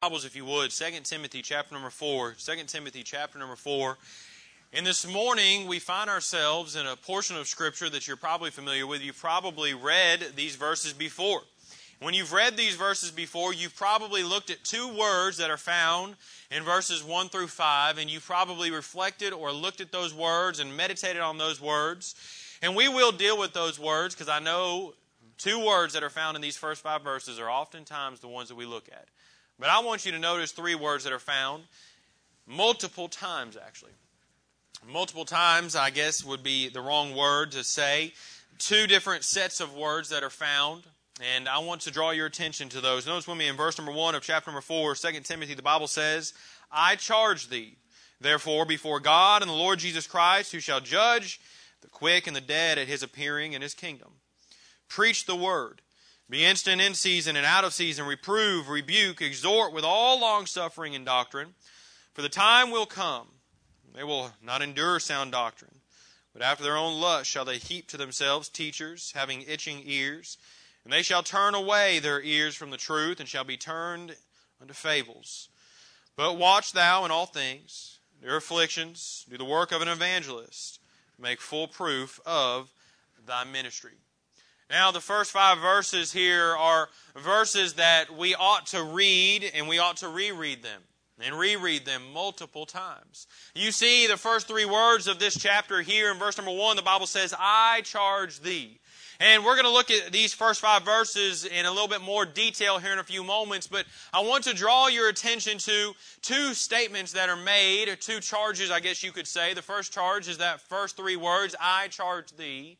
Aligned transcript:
Bibles, 0.00 0.24
if 0.24 0.36
you 0.36 0.44
would, 0.44 0.70
2 0.70 0.84
Timothy 1.02 1.42
chapter 1.42 1.74
number 1.74 1.90
4. 1.90 2.36
2 2.38 2.52
Timothy 2.68 3.02
chapter 3.02 3.36
number 3.36 3.56
4. 3.56 3.98
And 4.72 4.86
this 4.86 5.04
morning, 5.04 5.66
we 5.66 5.80
find 5.80 6.08
ourselves 6.08 6.76
in 6.76 6.86
a 6.86 6.94
portion 6.94 7.36
of 7.36 7.48
Scripture 7.48 7.90
that 7.90 8.06
you're 8.06 8.16
probably 8.16 8.52
familiar 8.52 8.86
with. 8.86 9.02
You've 9.02 9.18
probably 9.18 9.74
read 9.74 10.24
these 10.36 10.54
verses 10.54 10.92
before. 10.92 11.40
When 11.98 12.14
you've 12.14 12.32
read 12.32 12.56
these 12.56 12.76
verses 12.76 13.10
before, 13.10 13.52
you've 13.52 13.74
probably 13.74 14.22
looked 14.22 14.50
at 14.50 14.62
two 14.62 14.86
words 14.86 15.38
that 15.38 15.50
are 15.50 15.56
found 15.56 16.14
in 16.52 16.62
verses 16.62 17.02
1 17.02 17.30
through 17.30 17.48
5, 17.48 17.98
and 17.98 18.08
you've 18.08 18.24
probably 18.24 18.70
reflected 18.70 19.32
or 19.32 19.50
looked 19.50 19.80
at 19.80 19.90
those 19.90 20.14
words 20.14 20.60
and 20.60 20.76
meditated 20.76 21.22
on 21.22 21.38
those 21.38 21.60
words. 21.60 22.14
And 22.62 22.76
we 22.76 22.86
will 22.86 23.10
deal 23.10 23.36
with 23.36 23.52
those 23.52 23.80
words 23.80 24.14
because 24.14 24.28
I 24.28 24.38
know 24.38 24.94
two 25.38 25.58
words 25.58 25.94
that 25.94 26.04
are 26.04 26.10
found 26.10 26.36
in 26.36 26.40
these 26.40 26.56
first 26.56 26.82
five 26.82 27.02
verses 27.02 27.40
are 27.40 27.50
oftentimes 27.50 28.20
the 28.20 28.28
ones 28.28 28.48
that 28.48 28.54
we 28.54 28.64
look 28.64 28.88
at. 28.92 29.08
But 29.58 29.70
I 29.70 29.80
want 29.80 30.06
you 30.06 30.12
to 30.12 30.18
notice 30.18 30.52
three 30.52 30.74
words 30.74 31.04
that 31.04 31.12
are 31.12 31.18
found 31.18 31.64
multiple 32.46 33.08
times, 33.08 33.56
actually. 33.56 33.92
Multiple 34.86 35.24
times, 35.24 35.74
I 35.74 35.90
guess, 35.90 36.24
would 36.24 36.42
be 36.42 36.68
the 36.68 36.80
wrong 36.80 37.14
word 37.16 37.52
to 37.52 37.64
say. 37.64 38.12
Two 38.58 38.86
different 38.86 39.24
sets 39.24 39.60
of 39.60 39.74
words 39.74 40.08
that 40.10 40.22
are 40.22 40.30
found. 40.30 40.84
And 41.34 41.48
I 41.48 41.58
want 41.58 41.80
to 41.82 41.90
draw 41.90 42.10
your 42.10 42.26
attention 42.26 42.68
to 42.70 42.80
those. 42.80 43.06
Notice 43.06 43.26
with 43.26 43.36
me 43.36 43.48
in 43.48 43.56
verse 43.56 43.76
number 43.76 43.92
1 43.92 44.14
of 44.14 44.22
chapter 44.22 44.50
number 44.50 44.60
4, 44.60 44.94
2 44.94 45.20
Timothy, 45.20 45.54
the 45.54 45.62
Bible 45.62 45.88
says, 45.88 46.32
I 46.70 46.94
charge 46.94 47.48
thee, 47.48 47.76
therefore, 48.20 48.64
before 48.64 49.00
God 49.00 49.42
and 49.42 49.50
the 49.50 49.54
Lord 49.54 49.80
Jesus 49.80 50.06
Christ, 50.06 50.52
who 50.52 50.60
shall 50.60 50.80
judge 50.80 51.40
the 51.80 51.88
quick 51.88 52.28
and 52.28 52.36
the 52.36 52.40
dead 52.40 52.78
at 52.78 52.86
his 52.86 53.02
appearing 53.02 53.52
in 53.52 53.62
his 53.62 53.74
kingdom. 53.74 54.10
Preach 54.88 55.26
the 55.26 55.36
word. 55.36 55.82
Be 56.30 56.44
instant 56.44 56.80
in 56.80 56.94
season 56.94 57.36
and 57.36 57.46
out 57.46 57.64
of 57.64 57.72
season, 57.72 58.04
reprove, 58.04 58.68
rebuke, 58.68 59.22
exhort 59.22 59.72
with 59.72 59.84
all 59.84 60.20
longsuffering 60.20 60.94
and 60.94 61.06
doctrine. 61.06 61.54
For 62.12 62.20
the 62.20 62.28
time 62.28 62.70
will 62.70 62.84
come, 62.84 63.28
they 63.94 64.04
will 64.04 64.32
not 64.42 64.60
endure 64.60 65.00
sound 65.00 65.32
doctrine, 65.32 65.80
but 66.34 66.42
after 66.42 66.62
their 66.62 66.76
own 66.76 67.00
lust 67.00 67.30
shall 67.30 67.46
they 67.46 67.56
heap 67.56 67.88
to 67.88 67.96
themselves 67.96 68.50
teachers, 68.50 69.12
having 69.14 69.42
itching 69.42 69.82
ears, 69.86 70.36
and 70.84 70.92
they 70.92 71.02
shall 71.02 71.22
turn 71.22 71.54
away 71.54 71.98
their 71.98 72.20
ears 72.20 72.54
from 72.54 72.70
the 72.70 72.76
truth, 72.76 73.20
and 73.20 73.28
shall 73.28 73.44
be 73.44 73.56
turned 73.56 74.14
unto 74.60 74.74
fables. 74.74 75.48
But 76.14 76.36
watch 76.36 76.72
thou 76.72 77.04
in 77.06 77.10
all 77.10 77.26
things, 77.26 78.00
their 78.20 78.36
afflictions, 78.36 79.24
do 79.30 79.38
the 79.38 79.44
work 79.44 79.72
of 79.72 79.80
an 79.80 79.88
evangelist, 79.88 80.80
make 81.18 81.40
full 81.40 81.68
proof 81.68 82.20
of 82.26 82.70
thy 83.26 83.44
ministry. 83.44 83.94
Now, 84.70 84.90
the 84.90 85.00
first 85.00 85.30
five 85.30 85.58
verses 85.58 86.12
here 86.12 86.54
are 86.56 86.90
verses 87.16 87.74
that 87.74 88.14
we 88.14 88.34
ought 88.34 88.66
to 88.66 88.82
read 88.82 89.50
and 89.54 89.66
we 89.66 89.78
ought 89.78 89.96
to 89.98 90.08
reread 90.08 90.62
them 90.62 90.82
and 91.20 91.34
reread 91.34 91.86
them 91.86 92.02
multiple 92.12 92.66
times. 92.66 93.26
You 93.54 93.72
see 93.72 94.06
the 94.06 94.18
first 94.18 94.46
three 94.46 94.66
words 94.66 95.08
of 95.08 95.18
this 95.18 95.38
chapter 95.38 95.80
here 95.80 96.10
in 96.10 96.18
verse 96.18 96.36
number 96.36 96.52
one, 96.52 96.76
the 96.76 96.82
Bible 96.82 97.06
says, 97.06 97.34
I 97.38 97.80
charge 97.82 98.40
thee. 98.40 98.78
And 99.20 99.44
we're 99.44 99.54
going 99.54 99.64
to 99.64 99.72
look 99.72 99.90
at 99.90 100.12
these 100.12 100.32
first 100.32 100.60
five 100.60 100.84
verses 100.84 101.44
in 101.44 101.66
a 101.66 101.70
little 101.72 101.88
bit 101.88 102.02
more 102.02 102.24
detail 102.24 102.78
here 102.78 102.92
in 102.92 103.00
a 103.00 103.04
few 103.04 103.24
moments, 103.24 103.66
but 103.66 103.84
I 104.12 104.20
want 104.20 104.44
to 104.44 104.54
draw 104.54 104.86
your 104.86 105.08
attention 105.08 105.58
to 105.58 105.94
two 106.22 106.54
statements 106.54 107.12
that 107.12 107.28
are 107.28 107.36
made, 107.36 107.88
or 107.88 107.96
two 107.96 108.20
charges, 108.20 108.70
I 108.70 108.78
guess 108.78 109.02
you 109.02 109.10
could 109.10 109.26
say. 109.26 109.54
The 109.54 109.62
first 109.62 109.92
charge 109.92 110.28
is 110.28 110.38
that 110.38 110.60
first 110.60 110.96
three 110.96 111.16
words, 111.16 111.56
I 111.60 111.88
charge 111.88 112.36
thee. 112.36 112.78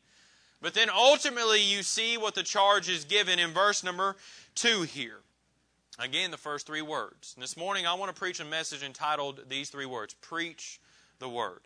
But 0.61 0.73
then 0.73 0.89
ultimately, 0.89 1.61
you 1.61 1.83
see 1.83 2.17
what 2.17 2.35
the 2.35 2.43
charge 2.43 2.89
is 2.89 3.05
given 3.05 3.39
in 3.39 3.51
verse 3.51 3.83
number 3.83 4.17
2 4.55 4.83
here. 4.83 5.19
Again, 5.99 6.31
the 6.31 6.37
first 6.37 6.65
three 6.65 6.81
words. 6.81 7.33
And 7.35 7.43
this 7.43 7.57
morning, 7.57 7.85
I 7.85 7.93
want 7.93 8.13
to 8.13 8.19
preach 8.19 8.39
a 8.39 8.45
message 8.45 8.83
entitled 8.83 9.41
these 9.49 9.69
three 9.69 9.85
words 9.85 10.13
Preach 10.15 10.79
the 11.19 11.29
Word. 11.29 11.59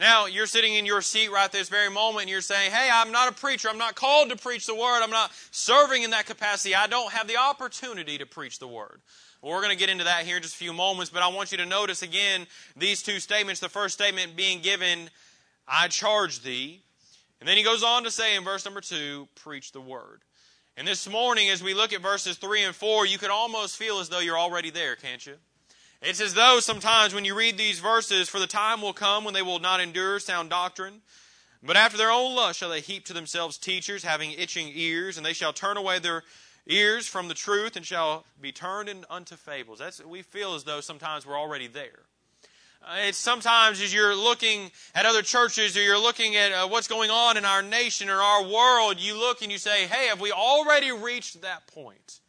Now, 0.00 0.26
you're 0.26 0.46
sitting 0.46 0.74
in 0.74 0.86
your 0.86 1.02
seat 1.02 1.30
right 1.30 1.50
this 1.50 1.68
very 1.68 1.90
moment 1.90 2.22
and 2.22 2.30
you're 2.30 2.40
saying, 2.40 2.70
Hey, 2.70 2.88
I'm 2.92 3.12
not 3.12 3.28
a 3.28 3.32
preacher. 3.32 3.68
I'm 3.68 3.78
not 3.78 3.94
called 3.94 4.30
to 4.30 4.36
preach 4.36 4.66
the 4.66 4.74
Word. 4.74 5.02
I'm 5.02 5.10
not 5.10 5.32
serving 5.50 6.02
in 6.02 6.10
that 6.10 6.26
capacity. 6.26 6.74
I 6.74 6.86
don't 6.86 7.12
have 7.12 7.28
the 7.28 7.36
opportunity 7.36 8.18
to 8.18 8.26
preach 8.26 8.58
the 8.58 8.68
Word. 8.68 9.00
We're 9.42 9.60
going 9.60 9.70
to 9.70 9.76
get 9.76 9.90
into 9.90 10.04
that 10.04 10.24
here 10.24 10.36
in 10.36 10.42
just 10.42 10.54
a 10.54 10.58
few 10.58 10.72
moments, 10.72 11.10
but 11.10 11.22
I 11.22 11.28
want 11.28 11.50
you 11.50 11.58
to 11.58 11.66
notice 11.66 12.02
again 12.02 12.46
these 12.76 13.02
two 13.02 13.18
statements. 13.18 13.60
The 13.60 13.68
first 13.68 13.94
statement 13.94 14.36
being 14.36 14.60
given, 14.60 15.10
I 15.66 15.88
charge 15.88 16.42
thee. 16.42 16.82
And 17.42 17.48
then 17.48 17.56
he 17.56 17.64
goes 17.64 17.82
on 17.82 18.04
to 18.04 18.10
say 18.12 18.36
in 18.36 18.44
verse 18.44 18.64
number 18.64 18.80
two, 18.80 19.26
preach 19.34 19.72
the 19.72 19.80
word. 19.80 20.22
And 20.76 20.86
this 20.86 21.10
morning, 21.10 21.50
as 21.50 21.60
we 21.60 21.74
look 21.74 21.92
at 21.92 22.00
verses 22.00 22.36
three 22.36 22.62
and 22.62 22.72
four, 22.72 23.04
you 23.04 23.18
can 23.18 23.32
almost 23.32 23.76
feel 23.76 23.98
as 23.98 24.08
though 24.08 24.20
you're 24.20 24.38
already 24.38 24.70
there, 24.70 24.94
can't 24.94 25.26
you? 25.26 25.34
It's 26.00 26.20
as 26.20 26.34
though 26.34 26.60
sometimes 26.60 27.12
when 27.12 27.24
you 27.24 27.34
read 27.34 27.58
these 27.58 27.80
verses, 27.80 28.28
for 28.28 28.38
the 28.38 28.46
time 28.46 28.80
will 28.80 28.92
come 28.92 29.24
when 29.24 29.34
they 29.34 29.42
will 29.42 29.58
not 29.58 29.80
endure 29.80 30.20
sound 30.20 30.50
doctrine, 30.50 31.02
but 31.64 31.76
after 31.76 31.98
their 31.98 32.12
own 32.12 32.36
lust 32.36 32.60
shall 32.60 32.70
they 32.70 32.78
heap 32.78 33.06
to 33.06 33.12
themselves 33.12 33.58
teachers 33.58 34.04
having 34.04 34.30
itching 34.30 34.70
ears, 34.72 35.16
and 35.16 35.26
they 35.26 35.32
shall 35.32 35.52
turn 35.52 35.76
away 35.76 35.98
their 35.98 36.22
ears 36.68 37.08
from 37.08 37.26
the 37.26 37.34
truth 37.34 37.74
and 37.74 37.84
shall 37.84 38.24
be 38.40 38.52
turned 38.52 39.04
unto 39.10 39.34
fables. 39.34 39.80
That's 39.80 40.00
we 40.04 40.22
feel 40.22 40.54
as 40.54 40.62
though 40.62 40.80
sometimes 40.80 41.26
we're 41.26 41.36
already 41.36 41.66
there. 41.66 42.04
Uh, 42.84 42.96
it's 43.06 43.18
sometimes 43.18 43.80
as 43.80 43.94
you're 43.94 44.16
looking 44.16 44.70
at 44.94 45.06
other 45.06 45.22
churches 45.22 45.76
or 45.76 45.82
you're 45.82 46.00
looking 46.00 46.34
at 46.34 46.52
uh, 46.52 46.66
what's 46.66 46.88
going 46.88 47.10
on 47.10 47.36
in 47.36 47.44
our 47.44 47.62
nation 47.62 48.08
or 48.08 48.20
our 48.20 48.42
world, 48.42 48.98
you 48.98 49.16
look 49.16 49.40
and 49.40 49.52
you 49.52 49.58
say, 49.58 49.86
hey, 49.86 50.08
have 50.08 50.20
we 50.20 50.32
already 50.32 50.90
reached 50.90 51.42
that 51.42 51.66
point? 51.68 52.20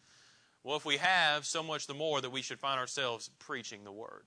Well, 0.63 0.77
if 0.77 0.85
we 0.85 0.97
have, 0.97 1.45
so 1.45 1.63
much 1.63 1.87
the 1.87 1.95
more 1.95 2.21
that 2.21 2.31
we 2.31 2.43
should 2.43 2.59
find 2.59 2.79
ourselves 2.79 3.31
preaching 3.39 3.83
the 3.83 3.91
Word. 3.91 4.23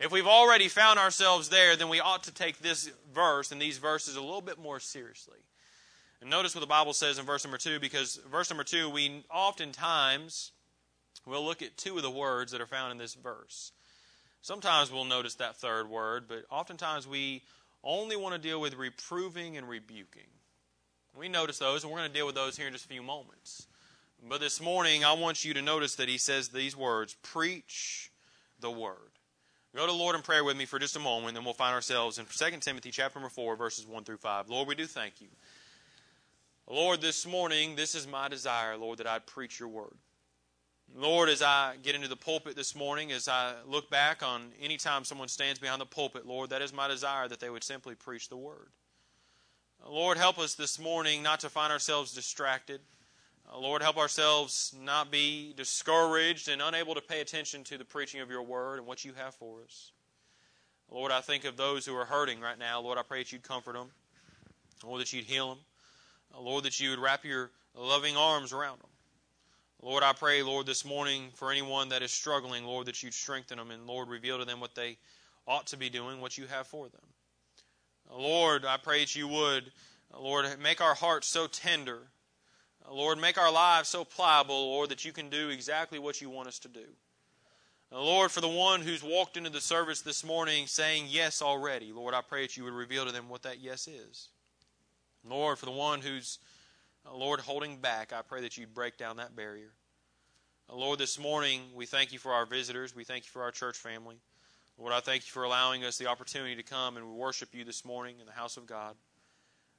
If 0.00 0.10
we've 0.10 0.26
already 0.26 0.68
found 0.68 0.98
ourselves 0.98 1.48
there, 1.48 1.76
then 1.76 1.88
we 1.88 2.00
ought 2.00 2.24
to 2.24 2.34
take 2.34 2.58
this 2.58 2.90
verse 3.14 3.52
and 3.52 3.62
these 3.62 3.78
verses 3.78 4.16
a 4.16 4.20
little 4.20 4.40
bit 4.40 4.58
more 4.58 4.80
seriously. 4.80 5.38
And 6.20 6.28
notice 6.28 6.54
what 6.54 6.60
the 6.60 6.66
Bible 6.66 6.92
says 6.92 7.18
in 7.18 7.24
verse 7.24 7.44
number 7.44 7.58
two, 7.58 7.78
because 7.78 8.20
verse 8.30 8.50
number 8.50 8.64
two, 8.64 8.90
we 8.90 9.24
oftentimes 9.32 10.52
will 11.24 11.44
look 11.44 11.62
at 11.62 11.76
two 11.76 11.96
of 11.96 12.02
the 12.02 12.10
words 12.10 12.50
that 12.52 12.60
are 12.60 12.66
found 12.66 12.92
in 12.92 12.98
this 12.98 13.14
verse. 13.14 13.72
Sometimes 14.42 14.90
we'll 14.90 15.04
notice 15.04 15.34
that 15.36 15.56
third 15.56 15.88
word, 15.88 16.24
but 16.28 16.44
oftentimes 16.50 17.06
we 17.06 17.42
only 17.84 18.16
want 18.16 18.34
to 18.34 18.40
deal 18.40 18.60
with 18.60 18.74
reproving 18.74 19.56
and 19.56 19.68
rebuking. 19.68 20.28
We 21.18 21.28
notice 21.28 21.58
those, 21.58 21.82
and 21.82 21.92
we're 21.92 21.98
going 21.98 22.10
to 22.10 22.16
deal 22.16 22.26
with 22.26 22.34
those 22.34 22.56
here 22.56 22.66
in 22.66 22.72
just 22.72 22.84
a 22.84 22.88
few 22.88 23.02
moments. 23.02 23.66
But 24.28 24.40
this 24.40 24.60
morning, 24.60 25.04
I 25.04 25.12
want 25.14 25.44
you 25.44 25.54
to 25.54 25.62
notice 25.62 25.96
that 25.96 26.08
he 26.08 26.18
says 26.18 26.48
these 26.48 26.76
words 26.76 27.16
preach 27.22 28.10
the 28.60 28.70
word. 28.70 28.96
Go 29.74 29.86
to 29.86 29.92
Lord 29.92 30.16
in 30.16 30.22
prayer 30.22 30.44
with 30.44 30.56
me 30.56 30.64
for 30.64 30.78
just 30.78 30.96
a 30.96 31.00
moment, 31.00 31.28
and 31.28 31.36
then 31.36 31.44
we'll 31.44 31.54
find 31.54 31.74
ourselves 31.74 32.18
in 32.18 32.26
2 32.26 32.58
Timothy 32.60 32.90
chapter 32.90 33.18
number 33.18 33.30
4, 33.30 33.56
verses 33.56 33.86
1 33.86 34.04
through 34.04 34.18
5. 34.18 34.48
Lord, 34.48 34.68
we 34.68 34.74
do 34.74 34.86
thank 34.86 35.20
you. 35.20 35.28
Lord, 36.68 37.00
this 37.00 37.26
morning, 37.26 37.76
this 37.76 37.94
is 37.94 38.06
my 38.06 38.28
desire, 38.28 38.76
Lord, 38.76 38.98
that 38.98 39.06
I'd 39.06 39.26
preach 39.26 39.58
your 39.58 39.68
word. 39.68 39.94
Lord, 40.96 41.28
as 41.28 41.40
I 41.40 41.74
get 41.82 41.94
into 41.94 42.08
the 42.08 42.16
pulpit 42.16 42.56
this 42.56 42.74
morning, 42.74 43.12
as 43.12 43.28
I 43.28 43.54
look 43.66 43.90
back 43.90 44.22
on 44.22 44.50
any 44.60 44.76
time 44.76 45.04
someone 45.04 45.28
stands 45.28 45.60
behind 45.60 45.80
the 45.80 45.86
pulpit, 45.86 46.26
Lord, 46.26 46.50
that 46.50 46.62
is 46.62 46.72
my 46.72 46.88
desire 46.88 47.28
that 47.28 47.40
they 47.40 47.50
would 47.50 47.64
simply 47.64 47.94
preach 47.94 48.28
the 48.28 48.36
word. 48.36 48.68
Lord, 49.88 50.18
help 50.18 50.38
us 50.38 50.54
this 50.54 50.78
morning 50.78 51.22
not 51.22 51.40
to 51.40 51.48
find 51.48 51.72
ourselves 51.72 52.12
distracted. 52.12 52.80
Uh, 53.50 53.58
Lord, 53.58 53.82
help 53.82 53.96
ourselves 53.96 54.74
not 54.78 55.10
be 55.10 55.54
discouraged 55.56 56.48
and 56.48 56.60
unable 56.60 56.94
to 56.94 57.00
pay 57.00 57.20
attention 57.20 57.64
to 57.64 57.78
the 57.78 57.84
preaching 57.84 58.20
of 58.20 58.30
your 58.30 58.42
word 58.42 58.78
and 58.78 58.86
what 58.86 59.04
you 59.04 59.12
have 59.16 59.34
for 59.34 59.62
us. 59.62 59.92
Lord, 60.90 61.12
I 61.12 61.20
think 61.20 61.44
of 61.44 61.56
those 61.56 61.86
who 61.86 61.96
are 61.96 62.04
hurting 62.04 62.40
right 62.40 62.58
now. 62.58 62.80
Lord, 62.80 62.98
I 62.98 63.02
pray 63.02 63.20
that 63.20 63.32
you'd 63.32 63.42
comfort 63.42 63.74
them. 63.74 63.90
Lord, 64.84 65.00
that 65.00 65.12
you'd 65.12 65.24
heal 65.24 65.50
them. 65.50 65.58
Uh, 66.34 66.40
Lord, 66.40 66.64
that 66.64 66.78
you 66.80 66.90
would 66.90 66.98
wrap 66.98 67.24
your 67.24 67.50
loving 67.74 68.16
arms 68.16 68.52
around 68.52 68.80
them. 68.80 68.89
Lord, 69.82 70.02
I 70.02 70.12
pray, 70.12 70.42
Lord, 70.42 70.66
this 70.66 70.84
morning 70.84 71.30
for 71.34 71.50
anyone 71.50 71.88
that 71.88 72.02
is 72.02 72.10
struggling, 72.10 72.64
Lord, 72.66 72.86
that 72.86 73.02
you'd 73.02 73.14
strengthen 73.14 73.56
them 73.56 73.70
and, 73.70 73.86
Lord, 73.86 74.08
reveal 74.08 74.38
to 74.38 74.44
them 74.44 74.60
what 74.60 74.74
they 74.74 74.98
ought 75.46 75.68
to 75.68 75.78
be 75.78 75.88
doing, 75.88 76.20
what 76.20 76.36
you 76.36 76.46
have 76.46 76.66
for 76.66 76.88
them. 76.88 77.00
Lord, 78.12 78.66
I 78.66 78.76
pray 78.76 79.00
that 79.00 79.16
you 79.16 79.26
would, 79.26 79.72
Lord, 80.14 80.46
make 80.60 80.82
our 80.82 80.94
hearts 80.94 81.28
so 81.28 81.46
tender. 81.46 81.98
Lord, 82.90 83.18
make 83.18 83.38
our 83.38 83.50
lives 83.50 83.88
so 83.88 84.04
pliable, 84.04 84.68
Lord, 84.70 84.90
that 84.90 85.06
you 85.06 85.12
can 85.12 85.30
do 85.30 85.48
exactly 85.48 85.98
what 85.98 86.20
you 86.20 86.28
want 86.28 86.48
us 86.48 86.58
to 86.58 86.68
do. 86.68 86.84
Lord, 87.90 88.30
for 88.30 88.42
the 88.42 88.48
one 88.48 88.82
who's 88.82 89.02
walked 89.02 89.36
into 89.38 89.50
the 89.50 89.60
service 89.62 90.02
this 90.02 90.24
morning 90.24 90.66
saying 90.66 91.06
yes 91.08 91.40
already, 91.40 91.90
Lord, 91.90 92.12
I 92.12 92.20
pray 92.20 92.42
that 92.42 92.56
you 92.56 92.64
would 92.64 92.72
reveal 92.74 93.06
to 93.06 93.12
them 93.12 93.28
what 93.28 93.42
that 93.42 93.60
yes 93.60 93.88
is. 93.88 94.28
Lord, 95.24 95.58
for 95.58 95.66
the 95.66 95.72
one 95.72 96.00
who's 96.00 96.38
Lord, 97.12 97.40
holding 97.40 97.78
back, 97.78 98.12
I 98.12 98.22
pray 98.22 98.42
that 98.42 98.56
you'd 98.56 98.74
break 98.74 98.96
down 98.96 99.16
that 99.16 99.34
barrier. 99.34 99.72
Lord, 100.72 101.00
this 101.00 101.18
morning 101.18 101.62
we 101.74 101.84
thank 101.84 102.12
you 102.12 102.18
for 102.18 102.32
our 102.32 102.46
visitors. 102.46 102.94
We 102.94 103.02
thank 103.02 103.24
you 103.24 103.30
for 103.30 103.42
our 103.42 103.50
church 103.50 103.76
family. 103.76 104.16
Lord, 104.78 104.92
I 104.92 105.00
thank 105.00 105.26
you 105.26 105.32
for 105.32 105.42
allowing 105.42 105.84
us 105.84 105.98
the 105.98 106.06
opportunity 106.06 106.54
to 106.54 106.62
come 106.62 106.96
and 106.96 107.16
worship 107.16 107.50
you 107.52 107.64
this 107.64 107.84
morning 107.84 108.20
in 108.20 108.26
the 108.26 108.32
house 108.32 108.56
of 108.56 108.66
God. 108.66 108.94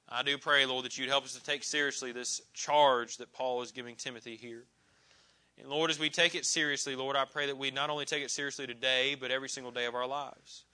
I 0.09 0.23
do 0.23 0.37
pray, 0.37 0.65
Lord, 0.65 0.83
that 0.85 0.97
you'd 0.97 1.09
help 1.09 1.23
us 1.23 1.33
to 1.33 1.43
take 1.43 1.63
seriously 1.63 2.11
this 2.11 2.41
charge 2.53 3.17
that 3.17 3.31
Paul 3.31 3.61
is 3.61 3.71
giving 3.71 3.95
Timothy 3.95 4.35
here. 4.35 4.65
And 5.57 5.69
Lord, 5.69 5.89
as 5.89 5.99
we 5.99 6.09
take 6.09 6.35
it 6.35 6.45
seriously, 6.45 6.95
Lord, 6.95 7.15
I 7.15 7.23
pray 7.23 7.47
that 7.47 7.57
we 7.57 7.71
not 7.71 7.89
only 7.89 8.05
take 8.05 8.23
it 8.23 8.31
seriously 8.31 8.67
today, 8.67 9.15
but 9.15 9.31
every 9.31 9.49
single 9.49 9.71
day 9.71 9.85
of 9.85 9.95
our 9.95 10.07
lives. 10.07 10.65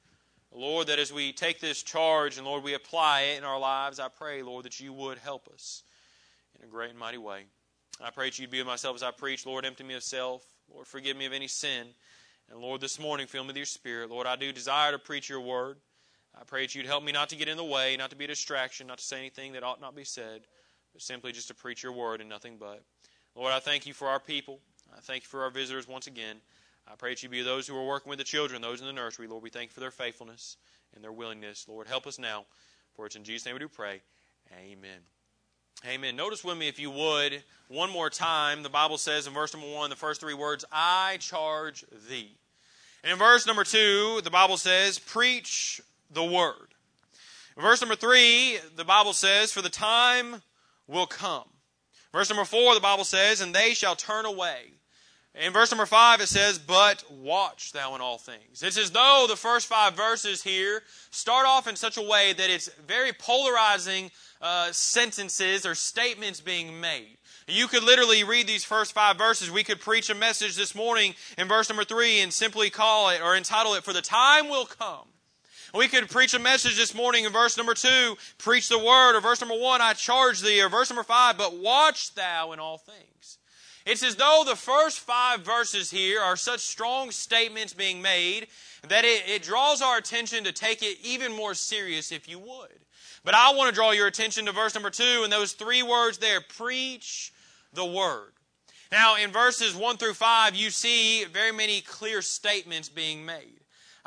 Lord, 0.51 0.87
that 0.87 0.97
as 0.97 1.13
we 1.13 1.33
take 1.33 1.59
this 1.59 1.83
charge 1.83 2.37
and 2.37 2.47
Lord, 2.47 2.63
we 2.63 2.73
apply 2.73 3.21
it 3.21 3.37
in 3.37 3.43
our 3.43 3.59
lives, 3.59 3.99
I 3.99 4.07
pray, 4.07 4.41
Lord, 4.41 4.65
that 4.65 4.79
you 4.79 4.91
would 4.93 5.19
help 5.19 5.47
us 5.53 5.83
in 6.59 6.67
a 6.67 6.71
great 6.71 6.91
and 6.91 6.99
mighty 6.99 7.17
way. 7.17 7.45
I 8.03 8.11
pray 8.11 8.27
that 8.27 8.37
you'd 8.37 8.51
be 8.51 8.59
with 8.59 8.67
myself 8.67 8.95
as 8.95 9.03
I 9.03 9.11
preach. 9.11 9.45
Lord, 9.45 9.65
empty 9.65 9.83
me 9.83 9.95
of 9.95 10.03
self. 10.03 10.43
Lord, 10.73 10.87
forgive 10.87 11.17
me 11.17 11.25
of 11.25 11.33
any 11.33 11.47
sin. 11.47 11.87
And 12.49 12.59
Lord, 12.59 12.81
this 12.81 12.99
morning, 12.99 13.27
fill 13.27 13.43
me 13.43 13.47
with 13.47 13.57
your 13.57 13.65
spirit. 13.65 14.09
Lord, 14.09 14.27
I 14.27 14.35
do 14.35 14.51
desire 14.51 14.91
to 14.91 14.99
preach 14.99 15.29
your 15.29 15.41
word. 15.41 15.77
I 16.39 16.43
pray 16.43 16.63
that 16.63 16.75
you'd 16.75 16.85
help 16.85 17.03
me 17.03 17.11
not 17.11 17.29
to 17.29 17.35
get 17.35 17.47
in 17.47 17.57
the 17.57 17.63
way, 17.63 17.97
not 17.97 18.11
to 18.11 18.15
be 18.15 18.25
a 18.25 18.27
distraction, 18.27 18.87
not 18.87 18.99
to 18.99 19.03
say 19.03 19.17
anything 19.17 19.53
that 19.53 19.63
ought 19.63 19.81
not 19.81 19.95
be 19.95 20.03
said, 20.03 20.41
but 20.93 21.01
simply 21.01 21.31
just 21.31 21.47
to 21.47 21.55
preach 21.55 21.81
your 21.81 21.91
word 21.91 22.21
and 22.21 22.29
nothing 22.29 22.57
but. 22.59 22.83
Lord, 23.35 23.53
I 23.53 23.59
thank 23.59 23.85
you 23.87 23.93
for 23.93 24.07
our 24.07 24.19
people. 24.19 24.59
I 24.95 24.99
thank 24.99 25.23
you 25.23 25.27
for 25.27 25.43
our 25.43 25.49
visitors 25.49 25.87
once 25.87 26.07
again. 26.07 26.37
I 26.87 26.95
pray 26.95 27.11
that 27.11 27.23
you 27.23 27.29
be 27.29 27.41
those 27.41 27.67
who 27.67 27.75
are 27.75 27.85
working 27.85 28.09
with 28.09 28.19
the 28.19 28.25
children, 28.25 28.61
those 28.61 28.79
in 28.79 28.87
the 28.87 28.93
nursery. 28.93 29.27
Lord, 29.27 29.43
we 29.43 29.49
thank 29.49 29.71
you 29.71 29.73
for 29.73 29.79
their 29.79 29.91
faithfulness 29.91 30.57
and 30.95 31.03
their 31.03 31.11
willingness. 31.11 31.67
Lord, 31.67 31.87
help 31.87 32.07
us 32.07 32.17
now. 32.17 32.45
For 32.93 33.05
it's 33.05 33.15
in 33.15 33.23
Jesus' 33.23 33.45
name 33.45 33.55
we 33.55 33.59
do 33.59 33.67
pray. 33.67 34.01
Amen. 34.53 35.16
Amen. 35.85 36.15
Notice 36.15 36.43
with 36.43 36.57
me, 36.57 36.67
if 36.67 36.79
you 36.79 36.89
would, 36.89 37.43
one 37.67 37.91
more 37.91 38.09
time, 38.09 38.63
the 38.63 38.69
Bible 38.69 38.97
says 38.97 39.27
in 39.27 39.33
verse 39.33 39.53
number 39.53 39.71
one, 39.71 39.89
the 39.89 39.95
first 39.95 40.19
three 40.19 40.33
words, 40.33 40.65
I 40.71 41.17
charge 41.19 41.85
thee. 42.09 42.35
And 43.03 43.11
in 43.11 43.19
verse 43.19 43.45
number 43.45 43.63
two, 43.63 44.21
the 44.23 44.31
Bible 44.31 44.57
says, 44.57 44.97
preach 44.97 45.79
the 46.09 46.23
word. 46.23 46.73
In 47.55 47.61
verse 47.61 47.79
number 47.79 47.95
three, 47.95 48.57
the 48.75 48.85
Bible 48.85 49.13
says, 49.13 49.51
for 49.51 49.61
the 49.61 49.69
time 49.69 50.41
will 50.87 51.07
come. 51.07 51.47
Verse 52.11 52.29
number 52.29 52.45
four, 52.45 52.73
the 52.73 52.81
Bible 52.81 53.03
says, 53.03 53.39
and 53.39 53.53
they 53.53 53.73
shall 53.73 53.95
turn 53.95 54.25
away. 54.25 54.71
In 55.39 55.53
verse 55.53 55.71
number 55.71 55.85
five, 55.85 56.19
it 56.19 56.27
says, 56.27 56.57
But 56.57 57.03
watch 57.11 57.71
thou 57.71 57.93
in 57.93 58.01
all 58.01 58.17
things. 58.17 58.63
It's 58.63 58.77
as 58.77 58.89
though 58.89 59.27
the 59.29 59.35
first 59.35 59.67
five 59.67 59.93
verses 59.93 60.41
here 60.41 60.81
start 61.11 61.45
off 61.45 61.67
in 61.67 61.75
such 61.75 61.97
a 61.97 62.01
way 62.01 62.33
that 62.33 62.49
it's 62.49 62.69
very 62.87 63.13
polarizing 63.13 64.09
uh, 64.41 64.71
sentences 64.71 65.65
or 65.65 65.75
statements 65.75 66.41
being 66.41 66.81
made. 66.81 67.17
You 67.47 67.67
could 67.67 67.83
literally 67.83 68.23
read 68.23 68.47
these 68.47 68.65
first 68.65 68.93
five 68.93 69.17
verses. 69.17 69.51
We 69.51 69.63
could 69.63 69.79
preach 69.79 70.09
a 70.09 70.15
message 70.15 70.55
this 70.55 70.73
morning 70.73 71.13
in 71.37 71.47
verse 71.47 71.69
number 71.69 71.83
three 71.83 72.19
and 72.19 72.33
simply 72.33 72.69
call 72.71 73.09
it 73.09 73.21
or 73.21 73.35
entitle 73.35 73.75
it, 73.75 73.83
For 73.83 73.93
the 73.93 74.01
Time 74.01 74.49
Will 74.49 74.65
Come. 74.65 75.07
We 75.73 75.87
could 75.87 76.09
preach 76.09 76.33
a 76.33 76.39
message 76.39 76.77
this 76.77 76.95
morning 76.95 77.25
in 77.25 77.31
verse 77.31 77.57
number 77.57 77.73
two, 77.73 78.17
preach 78.37 78.69
the 78.69 78.79
word, 78.79 79.15
or 79.15 79.21
verse 79.21 79.41
number 79.41 79.57
one, 79.57 79.81
I 79.81 79.93
charge 79.93 80.41
thee, 80.41 80.61
or 80.61 80.69
verse 80.69 80.89
number 80.89 81.03
five, 81.03 81.37
but 81.37 81.57
watch 81.57 82.15
thou 82.15 82.53
in 82.53 82.59
all 82.59 82.77
things. 82.77 83.37
It's 83.87 84.03
as 84.03 84.17
though 84.17 84.43
the 84.45 84.57
first 84.57 84.99
five 84.99 85.43
verses 85.43 85.89
here 85.89 86.19
are 86.19 86.35
such 86.35 86.59
strong 86.59 87.09
statements 87.09 87.73
being 87.73 88.01
made 88.01 88.47
that 88.89 89.05
it, 89.05 89.23
it, 89.29 89.43
draws 89.43 89.81
our 89.81 89.97
attention 89.97 90.43
to 90.43 90.51
take 90.51 90.83
it 90.83 90.97
even 91.05 91.33
more 91.33 91.53
serious 91.53 92.11
if 92.11 92.27
you 92.27 92.37
would. 92.37 92.83
But 93.23 93.33
I 93.33 93.53
want 93.53 93.69
to 93.69 93.73
draw 93.73 93.91
your 93.91 94.07
attention 94.07 94.45
to 94.45 94.51
verse 94.51 94.75
number 94.75 94.89
two 94.89 95.21
and 95.23 95.31
those 95.31 95.53
three 95.53 95.83
words 95.83 96.17
there 96.17 96.41
preach 96.41 97.31
the 97.71 97.85
word. 97.85 98.33
Now, 98.91 99.15
in 99.15 99.31
verses 99.31 99.73
one 99.73 99.95
through 99.95 100.15
five, 100.15 100.53
you 100.53 100.69
see 100.69 101.23
very 101.23 101.53
many 101.53 101.79
clear 101.79 102.21
statements 102.21 102.89
being 102.89 103.25
made. 103.25 103.56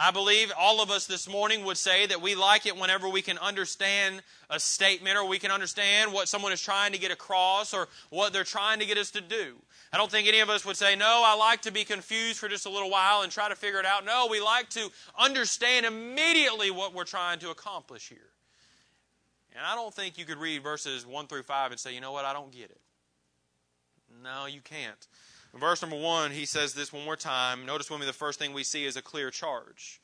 I 0.02 0.12
believe 0.12 0.50
all 0.58 0.80
of 0.80 0.90
us 0.90 1.06
this 1.06 1.28
morning 1.28 1.62
would 1.66 1.76
say 1.76 2.06
that 2.06 2.22
we 2.22 2.34
like 2.34 2.64
it 2.64 2.74
whenever 2.74 3.06
we 3.06 3.20
can 3.20 3.36
understand 3.36 4.22
a 4.48 4.58
statement 4.58 5.18
or 5.18 5.26
we 5.26 5.38
can 5.38 5.50
understand 5.50 6.10
what 6.10 6.26
someone 6.26 6.52
is 6.52 6.62
trying 6.62 6.92
to 6.92 6.98
get 6.98 7.10
across 7.10 7.74
or 7.74 7.86
what 8.08 8.32
they're 8.32 8.42
trying 8.42 8.78
to 8.78 8.86
get 8.86 8.96
us 8.96 9.10
to 9.10 9.20
do. 9.20 9.56
I 9.92 9.98
don't 9.98 10.10
think 10.10 10.26
any 10.26 10.40
of 10.40 10.48
us 10.48 10.64
would 10.64 10.78
say, 10.78 10.96
no, 10.96 11.22
I 11.26 11.36
like 11.36 11.60
to 11.62 11.70
be 11.70 11.84
confused 11.84 12.38
for 12.38 12.48
just 12.48 12.64
a 12.64 12.70
little 12.70 12.88
while 12.88 13.20
and 13.20 13.30
try 13.30 13.50
to 13.50 13.54
figure 13.54 13.78
it 13.78 13.84
out. 13.84 14.06
No, 14.06 14.26
we 14.30 14.40
like 14.40 14.70
to 14.70 14.88
understand 15.18 15.84
immediately 15.84 16.70
what 16.70 16.94
we're 16.94 17.04
trying 17.04 17.38
to 17.40 17.50
accomplish 17.50 18.08
here. 18.08 18.30
And 19.54 19.66
I 19.66 19.74
don't 19.74 19.92
think 19.92 20.16
you 20.16 20.24
could 20.24 20.38
read 20.38 20.62
verses 20.62 21.04
1 21.04 21.26
through 21.26 21.42
5 21.42 21.72
and 21.72 21.78
say, 21.78 21.94
you 21.94 22.00
know 22.00 22.12
what, 22.12 22.24
I 22.24 22.32
don't 22.32 22.50
get 22.50 22.70
it. 22.70 22.80
No, 24.22 24.46
you 24.46 24.62
can't. 24.62 25.06
In 25.52 25.60
verse 25.60 25.82
number 25.82 25.96
1, 25.96 26.30
he 26.30 26.46
says 26.46 26.74
this 26.74 26.92
one 26.92 27.04
more 27.04 27.16
time. 27.16 27.66
Notice 27.66 27.90
with 27.90 28.00
me 28.00 28.06
the 28.06 28.12
first 28.12 28.38
thing 28.38 28.52
we 28.52 28.64
see 28.64 28.84
is 28.84 28.96
a 28.96 29.02
clear 29.02 29.30
charge. 29.30 30.00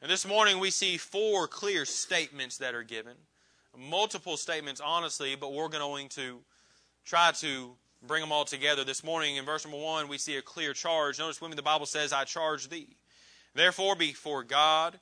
And 0.00 0.10
this 0.10 0.26
morning 0.26 0.58
we 0.58 0.70
see 0.70 0.96
four 0.96 1.46
clear 1.46 1.84
statements 1.84 2.58
that 2.58 2.74
are 2.74 2.82
given. 2.82 3.14
Multiple 3.78 4.36
statements, 4.36 4.80
honestly, 4.80 5.36
but 5.36 5.52
we're 5.52 5.68
going 5.68 6.08
to 6.10 6.40
try 7.04 7.30
to 7.32 7.70
bring 8.06 8.20
them 8.20 8.32
all 8.32 8.44
together. 8.44 8.82
This 8.82 9.04
morning 9.04 9.36
in 9.36 9.44
verse 9.44 9.64
number 9.64 9.78
one, 9.78 10.08
we 10.08 10.18
see 10.18 10.36
a 10.36 10.42
clear 10.42 10.72
charge. 10.72 11.18
Notice 11.18 11.40
with 11.40 11.50
me 11.50 11.56
the 11.56 11.62
Bible 11.62 11.86
says, 11.86 12.12
I 12.12 12.24
charge 12.24 12.68
thee. 12.68 12.96
Therefore, 13.54 13.94
before 13.94 14.42
God 14.42 14.98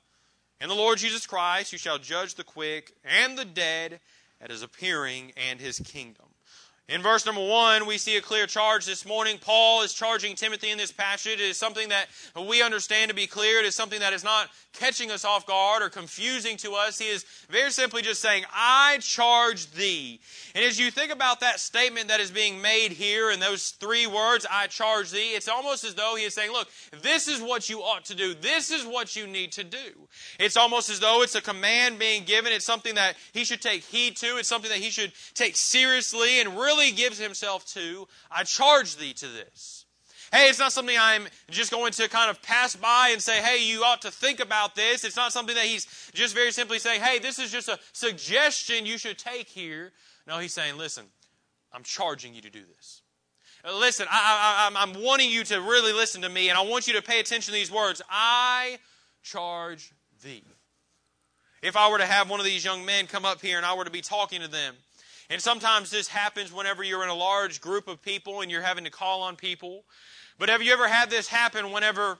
and 0.59 0.69
the 0.69 0.75
Lord 0.75 0.99
Jesus 0.99 1.25
Christ, 1.25 1.71
you 1.71 1.79
shall 1.79 1.97
judge 1.97 2.35
the 2.35 2.43
quick 2.43 2.93
and 3.03 3.37
the 3.37 3.45
dead 3.45 3.99
at 4.39 4.51
his 4.51 4.61
appearing 4.61 5.31
and 5.35 5.59
his 5.59 5.79
kingdom. 5.79 6.27
In 6.89 7.01
verse 7.01 7.25
number 7.25 7.45
one, 7.45 7.85
we 7.85 7.97
see 7.97 8.17
a 8.17 8.21
clear 8.21 8.45
charge 8.45 8.85
this 8.85 9.05
morning. 9.05 9.37
Paul 9.39 9.81
is 9.81 9.93
charging 9.93 10.35
Timothy 10.35 10.71
in 10.71 10.77
this 10.77 10.91
passage. 10.91 11.39
It 11.39 11.39
is 11.39 11.57
something 11.57 11.87
that 11.87 12.07
we 12.47 12.61
understand 12.61 13.07
to 13.09 13.15
be 13.15 13.27
clear. 13.27 13.59
It 13.59 13.65
is 13.65 13.75
something 13.75 14.01
that 14.01 14.11
is 14.11 14.25
not 14.25 14.49
catching 14.73 15.09
us 15.09 15.23
off 15.23 15.45
guard 15.45 15.83
or 15.83 15.89
confusing 15.89 16.57
to 16.57 16.73
us. 16.73 16.99
He 16.99 17.07
is 17.07 17.23
very 17.49 17.71
simply 17.71 18.01
just 18.01 18.21
saying, 18.21 18.43
I 18.53 18.97
charge 18.99 19.71
thee. 19.71 20.19
And 20.53 20.65
as 20.65 20.77
you 20.77 20.91
think 20.91 21.13
about 21.13 21.39
that 21.39 21.61
statement 21.61 22.09
that 22.09 22.19
is 22.19 22.31
being 22.31 22.61
made 22.61 22.91
here 22.91 23.31
in 23.31 23.39
those 23.39 23.69
three 23.71 24.07
words, 24.07 24.45
I 24.49 24.67
charge 24.67 25.11
thee, 25.11 25.31
it's 25.31 25.47
almost 25.47 25.85
as 25.85 25.95
though 25.95 26.15
he 26.17 26.25
is 26.25 26.33
saying, 26.33 26.51
look, 26.51 26.67
this 27.01 27.29
is 27.29 27.41
what 27.41 27.69
you 27.69 27.79
ought 27.79 28.03
to 28.05 28.15
do. 28.15 28.33
This 28.33 28.69
is 28.69 28.85
what 28.85 29.15
you 29.15 29.27
need 29.27 29.53
to 29.53 29.63
do. 29.63 29.77
It's 30.39 30.57
almost 30.57 30.89
as 30.89 30.99
though 30.99 31.21
it's 31.21 31.35
a 31.35 31.41
command 31.41 31.99
being 31.99 32.23
given. 32.25 32.51
It's 32.51 32.65
something 32.65 32.95
that 32.95 33.15
he 33.31 33.45
should 33.45 33.61
take 33.61 33.83
heed 33.83 34.17
to. 34.17 34.37
It's 34.37 34.49
something 34.49 34.71
that 34.71 34.79
he 34.79 34.89
should 34.89 35.13
take 35.35 35.55
seriously 35.55 36.41
and 36.41 36.57
really 36.57 36.80
gives 36.89 37.19
himself 37.19 37.63
to, 37.73 38.07
I 38.31 38.43
charge 38.43 38.95
thee 38.95 39.13
to 39.13 39.27
this. 39.27 39.85
Hey, 40.33 40.47
it's 40.47 40.59
not 40.59 40.71
something 40.71 40.95
I'm 40.97 41.27
just 41.49 41.71
going 41.71 41.91
to 41.91 42.07
kind 42.07 42.29
of 42.31 42.41
pass 42.41 42.75
by 42.75 43.09
and 43.11 43.21
say, 43.21 43.41
hey, 43.41 43.63
you 43.63 43.83
ought 43.83 44.01
to 44.03 44.11
think 44.11 44.39
about 44.39 44.75
this. 44.75 45.03
It's 45.03 45.17
not 45.17 45.33
something 45.33 45.55
that 45.55 45.65
he's 45.65 45.85
just 46.13 46.33
very 46.33 46.51
simply 46.51 46.79
saying, 46.79 47.01
hey, 47.01 47.19
this 47.19 47.37
is 47.37 47.51
just 47.51 47.67
a 47.67 47.77
suggestion 47.91 48.85
you 48.85 48.97
should 48.97 49.17
take 49.17 49.49
here. 49.49 49.91
No, 50.25 50.39
he's 50.39 50.53
saying, 50.53 50.77
listen, 50.77 51.03
I'm 51.73 51.83
charging 51.83 52.33
you 52.33 52.41
to 52.41 52.49
do 52.49 52.61
this. 52.77 53.01
Uh, 53.65 53.77
listen, 53.77 54.07
I, 54.09 54.71
I, 54.73 54.81
I'm 54.81 55.03
wanting 55.03 55.29
you 55.29 55.43
to 55.43 55.59
really 55.59 55.91
listen 55.93 56.21
to 56.21 56.29
me, 56.29 56.49
and 56.49 56.57
I 56.57 56.61
want 56.61 56.87
you 56.87 56.93
to 56.93 57.01
pay 57.01 57.19
attention 57.19 57.53
to 57.53 57.59
these 57.59 57.71
words. 57.71 58.01
I 58.09 58.79
charge 59.23 59.91
thee. 60.23 60.43
If 61.61 61.75
I 61.75 61.91
were 61.91 61.99
to 61.99 62.05
have 62.05 62.29
one 62.29 62.39
of 62.39 62.45
these 62.45 62.65
young 62.65 62.85
men 62.85 63.05
come 63.05 63.23
up 63.23 63.41
here 63.41 63.57
and 63.57 63.65
I 63.65 63.75
were 63.75 63.85
to 63.85 63.91
be 63.91 64.01
talking 64.01 64.41
to 64.41 64.47
them, 64.47 64.75
and 65.31 65.41
sometimes 65.41 65.89
this 65.89 66.09
happens 66.09 66.51
whenever 66.51 66.83
you're 66.83 67.03
in 67.03 67.09
a 67.09 67.15
large 67.15 67.61
group 67.61 67.87
of 67.87 68.01
people 68.01 68.41
and 68.41 68.51
you're 68.51 68.61
having 68.61 68.83
to 68.83 68.89
call 68.89 69.21
on 69.21 69.37
people. 69.37 69.85
But 70.37 70.49
have 70.49 70.61
you 70.61 70.73
ever 70.73 70.89
had 70.89 71.09
this 71.09 71.25
happen 71.25 71.71
whenever 71.71 72.17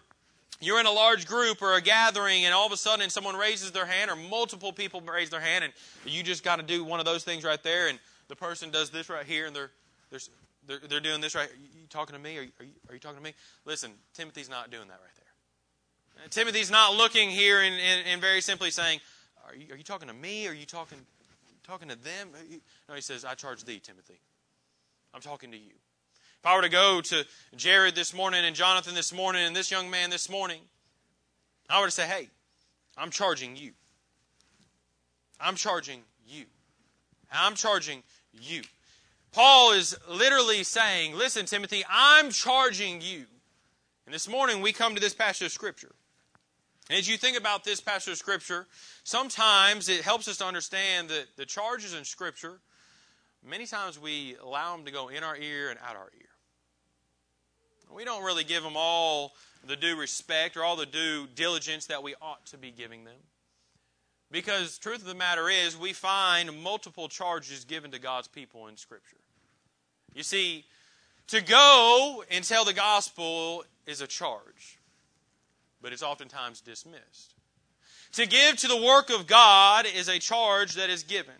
you're 0.61 0.79
in 0.79 0.85
a 0.85 0.91
large 0.91 1.27
group 1.27 1.61
or 1.61 1.73
a 1.73 1.81
gathering 1.81 2.45
and 2.45 2.53
all 2.53 2.65
of 2.65 2.71
a 2.71 2.77
sudden 2.77 3.09
someone 3.09 3.35
raises 3.35 3.73
their 3.73 3.85
hand 3.85 4.09
or 4.09 4.15
multiple 4.15 4.71
people 4.71 5.01
raise 5.01 5.29
their 5.29 5.41
hand 5.41 5.65
and 5.65 5.73
you 6.05 6.23
just 6.23 6.41
got 6.41 6.55
to 6.55 6.63
do 6.63 6.85
one 6.85 7.01
of 7.01 7.05
those 7.05 7.25
things 7.25 7.43
right 7.43 7.61
there 7.63 7.89
and 7.89 7.99
the 8.29 8.35
person 8.35 8.71
does 8.71 8.89
this 8.89 9.09
right 9.09 9.25
here 9.25 9.45
and 9.45 9.53
they're, 9.53 9.71
they're, 10.65 10.79
they're, 10.87 11.01
doing 11.01 11.19
this 11.19 11.35
right. 11.35 11.49
Are 11.49 11.79
you 11.79 11.87
talking 11.89 12.15
to 12.15 12.21
me? 12.21 12.37
Are 12.37 12.43
you, 12.43 12.51
are 12.61 12.65
you, 12.65 12.71
are 12.87 12.93
you 12.93 12.99
talking 13.01 13.17
to 13.17 13.23
me? 13.23 13.33
Listen, 13.65 13.91
Timothy's 14.13 14.49
not 14.49 14.71
doing 14.71 14.87
that 14.87 14.99
right 15.03 15.15
there. 15.17 16.27
Timothy's 16.29 16.71
not 16.71 16.95
looking 16.95 17.29
here 17.29 17.59
and, 17.59 17.75
and, 17.75 18.07
and 18.07 18.21
very 18.21 18.39
simply 18.39 18.71
saying, 18.71 19.01
are 19.45 19.55
you, 19.55 19.73
are 19.73 19.75
you 19.75 19.83
talking 19.83 20.07
to 20.07 20.13
me? 20.13 20.47
Are 20.47 20.53
you 20.53 20.65
talking 20.65 20.99
talking 21.71 21.87
to 21.87 21.95
them? 21.95 22.27
No, 22.89 22.95
he 22.95 23.01
says, 23.01 23.23
I 23.23 23.33
charge 23.33 23.63
thee, 23.63 23.79
Timothy. 23.79 24.19
I'm 25.13 25.21
talking 25.21 25.51
to 25.51 25.57
you. 25.57 25.71
If 26.39 26.45
I 26.45 26.53
were 26.57 26.63
to 26.63 26.69
go 26.69 26.99
to 26.99 27.25
Jared 27.55 27.95
this 27.95 28.13
morning 28.13 28.43
and 28.43 28.53
Jonathan 28.53 28.93
this 28.93 29.13
morning 29.13 29.45
and 29.45 29.55
this 29.55 29.71
young 29.71 29.89
man 29.89 30.09
this 30.09 30.29
morning, 30.29 30.59
I 31.69 31.79
were 31.79 31.85
to 31.85 31.91
say, 31.91 32.05
hey, 32.05 32.27
I'm 32.97 33.09
charging 33.09 33.55
you. 33.55 33.71
I'm 35.39 35.55
charging 35.55 36.01
you. 36.27 36.43
I'm 37.31 37.55
charging 37.55 38.03
you. 38.33 38.63
Paul 39.31 39.71
is 39.71 39.97
literally 40.09 40.63
saying, 40.63 41.15
listen, 41.15 41.45
Timothy, 41.45 41.85
I'm 41.89 42.31
charging 42.31 42.99
you. 42.99 43.23
And 44.05 44.13
this 44.13 44.27
morning 44.27 44.61
we 44.61 44.73
come 44.73 44.93
to 44.95 44.99
this 44.99 45.13
passage 45.13 45.45
of 45.45 45.51
Scripture. 45.53 45.91
As 46.89 47.07
you 47.07 47.17
think 47.17 47.37
about 47.37 47.63
this 47.63 47.79
passage 47.79 48.11
of 48.11 48.17
Scripture, 48.17 48.67
sometimes 49.03 49.87
it 49.87 50.01
helps 50.01 50.27
us 50.27 50.37
to 50.37 50.45
understand 50.45 51.09
that 51.09 51.27
the 51.37 51.45
charges 51.45 51.93
in 51.93 52.03
Scripture, 52.03 52.59
many 53.47 53.65
times 53.65 53.99
we 53.99 54.35
allow 54.43 54.75
them 54.75 54.85
to 54.85 54.91
go 54.91 55.07
in 55.07 55.23
our 55.23 55.37
ear 55.37 55.69
and 55.69 55.79
out 55.87 55.95
our 55.95 56.09
ear. 56.19 56.27
We 57.93 58.03
don't 58.03 58.23
really 58.23 58.43
give 58.43 58.63
them 58.63 58.73
all 58.75 59.33
the 59.65 59.75
due 59.75 59.97
respect 59.97 60.57
or 60.57 60.63
all 60.63 60.75
the 60.75 60.85
due 60.85 61.27
diligence 61.35 61.85
that 61.87 62.03
we 62.03 62.15
ought 62.21 62.45
to 62.47 62.57
be 62.57 62.71
giving 62.71 63.03
them. 63.03 63.19
Because 64.31 64.77
truth 64.77 65.01
of 65.01 65.07
the 65.07 65.13
matter 65.13 65.49
is, 65.49 65.77
we 65.77 65.93
find 65.93 66.61
multiple 66.63 67.09
charges 67.09 67.65
given 67.65 67.91
to 67.91 67.99
God's 67.99 68.29
people 68.29 68.67
in 68.67 68.77
Scripture. 68.77 69.17
You 70.13 70.23
see, 70.23 70.65
To 71.27 71.41
go 71.41 72.23
and 72.29 72.43
tell 72.43 72.65
the 72.65 72.73
gospel 72.73 73.63
is 73.85 74.01
a 74.01 74.07
charge, 74.07 74.79
but 75.81 75.93
it's 75.93 76.03
oftentimes 76.03 76.61
dismissed. 76.61 77.35
To 78.13 78.25
give 78.25 78.57
to 78.57 78.67
the 78.67 78.81
work 78.81 79.09
of 79.09 79.27
God 79.27 79.85
is 79.85 80.09
a 80.09 80.19
charge 80.19 80.75
that 80.75 80.89
is 80.89 81.03
given, 81.03 81.35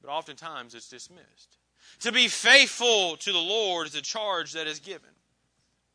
but 0.00 0.10
oftentimes 0.10 0.74
it's 0.74 0.88
dismissed. 0.88 1.58
To 2.00 2.12
be 2.12 2.28
faithful 2.28 3.16
to 3.18 3.32
the 3.32 3.38
Lord 3.38 3.86
is 3.86 3.94
a 3.94 4.02
charge 4.02 4.52
that 4.52 4.66
is 4.66 4.80
given, 4.80 5.10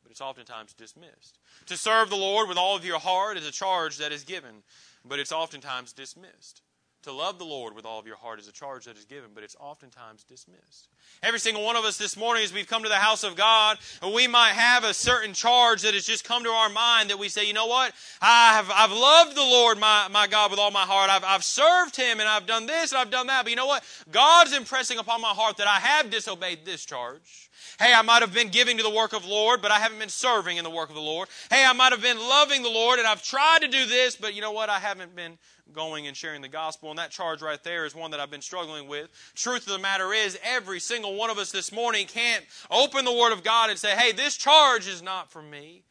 but 0.04 0.12
it's 0.12 0.22
oftentimes 0.22 0.74
dismissed. 0.74 1.40
To 1.68 1.78
serve 1.78 2.10
the 2.10 2.16
Lord 2.16 2.48
with 2.48 2.58
all 2.58 2.76
of 2.76 2.86
your 2.86 3.00
heart 3.00 3.38
is 3.38 3.48
a 3.48 3.52
charge 3.52 3.98
that 3.98 4.12
is 4.12 4.24
given, 4.24 4.64
but 5.04 5.20
it's 5.20 5.32
oftentimes 5.32 5.94
dismissed. 5.94 6.62
To 7.04 7.12
love 7.14 7.40
the 7.40 7.46
Lord 7.46 7.74
with 7.74 7.86
all 7.86 8.00
of 8.00 8.08
your 8.08 8.18
heart 8.18 8.40
is 8.40 8.48
a 8.48 8.54
charge 8.54 8.86
that 8.86 8.98
is 8.98 9.06
given, 9.06 9.30
but 9.34 9.44
it's 9.44 9.56
oftentimes 9.60 10.24
dismissed. 10.24 10.90
Every 11.24 11.40
single 11.40 11.64
one 11.64 11.76
of 11.76 11.84
us 11.84 11.98
this 11.98 12.16
morning, 12.16 12.44
as 12.44 12.54
we've 12.54 12.68
come 12.68 12.84
to 12.84 12.90
the 12.90 12.96
house 12.96 13.24
of 13.24 13.36
God, 13.36 13.80
we 14.14 14.28
might 14.28 14.52
have 14.52 14.84
a 14.84 14.94
certain 14.94 15.34
charge 15.34 15.82
that 15.82 15.96
has 15.96 16.06
just 16.06 16.24
come 16.24 16.44
to 16.44 16.50
our 16.50 16.70
mind 16.70 17.10
that 17.10 17.18
we 17.18 17.28
say, 17.28 17.46
you 17.46 17.54
know 17.54 17.66
what? 17.66 17.94
I 18.22 18.54
have, 18.54 18.70
I've 18.72 18.92
loved 18.92 19.36
the 19.36 19.42
Lord, 19.42 19.80
my, 19.80 20.08
my 20.12 20.28
God, 20.28 20.52
with 20.52 20.60
all 20.60 20.70
my 20.70 20.82
heart. 20.82 21.10
I've, 21.10 21.24
I've 21.24 21.44
served 21.44 21.96
Him 21.96 22.20
and 22.20 22.30
I've 22.30 22.46
done 22.46 22.68
this 22.68 22.92
and 22.92 23.02
I've 23.02 23.10
done 23.10 23.28
that. 23.28 23.44
But 23.44 23.50
you 23.50 23.56
know 23.56 23.66
what? 23.66 23.84
God's 24.12 24.56
impressing 24.56 25.00
upon 25.00 25.20
my 25.20 25.30
heart 25.30 25.58
that 25.58 25.68
I 25.68 25.80
have 25.80 26.12
disobeyed 26.12 26.66
this 26.66 26.86
charge. 26.86 27.50
Hey, 27.80 27.94
I 27.94 28.02
might 28.02 28.22
have 28.22 28.34
been 28.34 28.50
giving 28.50 28.78
to 28.78 28.84
the 28.84 28.90
work 28.90 29.14
of 29.14 29.24
the 29.24 29.30
Lord, 29.30 29.62
but 29.62 29.72
I 29.72 29.80
haven't 29.80 30.00
been 30.00 30.10
serving 30.10 30.58
in 30.58 30.64
the 30.64 30.70
work 30.70 30.90
of 30.90 30.96
the 30.96 31.02
Lord. 31.02 31.30
Hey, 31.52 31.64
I 31.64 31.74
might 31.74 31.92
have 31.92 32.02
been 32.02 32.18
loving 32.18 32.64
the 32.64 32.70
Lord 32.70 32.98
and 32.98 33.08
I've 33.08 33.22
tried 33.22 33.62
to 33.62 33.68
do 33.68 33.86
this, 33.86 34.16
but 34.16 34.34
you 34.34 34.42
know 34.42 34.52
what? 34.52 34.70
I 34.70 34.80
haven't 34.80 35.16
been 35.16 35.38
going 35.74 36.08
and 36.08 36.18
sharing 36.18 36.42
the 36.42 36.48
gospel. 36.48 36.90
And 36.90 36.98
that 36.98 37.12
charge 37.12 37.42
right 37.42 37.64
there 37.64 37.86
is 37.86 37.94
one 37.94 38.12
that 38.12 38.20
I've 38.20 38.32
been 38.32 38.42
struggling 38.42 38.88
with. 38.88 39.10
Truth 39.36 39.68
of 39.68 39.74
the 39.74 39.80
matter 39.80 40.12
is, 40.12 40.40
every 40.44 40.80
single 40.80 40.97
one 41.04 41.30
of 41.30 41.38
us 41.38 41.52
this 41.52 41.72
morning 41.72 42.08
can't 42.08 42.44
open 42.72 43.06
the 43.06 43.14
Word 43.14 43.34
of 43.34 43.44
God 43.44 43.70
and 43.70 43.78
say, 43.78 43.96
hey, 43.96 44.12
this 44.12 44.38
charge 44.38 44.88
is 44.88 45.02
not 45.02 45.32
for 45.32 45.42
me. 45.42 45.84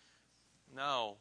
No. 0.75 1.16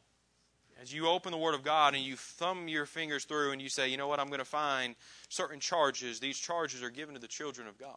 As 0.80 0.92
you 0.92 1.08
open 1.08 1.32
the 1.32 1.38
Word 1.38 1.54
of 1.54 1.62
God 1.62 1.94
and 1.94 2.02
you 2.02 2.16
thumb 2.16 2.68
your 2.68 2.86
fingers 2.86 3.24
through 3.24 3.52
and 3.52 3.62
you 3.62 3.68
say, 3.68 3.88
you 3.88 3.96
know 3.96 4.08
what, 4.08 4.20
I'm 4.20 4.28
going 4.28 4.40
to 4.40 4.44
find 4.44 4.94
certain 5.28 5.58
charges, 5.58 6.20
these 6.20 6.38
charges 6.38 6.82
are 6.82 6.90
given 6.90 7.14
to 7.14 7.20
the 7.20 7.28
children 7.28 7.66
of 7.66 7.78
God. 7.78 7.96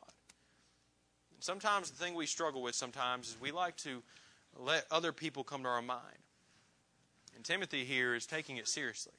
And 1.35 1.43
sometimes 1.43 1.91
the 1.91 1.97
thing 1.97 2.15
we 2.15 2.25
struggle 2.25 2.61
with 2.61 2.75
sometimes 2.75 3.29
is 3.29 3.37
we 3.41 3.51
like 3.51 3.75
to 3.77 4.01
let 4.57 4.85
other 4.89 5.11
people 5.11 5.43
come 5.43 5.63
to 5.63 5.69
our 5.69 5.81
mind. 5.81 6.01
And 7.35 7.43
Timothy 7.43 7.83
here 7.83 8.15
is 8.15 8.25
taking 8.25 8.57
it 8.57 8.67
seriously. 8.67 9.13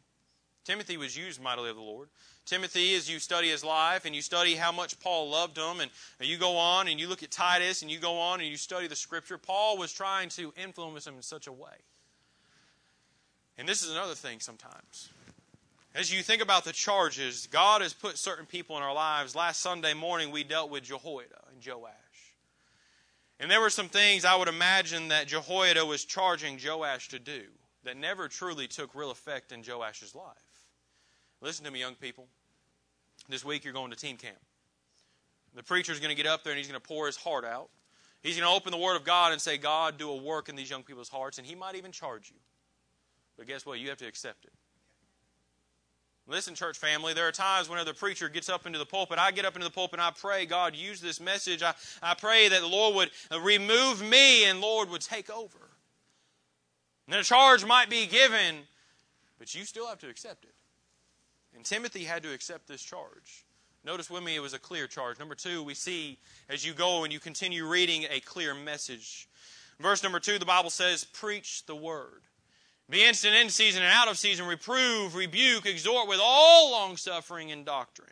Timothy 0.65 0.97
was 0.97 1.17
used 1.17 1.41
mightily 1.41 1.71
of 1.71 1.77
the 1.77 1.83
Lord. 1.83 2.09
Timothy, 2.51 2.97
as 2.97 3.09
you 3.09 3.21
study 3.21 3.49
his 3.49 3.63
life 3.63 4.05
and 4.05 4.13
you 4.13 4.21
study 4.21 4.57
how 4.57 4.73
much 4.73 4.99
Paul 4.99 5.31
loved 5.31 5.57
him, 5.57 5.79
and 5.79 5.89
you 6.19 6.37
go 6.37 6.57
on 6.57 6.89
and 6.89 6.99
you 6.99 7.07
look 7.07 7.23
at 7.23 7.31
Titus 7.31 7.83
and 7.83 7.91
you 7.91 8.01
go 8.01 8.19
on 8.19 8.41
and 8.41 8.49
you 8.49 8.57
study 8.57 8.89
the 8.89 8.97
scripture, 8.97 9.39
Paul 9.39 9.79
was 9.79 9.93
trying 9.93 10.31
to 10.31 10.53
influence 10.61 11.07
him 11.07 11.15
in 11.15 11.23
such 11.23 11.47
a 11.47 11.53
way. 11.53 11.77
And 13.57 13.69
this 13.69 13.85
is 13.85 13.93
another 13.93 14.17
thing 14.17 14.41
sometimes. 14.41 15.11
As 15.95 16.13
you 16.13 16.25
think 16.25 16.43
about 16.43 16.65
the 16.65 16.73
charges, 16.73 17.47
God 17.47 17.83
has 17.83 17.95
put 17.95 18.19
certain 18.19 18.47
people 18.47 18.77
in 18.77 18.83
our 18.83 18.95
lives. 18.95 19.37
Last 19.37 19.61
Sunday 19.61 19.95
morning, 19.95 20.33
we 20.33 20.43
dealt 20.43 20.71
with 20.71 20.83
Jehoiada 20.83 21.45
and 21.53 21.65
Joash. 21.65 22.35
And 23.39 23.49
there 23.49 23.61
were 23.61 23.71
some 23.71 23.89
things 23.89 24.25
I 24.25 24.35
would 24.35 24.49
imagine 24.49 25.07
that 25.09 25.29
Jehoiada 25.29 25.87
was 25.87 26.05
charging 26.05 26.59
Joash 26.61 27.11
to 27.11 27.21
do 27.21 27.43
that 27.85 27.97
never 27.97 28.27
truly 28.27 28.67
took 28.67 28.93
real 28.97 29.13
effect 29.13 29.53
in 29.53 29.63
Joash's 29.63 30.17
life. 30.17 30.35
Listen 31.41 31.65
to 31.65 31.71
me, 31.71 31.79
young 31.79 31.95
people. 31.95 32.27
This 33.31 33.45
week 33.45 33.65
you're 33.65 33.73
going 33.73 33.91
to 33.91 33.97
team 33.97 34.17
camp. 34.17 34.37
The 35.55 35.63
preacher's 35.63 36.01
going 36.01 36.11
to 36.11 36.17
get 36.17 36.27
up 36.27 36.45
there 36.45 36.53
and 36.53 36.59
he's 36.59 36.69
going 36.69 36.81
to 36.81 36.87
pour 36.87 37.07
his 37.07 37.17
heart 37.17 37.45
out. 37.45 37.71
He's 38.23 38.37
going 38.37 38.49
to 38.49 38.55
open 38.55 38.73
the 38.73 38.79
Word 38.79 38.97
of 38.97 39.05
God 39.05 39.33
and 39.33 39.41
say, 39.41 39.57
God, 39.57 39.97
do 39.97 40.11
a 40.11 40.17
work 40.17 40.49
in 40.49 40.57
these 40.57 40.69
young 40.69 40.83
people's 40.83 41.09
hearts, 41.09 41.39
and 41.39 41.47
he 41.47 41.55
might 41.55 41.75
even 41.75 41.91
charge 41.91 42.29
you. 42.29 42.37
But 43.39 43.47
guess 43.47 43.65
what? 43.65 43.79
You 43.79 43.89
have 43.89 43.97
to 43.99 44.07
accept 44.07 44.45
it. 44.45 44.53
Listen, 46.27 46.55
church 46.55 46.77
family, 46.77 47.15
there 47.15 47.27
are 47.27 47.33
times 47.33 47.69
whenever 47.69 47.91
the 47.91 47.99
preacher 47.99 48.29
gets 48.29 48.49
up 48.49 48.67
into 48.67 48.79
the 48.79 48.85
pulpit, 48.85 49.19
I 49.19 49.31
get 49.31 49.45
up 49.45 49.57
into 49.57 49.67
the 49.67 49.73
pulpit 49.73 49.99
and 49.99 50.03
I 50.03 50.13
pray, 50.13 50.45
God, 50.45 50.77
use 50.77 51.01
this 51.01 51.19
message. 51.19 51.63
I, 51.63 51.75
I 52.03 52.15
pray 52.15 52.49
that 52.49 52.61
the 52.61 52.69
Lord 52.69 52.95
would 52.95 53.11
remove 53.43 54.03
me 54.03 54.45
and 54.45 54.61
Lord 54.61 54.91
would 54.91 55.01
take 55.01 55.31
over. 55.31 55.71
And 57.09 57.17
a 57.17 57.25
charge 57.25 57.65
might 57.65 57.91
be 57.91 58.07
given, 58.07 58.59
but 59.39 59.55
you 59.55 59.65
still 59.65 59.89
have 59.89 59.99
to 60.01 60.09
accept 60.09 60.45
it. 60.45 60.55
And 61.55 61.65
Timothy 61.65 62.05
had 62.05 62.23
to 62.23 62.33
accept 62.33 62.69
this 62.69 62.83
charge. 62.83 63.45
Notice 63.85 64.11
with 64.11 64.23
me 64.23 64.37
it 64.37 64.41
was 64.41 64.55
a 64.55 64.59
clear 64.59 64.87
charge. 64.87 65.19
Number 65.19 65.35
two, 65.35 65.63
we 65.63 65.75
see 65.75 66.19
as 66.49 66.65
you 66.67 66.75
go 66.75 67.05
and 67.05 67.13
you 67.13 67.19
continue 67.19 67.67
reading 67.67 68.07
a 68.11 68.21
clear 68.21 68.55
message. 68.55 69.29
Verse 69.79 70.03
number 70.03 70.21
two, 70.21 70.39
the 70.39 70.45
Bible 70.45 70.71
says, 70.71 71.05
Preach 71.05 71.65
the 71.67 71.75
word. 71.75 72.23
Be 72.91 73.05
instant 73.05 73.37
in 73.37 73.49
season 73.51 73.83
and 73.83 73.93
out 73.93 74.09
of 74.09 74.19
season, 74.19 74.47
reprove, 74.47 75.15
rebuke, 75.15 75.65
exhort 75.65 76.09
with 76.09 76.19
all 76.21 76.73
long 76.73 76.97
suffering 76.97 77.53
and 77.53 77.65
doctrine. 77.65 78.09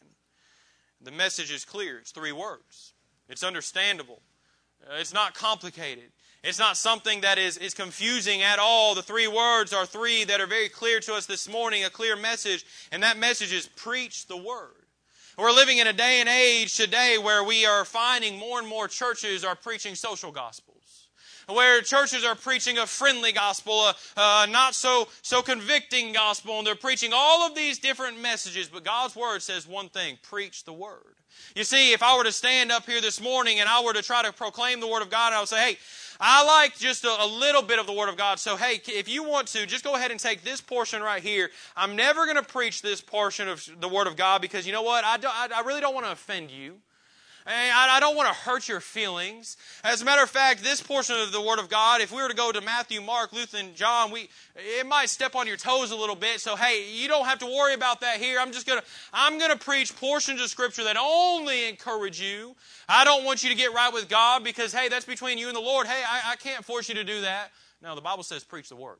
The 1.00 1.10
message 1.10 1.50
is 1.50 1.64
clear. 1.64 1.98
It's 1.98 2.12
three 2.12 2.32
words. 2.32 2.94
It's 3.28 3.42
understandable. 3.42 4.22
Uh, 4.82 4.94
it's 4.98 5.12
not 5.12 5.34
complicated. 5.34 6.10
It's 6.44 6.58
not 6.58 6.76
something 6.76 7.22
that 7.22 7.36
is, 7.36 7.56
is 7.56 7.74
confusing 7.74 8.42
at 8.42 8.60
all. 8.60 8.94
The 8.94 9.02
three 9.02 9.26
words 9.26 9.72
are 9.72 9.84
three 9.84 10.24
that 10.24 10.40
are 10.40 10.46
very 10.46 10.68
clear 10.68 11.00
to 11.00 11.14
us 11.14 11.26
this 11.26 11.48
morning, 11.48 11.84
a 11.84 11.90
clear 11.90 12.14
message, 12.14 12.64
and 12.92 13.02
that 13.02 13.18
message 13.18 13.52
is 13.52 13.66
preach 13.66 14.26
the 14.26 14.36
word. 14.36 14.70
We're 15.36 15.52
living 15.52 15.78
in 15.78 15.86
a 15.86 15.92
day 15.92 16.20
and 16.20 16.28
age 16.28 16.76
today 16.76 17.16
where 17.18 17.44
we 17.44 17.66
are 17.66 17.84
finding 17.84 18.38
more 18.38 18.58
and 18.58 18.68
more 18.68 18.88
churches 18.88 19.44
are 19.44 19.56
preaching 19.56 19.94
social 19.94 20.32
gospels. 20.32 21.08
Where 21.48 21.80
churches 21.80 22.24
are 22.24 22.34
preaching 22.34 22.78
a 22.78 22.86
friendly 22.86 23.32
gospel, 23.32 23.72
a, 23.80 23.94
a 24.16 24.46
not 24.48 24.74
so, 24.74 25.08
so 25.22 25.40
convicting 25.40 26.12
gospel, 26.12 26.58
and 26.58 26.66
they're 26.66 26.74
preaching 26.74 27.12
all 27.14 27.46
of 27.46 27.54
these 27.54 27.78
different 27.78 28.20
messages. 28.20 28.68
But 28.68 28.84
God's 28.84 29.16
Word 29.16 29.40
says 29.40 29.66
one 29.66 29.88
thing 29.88 30.18
preach 30.22 30.64
the 30.64 30.72
Word. 30.72 31.17
You 31.54 31.64
see, 31.64 31.92
if 31.92 32.02
I 32.02 32.16
were 32.16 32.24
to 32.24 32.32
stand 32.32 32.70
up 32.70 32.86
here 32.86 33.00
this 33.00 33.20
morning 33.20 33.60
and 33.60 33.68
I 33.68 33.82
were 33.82 33.92
to 33.92 34.02
try 34.02 34.22
to 34.22 34.32
proclaim 34.32 34.80
the 34.80 34.86
Word 34.86 35.02
of 35.02 35.10
God, 35.10 35.32
I 35.32 35.40
would 35.40 35.48
say, 35.48 35.72
hey, 35.72 35.78
I 36.20 36.44
like 36.44 36.76
just 36.76 37.04
a, 37.04 37.22
a, 37.22 37.26
little 37.26 37.62
bit 37.62 37.78
of 37.78 37.86
the 37.86 37.92
Word 37.92 38.08
of 38.08 38.16
God. 38.16 38.38
So, 38.38 38.56
hey, 38.56 38.80
if 38.86 39.08
you 39.08 39.22
want 39.22 39.48
to, 39.48 39.66
just 39.66 39.84
go 39.84 39.94
ahead 39.94 40.10
and 40.10 40.18
take 40.18 40.42
this 40.42 40.60
portion 40.60 41.00
right 41.00 41.22
here. 41.22 41.50
I'm 41.76 41.94
never 41.94 42.24
going 42.24 42.36
to 42.36 42.42
preach 42.42 42.82
this 42.82 43.00
portion 43.00 43.48
of 43.48 43.68
the 43.80 43.88
Word 43.88 44.06
of 44.06 44.16
God 44.16 44.42
because 44.42 44.66
you 44.66 44.72
know 44.72 44.82
what? 44.82 45.04
I, 45.04 45.16
do, 45.16 45.28
I, 45.28 45.48
I 45.54 45.60
really 45.60 45.80
don't 45.80 45.94
want 45.94 46.06
to 46.06 46.12
offend 46.12 46.50
you. 46.50 46.76
I 47.50 48.00
don't 48.00 48.16
want 48.16 48.28
to 48.28 48.34
hurt 48.34 48.68
your 48.68 48.80
feelings. 48.80 49.56
As 49.82 50.02
a 50.02 50.04
matter 50.04 50.22
of 50.22 50.28
fact, 50.28 50.62
this 50.62 50.82
portion 50.82 51.16
of 51.18 51.32
the 51.32 51.40
Word 51.40 51.58
of 51.58 51.68
God, 51.68 52.00
if 52.00 52.12
we 52.12 52.20
were 52.20 52.28
to 52.28 52.34
go 52.34 52.52
to 52.52 52.60
Matthew, 52.60 53.00
Mark, 53.00 53.32
Luke, 53.32 53.48
and 53.54 53.74
John, 53.74 54.10
we 54.10 54.28
it 54.54 54.86
might 54.86 55.08
step 55.08 55.34
on 55.34 55.46
your 55.46 55.56
toes 55.56 55.90
a 55.90 55.96
little 55.96 56.14
bit. 56.14 56.40
So 56.40 56.56
hey, 56.56 56.90
you 56.92 57.08
don't 57.08 57.26
have 57.26 57.38
to 57.38 57.46
worry 57.46 57.74
about 57.74 58.00
that 58.02 58.18
here. 58.18 58.38
I'm 58.38 58.52
just 58.52 58.66
gonna 58.66 58.82
I'm 59.12 59.38
gonna 59.38 59.56
preach 59.56 59.96
portions 59.96 60.40
of 60.40 60.48
Scripture 60.48 60.84
that 60.84 60.96
only 61.00 61.68
encourage 61.68 62.20
you. 62.20 62.54
I 62.88 63.04
don't 63.04 63.24
want 63.24 63.42
you 63.42 63.48
to 63.48 63.56
get 63.56 63.72
right 63.72 63.92
with 63.92 64.08
God 64.08 64.44
because 64.44 64.72
hey, 64.72 64.88
that's 64.88 65.06
between 65.06 65.38
you 65.38 65.48
and 65.48 65.56
the 65.56 65.60
Lord. 65.60 65.86
Hey, 65.86 66.02
I, 66.06 66.32
I 66.32 66.36
can't 66.36 66.64
force 66.64 66.88
you 66.88 66.96
to 66.96 67.04
do 67.04 67.22
that. 67.22 67.50
No, 67.80 67.94
the 67.94 68.00
Bible 68.00 68.24
says 68.24 68.44
preach 68.44 68.68
the 68.68 68.76
Word. 68.76 68.98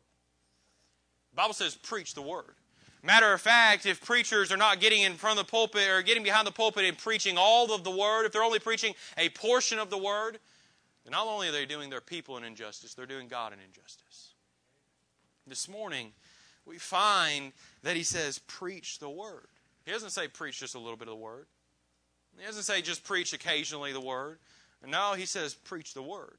The 1.33 1.37
Bible 1.37 1.55
says 1.55 1.75
preach 1.77 2.15
the 2.15 2.23
Word. 2.23 2.55
Matter 3.03 3.33
of 3.33 3.41
fact, 3.41 3.87
if 3.87 4.05
preachers 4.05 4.51
are 4.51 4.57
not 4.57 4.81
getting 4.81 5.03
in 5.03 5.15
front 5.15 5.39
of 5.39 5.47
the 5.47 5.51
pulpit 5.51 5.89
or 5.89 6.03
getting 6.03 6.25
behind 6.25 6.47
the 6.47 6.53
pulpit 6.53 6.85
and 6.85 6.99
preaching 6.99 7.37
all 7.39 7.73
of 7.73 7.85
the 7.85 7.91
Word, 7.91 8.25
if 8.25 8.33
they're 8.33 8.43
only 8.43 8.59
preaching 8.59 8.95
a 9.17 9.29
portion 9.31 9.79
of 9.79 9.89
the 9.89 9.99
Word, 9.99 10.39
then 11.05 11.13
not 11.13 11.27
only 11.27 11.49
are 11.49 11.53
they 11.53 11.65
doing 11.65 11.91
their 11.91 12.01
people 12.01 12.37
an 12.37 12.45
injustice, 12.45 12.95
they're 12.95 13.07
doing 13.07 13.29
God 13.29 13.53
an 13.53 13.61
injustice. 13.65 14.35
This 15.47 15.69
morning, 15.69 16.13
we 16.67 16.77
find 16.79 17.53
that 17.83 17.97
he 17.97 18.03
says, 18.03 18.41
preach 18.41 18.99
the 18.99 19.09
Word. 19.09 19.47
He 19.87 19.93
doesn't 19.93 20.11
say 20.11 20.29
preach 20.29 20.61
just 20.61 20.75
a 20.75 20.79
little 20.79 20.97
bit 20.97 21.09
of 21.09 21.13
the 21.13 21.21
Word. 21.21 21.47
He 22.39 22.45
doesn't 22.45 22.65
say 22.65 22.83
just 22.83 23.05
preach 23.05 23.33
occasionally 23.33 23.93
the 23.93 24.01
Word. 24.01 24.39
No, 24.87 25.15
he 25.15 25.25
says 25.25 25.55
preach 25.55 25.95
the 25.95 26.03
Word. 26.03 26.39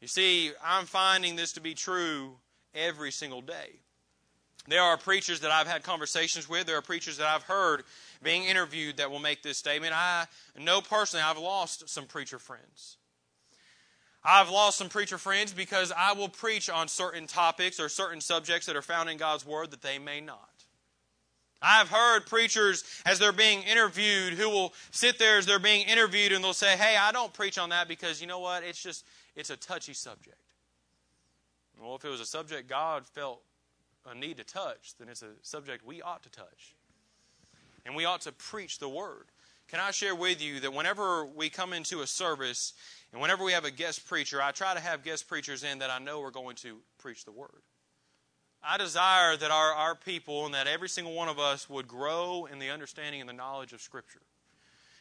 You 0.00 0.08
see, 0.08 0.52
I'm 0.64 0.86
finding 0.86 1.36
this 1.36 1.52
to 1.54 1.60
be 1.60 1.74
true 1.74 2.36
every 2.74 3.10
single 3.10 3.40
day. 3.42 3.80
There 4.68 4.82
are 4.82 4.96
preachers 4.96 5.40
that 5.40 5.50
I've 5.50 5.66
had 5.66 5.82
conversations 5.82 6.48
with, 6.48 6.66
there 6.66 6.76
are 6.76 6.82
preachers 6.82 7.16
that 7.16 7.26
I've 7.26 7.44
heard 7.44 7.84
being 8.22 8.44
interviewed 8.44 8.98
that 8.98 9.10
will 9.10 9.18
make 9.18 9.42
this 9.42 9.58
statement. 9.58 9.94
I 9.94 10.26
know 10.58 10.80
personally 10.80 11.24
I've 11.24 11.38
lost 11.38 11.88
some 11.88 12.06
preacher 12.06 12.38
friends. 12.38 12.98
I've 14.22 14.50
lost 14.50 14.76
some 14.76 14.90
preacher 14.90 15.16
friends 15.16 15.54
because 15.54 15.92
I 15.96 16.12
will 16.12 16.28
preach 16.28 16.68
on 16.68 16.88
certain 16.88 17.26
topics 17.26 17.80
or 17.80 17.88
certain 17.88 18.20
subjects 18.20 18.66
that 18.66 18.76
are 18.76 18.82
found 18.82 19.08
in 19.08 19.16
God's 19.16 19.46
Word 19.46 19.70
that 19.70 19.80
they 19.80 19.98
may 19.98 20.20
not. 20.20 20.50
I've 21.62 21.88
heard 21.88 22.26
preachers 22.26 22.84
as 23.04 23.18
they're 23.18 23.32
being 23.32 23.62
interviewed 23.62 24.34
who 24.34 24.48
will 24.48 24.74
sit 24.90 25.18
there 25.18 25.38
as 25.38 25.46
they're 25.46 25.58
being 25.58 25.86
interviewed 25.86 26.32
and 26.32 26.42
they'll 26.42 26.52
say, 26.52 26.76
Hey, 26.76 26.96
I 26.96 27.12
don't 27.12 27.32
preach 27.32 27.58
on 27.58 27.70
that 27.70 27.88
because 27.88 28.20
you 28.20 28.26
know 28.26 28.40
what? 28.40 28.62
It's 28.62 28.82
just, 28.82 29.04
it's 29.36 29.50
a 29.50 29.56
touchy 29.56 29.92
subject. 29.92 30.36
Well, 31.80 31.96
if 31.96 32.04
it 32.04 32.08
was 32.08 32.20
a 32.20 32.26
subject 32.26 32.68
God 32.68 33.06
felt 33.06 33.42
a 34.06 34.14
need 34.14 34.36
to 34.38 34.44
touch, 34.44 34.94
then 34.98 35.08
it's 35.08 35.22
a 35.22 35.30
subject 35.42 35.84
we 35.86 36.02
ought 36.02 36.22
to 36.22 36.30
touch. 36.30 36.74
And 37.84 37.94
we 37.94 38.04
ought 38.04 38.22
to 38.22 38.32
preach 38.32 38.78
the 38.78 38.88
word. 38.88 39.26
can 39.68 39.80
I 39.80 39.90
share 39.90 40.14
with 40.14 40.42
you 40.42 40.60
that 40.60 40.72
whenever 40.72 41.24
we 41.24 41.48
come 41.48 41.72
into 41.72 42.00
a 42.02 42.06
service 42.06 42.74
and 43.12 43.20
whenever 43.20 43.44
we 43.44 43.52
have 43.52 43.64
a 43.64 43.70
guest 43.70 44.06
preacher, 44.06 44.42
I 44.42 44.50
try 44.50 44.74
to 44.74 44.80
have 44.80 45.02
guest 45.02 45.28
preachers 45.28 45.64
in 45.64 45.78
that 45.78 45.90
I 45.90 45.98
know 45.98 46.22
are 46.22 46.30
going 46.30 46.56
to 46.56 46.78
preach 46.98 47.24
the 47.24 47.32
word. 47.32 47.62
I 48.62 48.76
desire 48.76 49.36
that 49.36 49.50
our, 49.50 49.72
our 49.72 49.94
people 49.94 50.44
and 50.44 50.54
that 50.54 50.66
every 50.66 50.88
single 50.88 51.14
one 51.14 51.28
of 51.28 51.38
us 51.38 51.70
would 51.70 51.88
grow 51.88 52.46
in 52.50 52.58
the 52.58 52.70
understanding 52.70 53.20
and 53.20 53.28
the 53.28 53.34
knowledge 53.34 53.72
of 53.72 53.80
Scripture. 53.80 54.22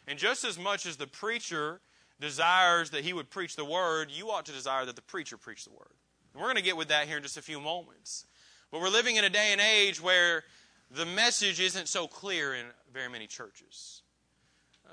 And 0.07 0.17
just 0.17 0.45
as 0.45 0.57
much 0.57 0.85
as 0.85 0.95
the 0.95 1.07
preacher 1.07 1.81
desires 2.19 2.91
that 2.91 3.03
he 3.03 3.13
would 3.13 3.29
preach 3.29 3.55
the 3.55 3.65
word, 3.65 4.11
you 4.11 4.29
ought 4.29 4.45
to 4.45 4.51
desire 4.51 4.85
that 4.85 4.95
the 4.95 5.01
preacher 5.01 5.37
preach 5.37 5.65
the 5.65 5.71
word. 5.71 5.93
And 6.33 6.41
we're 6.41 6.47
going 6.47 6.57
to 6.57 6.63
get 6.63 6.77
with 6.77 6.87
that 6.87 7.07
here 7.07 7.17
in 7.17 7.23
just 7.23 7.37
a 7.37 7.41
few 7.41 7.59
moments. 7.59 8.25
But 8.71 8.81
we're 8.81 8.89
living 8.89 9.15
in 9.15 9.23
a 9.23 9.29
day 9.29 9.49
and 9.51 9.61
age 9.61 10.01
where 10.01 10.43
the 10.91 11.05
message 11.05 11.59
isn't 11.59 11.87
so 11.87 12.07
clear 12.07 12.53
in 12.53 12.65
very 12.93 13.09
many 13.09 13.27
churches. 13.27 14.03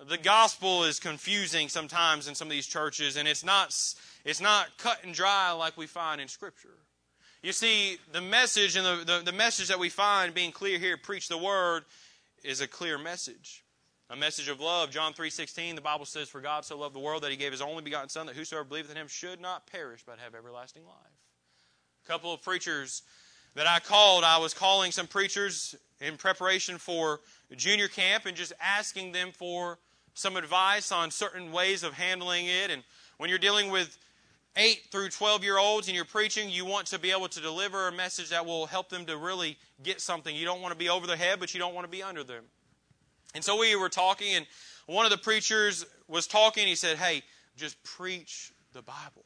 The 0.08 0.18
gospel 0.18 0.84
is 0.84 1.00
confusing 1.00 1.68
sometimes 1.68 2.28
in 2.28 2.34
some 2.34 2.48
of 2.48 2.52
these 2.52 2.66
churches, 2.66 3.16
and 3.16 3.26
it's 3.26 3.44
not, 3.44 3.74
it's 4.24 4.40
not 4.40 4.76
cut 4.78 5.02
and 5.04 5.14
dry 5.14 5.52
like 5.52 5.76
we 5.76 5.86
find 5.86 6.20
in 6.20 6.28
Scripture. 6.28 6.76
You 7.42 7.52
see, 7.52 7.98
the 8.12 8.20
message 8.20 8.76
and 8.76 8.84
the, 8.84 9.04
the, 9.04 9.22
the 9.24 9.32
message 9.32 9.68
that 9.68 9.78
we 9.78 9.88
find 9.88 10.34
being 10.34 10.52
clear 10.52 10.78
here, 10.78 10.96
preach 10.96 11.28
the 11.28 11.38
word, 11.38 11.84
is 12.44 12.60
a 12.60 12.66
clear 12.66 12.98
message. 12.98 13.64
A 14.10 14.16
message 14.16 14.48
of 14.48 14.60
love. 14.60 14.90
John 14.90 15.14
3.16, 15.14 15.74
the 15.74 15.80
Bible 15.80 16.04
says, 16.04 16.28
For 16.28 16.40
God 16.40 16.64
so 16.64 16.78
loved 16.78 16.94
the 16.94 17.00
world 17.00 17.22
that 17.22 17.30
he 17.30 17.36
gave 17.36 17.52
his 17.52 17.62
only 17.62 17.82
begotten 17.82 18.08
Son, 18.08 18.26
that 18.26 18.36
whosoever 18.36 18.64
believeth 18.64 18.90
in 18.90 18.96
him 18.96 19.08
should 19.08 19.40
not 19.40 19.66
perish, 19.66 20.02
but 20.06 20.18
have 20.18 20.34
everlasting 20.34 20.84
life. 20.84 20.96
A 22.04 22.06
couple 22.06 22.32
of 22.32 22.42
preachers 22.42 23.02
that 23.56 23.66
I 23.66 23.80
called, 23.80 24.22
I 24.22 24.36
was 24.36 24.52
calling 24.52 24.92
some 24.92 25.06
preachers 25.06 25.74
in 26.00 26.16
preparation 26.18 26.76
for 26.76 27.20
junior 27.56 27.88
camp 27.88 28.26
and 28.26 28.36
just 28.36 28.52
asking 28.60 29.12
them 29.12 29.30
for 29.32 29.78
some 30.12 30.36
advice 30.36 30.92
on 30.92 31.10
certain 31.10 31.50
ways 31.50 31.82
of 31.82 31.94
handling 31.94 32.46
it. 32.46 32.70
And 32.70 32.84
when 33.16 33.30
you're 33.30 33.38
dealing 33.38 33.70
with 33.70 33.96
8 34.56 34.82
through 34.90 35.08
12 35.08 35.42
year 35.42 35.58
olds 35.58 35.88
and 35.88 35.96
you're 35.96 36.04
preaching, 36.04 36.50
you 36.50 36.66
want 36.66 36.86
to 36.88 36.98
be 36.98 37.10
able 37.10 37.28
to 37.28 37.40
deliver 37.40 37.88
a 37.88 37.92
message 37.92 38.28
that 38.28 38.44
will 38.44 38.66
help 38.66 38.90
them 38.90 39.06
to 39.06 39.16
really 39.16 39.56
get 39.82 40.02
something. 40.02 40.36
You 40.36 40.44
don't 40.44 40.60
want 40.60 40.72
to 40.72 40.78
be 40.78 40.90
over 40.90 41.06
their 41.06 41.16
head, 41.16 41.40
but 41.40 41.54
you 41.54 41.60
don't 41.60 41.74
want 41.74 41.86
to 41.86 41.90
be 41.90 42.02
under 42.02 42.24
them. 42.24 42.44
And 43.34 43.42
so 43.42 43.58
we 43.58 43.74
were 43.74 43.88
talking, 43.88 44.34
and 44.34 44.46
one 44.86 45.06
of 45.06 45.10
the 45.10 45.18
preachers 45.18 45.84
was 46.08 46.26
talking. 46.26 46.66
He 46.66 46.74
said, 46.74 46.96
Hey, 46.96 47.22
just 47.56 47.82
preach 47.84 48.52
the 48.72 48.82
Bible. 48.82 49.25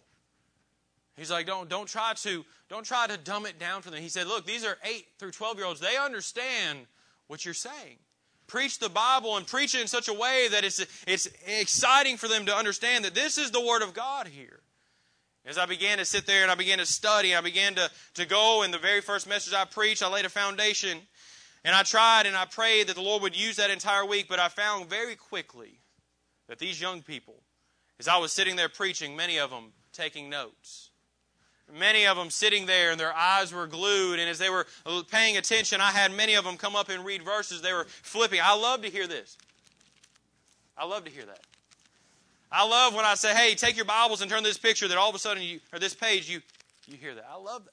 He's 1.16 1.30
like, 1.30 1.46
don't, 1.46 1.68
don't 1.68 1.88
try 1.88 2.14
to 2.14 2.44
don't 2.68 2.84
try 2.84 3.06
to 3.06 3.16
dumb 3.16 3.46
it 3.46 3.58
down 3.58 3.82
for 3.82 3.90
them. 3.90 4.00
He 4.00 4.08
said, 4.08 4.26
Look, 4.26 4.46
these 4.46 4.64
are 4.64 4.78
8 4.84 5.06
through 5.18 5.32
12 5.32 5.56
year 5.58 5.66
olds. 5.66 5.80
They 5.80 5.96
understand 5.96 6.86
what 7.26 7.44
you're 7.44 7.54
saying 7.54 7.98
preach 8.50 8.80
the 8.80 8.88
Bible 8.88 9.36
and 9.36 9.46
preach 9.46 9.74
it 9.76 9.80
in 9.80 9.86
such 9.86 10.08
a 10.08 10.12
way 10.12 10.48
that 10.50 10.64
it's, 10.64 10.84
it's 11.06 11.28
exciting 11.46 12.16
for 12.16 12.26
them 12.26 12.46
to 12.46 12.54
understand 12.54 13.04
that 13.04 13.14
this 13.14 13.38
is 13.38 13.52
the 13.52 13.64
Word 13.64 13.80
of 13.80 13.94
God 13.94 14.26
here. 14.26 14.60
As 15.46 15.56
I 15.56 15.66
began 15.66 15.98
to 15.98 16.04
sit 16.04 16.26
there 16.26 16.42
and 16.42 16.50
I 16.50 16.56
began 16.56 16.78
to 16.78 16.86
study, 16.86 17.34
I 17.34 17.40
began 17.40 17.76
to, 17.76 17.90
to 18.14 18.26
go, 18.26 18.62
and 18.62 18.74
the 18.74 18.78
very 18.78 19.00
first 19.00 19.28
message 19.28 19.54
I 19.54 19.64
preached, 19.64 20.02
I 20.02 20.08
laid 20.08 20.24
a 20.24 20.28
foundation. 20.28 20.98
And 21.64 21.76
I 21.76 21.82
tried 21.82 22.26
and 22.26 22.36
I 22.36 22.44
prayed 22.44 22.88
that 22.88 22.96
the 22.96 23.02
Lord 23.02 23.22
would 23.22 23.38
use 23.38 23.56
that 23.56 23.70
entire 23.70 24.04
week, 24.04 24.26
but 24.28 24.40
I 24.40 24.48
found 24.48 24.90
very 24.90 25.14
quickly 25.14 25.80
that 26.48 26.58
these 26.58 26.80
young 26.80 27.02
people, 27.02 27.42
as 27.98 28.08
I 28.08 28.18
was 28.18 28.32
sitting 28.32 28.56
there 28.56 28.68
preaching, 28.68 29.14
many 29.14 29.38
of 29.38 29.50
them 29.50 29.72
taking 29.92 30.28
notes. 30.28 30.89
Many 31.72 32.06
of 32.06 32.16
them 32.16 32.30
sitting 32.30 32.66
there 32.66 32.90
and 32.90 33.00
their 33.00 33.14
eyes 33.14 33.52
were 33.52 33.66
glued, 33.66 34.18
and 34.18 34.28
as 34.28 34.38
they 34.38 34.50
were 34.50 34.66
paying 35.10 35.36
attention, 35.36 35.80
I 35.80 35.90
had 35.90 36.12
many 36.12 36.34
of 36.34 36.44
them 36.44 36.56
come 36.56 36.76
up 36.76 36.88
and 36.88 37.04
read 37.04 37.22
verses. 37.22 37.62
They 37.62 37.72
were 37.72 37.86
flipping. 38.02 38.40
I 38.42 38.56
love 38.56 38.82
to 38.82 38.90
hear 38.90 39.06
this. 39.06 39.36
I 40.76 40.86
love 40.86 41.04
to 41.04 41.10
hear 41.10 41.26
that. 41.26 41.40
I 42.52 42.66
love 42.66 42.94
when 42.94 43.04
I 43.04 43.14
say, 43.14 43.34
hey, 43.34 43.54
take 43.54 43.76
your 43.76 43.84
Bibles 43.84 44.22
and 44.22 44.30
turn 44.30 44.42
this 44.42 44.58
picture 44.58 44.88
that 44.88 44.98
all 44.98 45.08
of 45.08 45.14
a 45.14 45.18
sudden 45.18 45.42
you, 45.42 45.60
or 45.72 45.78
this 45.78 45.94
page, 45.94 46.28
you, 46.28 46.40
you 46.86 46.96
hear 46.96 47.14
that. 47.14 47.26
I 47.30 47.36
love 47.36 47.64
that. 47.64 47.72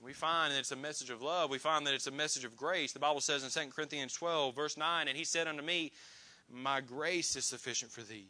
We 0.00 0.12
find 0.12 0.52
that 0.52 0.58
it's 0.58 0.72
a 0.72 0.76
message 0.76 1.10
of 1.10 1.20
love. 1.20 1.50
We 1.50 1.58
find 1.58 1.86
that 1.86 1.92
it's 1.92 2.06
a 2.06 2.12
message 2.12 2.44
of 2.44 2.56
grace. 2.56 2.92
The 2.92 2.98
Bible 2.98 3.20
says 3.20 3.44
in 3.44 3.64
2 3.64 3.70
Corinthians 3.70 4.14
12, 4.14 4.54
verse 4.54 4.76
9, 4.76 5.08
and 5.08 5.16
he 5.16 5.24
said 5.24 5.48
unto 5.48 5.62
me, 5.62 5.92
My 6.50 6.80
grace 6.80 7.36
is 7.36 7.44
sufficient 7.44 7.90
for 7.90 8.02
thee. 8.02 8.28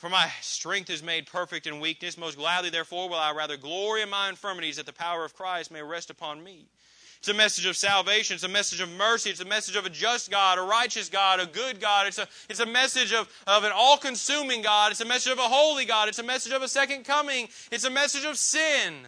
For 0.00 0.08
my 0.08 0.30
strength 0.40 0.88
is 0.88 1.02
made 1.02 1.26
perfect 1.26 1.66
in 1.66 1.78
weakness. 1.78 2.16
Most 2.16 2.38
gladly, 2.38 2.70
therefore, 2.70 3.10
will 3.10 3.18
I 3.18 3.32
rather 3.32 3.58
glory 3.58 4.00
in 4.00 4.08
my 4.08 4.30
infirmities 4.30 4.76
that 4.76 4.86
the 4.86 4.94
power 4.94 5.26
of 5.26 5.34
Christ 5.34 5.70
may 5.70 5.82
rest 5.82 6.08
upon 6.08 6.42
me. 6.42 6.70
It's 7.18 7.28
a 7.28 7.34
message 7.34 7.66
of 7.66 7.76
salvation. 7.76 8.32
It's 8.32 8.42
a 8.42 8.48
message 8.48 8.80
of 8.80 8.90
mercy. 8.92 9.28
It's 9.28 9.42
a 9.42 9.44
message 9.44 9.76
of 9.76 9.84
a 9.84 9.90
just 9.90 10.30
God, 10.30 10.56
a 10.56 10.62
righteous 10.62 11.10
God, 11.10 11.38
a 11.38 11.44
good 11.44 11.82
God. 11.82 12.06
It's 12.06 12.16
a, 12.16 12.26
it's 12.48 12.60
a 12.60 12.66
message 12.66 13.12
of, 13.12 13.28
of 13.46 13.64
an 13.64 13.72
all 13.74 13.98
consuming 13.98 14.62
God. 14.62 14.90
It's 14.90 15.02
a 15.02 15.04
message 15.04 15.32
of 15.32 15.38
a 15.38 15.42
holy 15.42 15.84
God. 15.84 16.08
It's 16.08 16.18
a 16.18 16.22
message 16.22 16.54
of 16.54 16.62
a 16.62 16.68
second 16.68 17.04
coming. 17.04 17.50
It's 17.70 17.84
a 17.84 17.90
message 17.90 18.24
of 18.24 18.38
sin. 18.38 19.06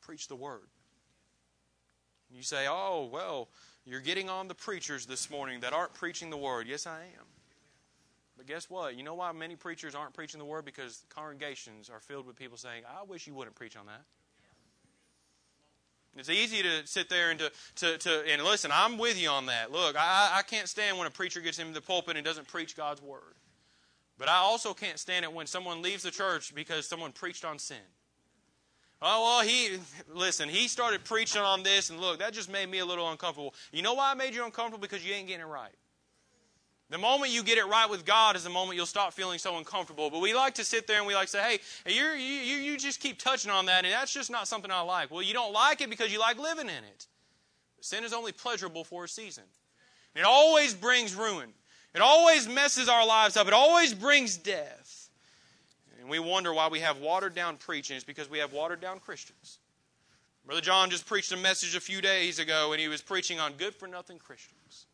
Preach 0.00 0.26
the 0.26 0.34
word. 0.34 0.66
You 2.32 2.42
say, 2.42 2.66
oh, 2.68 3.08
well, 3.12 3.46
you're 3.84 4.00
getting 4.00 4.28
on 4.28 4.48
the 4.48 4.56
preachers 4.56 5.06
this 5.06 5.30
morning 5.30 5.60
that 5.60 5.72
aren't 5.72 5.94
preaching 5.94 6.30
the 6.30 6.36
word. 6.36 6.66
Yes, 6.66 6.84
I 6.84 7.02
am. 7.02 7.35
But 8.46 8.54
guess 8.54 8.70
what? 8.70 8.96
You 8.96 9.02
know 9.02 9.14
why 9.14 9.32
many 9.32 9.56
preachers 9.56 9.94
aren't 9.94 10.14
preaching 10.14 10.38
the 10.38 10.44
word? 10.44 10.64
Because 10.64 11.04
congregations 11.14 11.90
are 11.90 12.00
filled 12.00 12.26
with 12.26 12.36
people 12.36 12.56
saying, 12.56 12.82
I 12.86 13.02
wish 13.02 13.26
you 13.26 13.34
wouldn't 13.34 13.56
preach 13.56 13.76
on 13.76 13.86
that. 13.86 14.02
It's 16.16 16.30
easy 16.30 16.62
to 16.62 16.86
sit 16.86 17.10
there 17.10 17.30
and 17.30 17.38
to, 17.40 17.52
to, 17.76 17.98
to 17.98 18.24
and 18.26 18.42
listen, 18.42 18.70
I'm 18.72 18.96
with 18.96 19.20
you 19.20 19.28
on 19.28 19.46
that. 19.46 19.70
Look, 19.70 19.96
I, 19.98 20.30
I 20.36 20.42
can't 20.42 20.66
stand 20.66 20.96
when 20.96 21.06
a 21.06 21.10
preacher 21.10 21.40
gets 21.40 21.58
into 21.58 21.74
the 21.74 21.80
pulpit 21.82 22.16
and 22.16 22.24
doesn't 22.24 22.48
preach 22.48 22.74
God's 22.74 23.02
word. 23.02 23.34
But 24.16 24.28
I 24.28 24.36
also 24.36 24.72
can't 24.72 24.98
stand 24.98 25.24
it 25.26 25.32
when 25.32 25.46
someone 25.46 25.82
leaves 25.82 26.04
the 26.04 26.10
church 26.10 26.54
because 26.54 26.86
someone 26.86 27.12
preached 27.12 27.44
on 27.44 27.58
sin. 27.58 27.76
Oh, 29.02 29.24
well, 29.24 29.46
he, 29.46 29.76
listen, 30.14 30.48
he 30.48 30.68
started 30.68 31.04
preaching 31.04 31.42
on 31.42 31.62
this, 31.62 31.90
and 31.90 32.00
look, 32.00 32.20
that 32.20 32.32
just 32.32 32.50
made 32.50 32.70
me 32.70 32.78
a 32.78 32.86
little 32.86 33.10
uncomfortable. 33.10 33.52
You 33.72 33.82
know 33.82 33.92
why 33.92 34.10
I 34.10 34.14
made 34.14 34.34
you 34.34 34.42
uncomfortable? 34.42 34.80
Because 34.80 35.06
you 35.06 35.12
ain't 35.12 35.26
getting 35.26 35.42
it 35.42 35.48
right. 35.48 35.74
The 36.88 36.98
moment 36.98 37.32
you 37.32 37.42
get 37.42 37.58
it 37.58 37.66
right 37.66 37.90
with 37.90 38.04
God 38.04 38.36
is 38.36 38.44
the 38.44 38.50
moment 38.50 38.76
you'll 38.76 38.86
stop 38.86 39.12
feeling 39.12 39.38
so 39.40 39.58
uncomfortable. 39.58 40.08
But 40.08 40.20
we 40.20 40.34
like 40.34 40.54
to 40.54 40.64
sit 40.64 40.86
there 40.86 40.98
and 40.98 41.06
we 41.06 41.14
like 41.14 41.26
to 41.26 41.32
say, 41.32 41.58
hey, 41.84 41.92
you 41.92 42.04
you, 42.12 42.56
you 42.58 42.78
just 42.78 43.00
keep 43.00 43.18
touching 43.18 43.50
on 43.50 43.66
that, 43.66 43.84
and 43.84 43.92
that's 43.92 44.12
just 44.12 44.30
not 44.30 44.46
something 44.46 44.70
I 44.70 44.80
like. 44.82 45.10
Well, 45.10 45.22
you 45.22 45.34
don't 45.34 45.52
like 45.52 45.80
it 45.80 45.90
because 45.90 46.12
you 46.12 46.20
like 46.20 46.38
living 46.38 46.68
in 46.68 46.84
it. 46.84 47.06
Sin 47.80 48.04
is 48.04 48.12
only 48.12 48.32
pleasurable 48.32 48.84
for 48.84 49.04
a 49.04 49.08
season. 49.08 49.44
It 50.14 50.24
always 50.24 50.74
brings 50.74 51.14
ruin. 51.14 51.50
It 51.94 52.00
always 52.00 52.48
messes 52.48 52.88
our 52.88 53.06
lives 53.06 53.36
up. 53.36 53.46
It 53.46 53.52
always 53.52 53.92
brings 53.92 54.36
death. 54.36 55.08
And 56.00 56.08
we 56.08 56.18
wonder 56.18 56.54
why 56.54 56.68
we 56.68 56.80
have 56.80 56.98
watered 56.98 57.34
down 57.34 57.56
preaching. 57.56 57.96
It's 57.96 58.04
because 58.04 58.30
we 58.30 58.38
have 58.38 58.52
watered 58.52 58.80
down 58.80 59.00
Christians. 59.00 59.58
Brother 60.44 60.60
John 60.60 60.90
just 60.90 61.06
preached 61.06 61.32
a 61.32 61.36
message 61.36 61.74
a 61.74 61.80
few 61.80 62.00
days 62.00 62.38
ago, 62.38 62.72
and 62.72 62.80
he 62.80 62.86
was 62.86 63.02
preaching 63.02 63.40
on 63.40 63.54
good 63.54 63.74
for 63.74 63.88
nothing 63.88 64.18
Christians. 64.18 64.86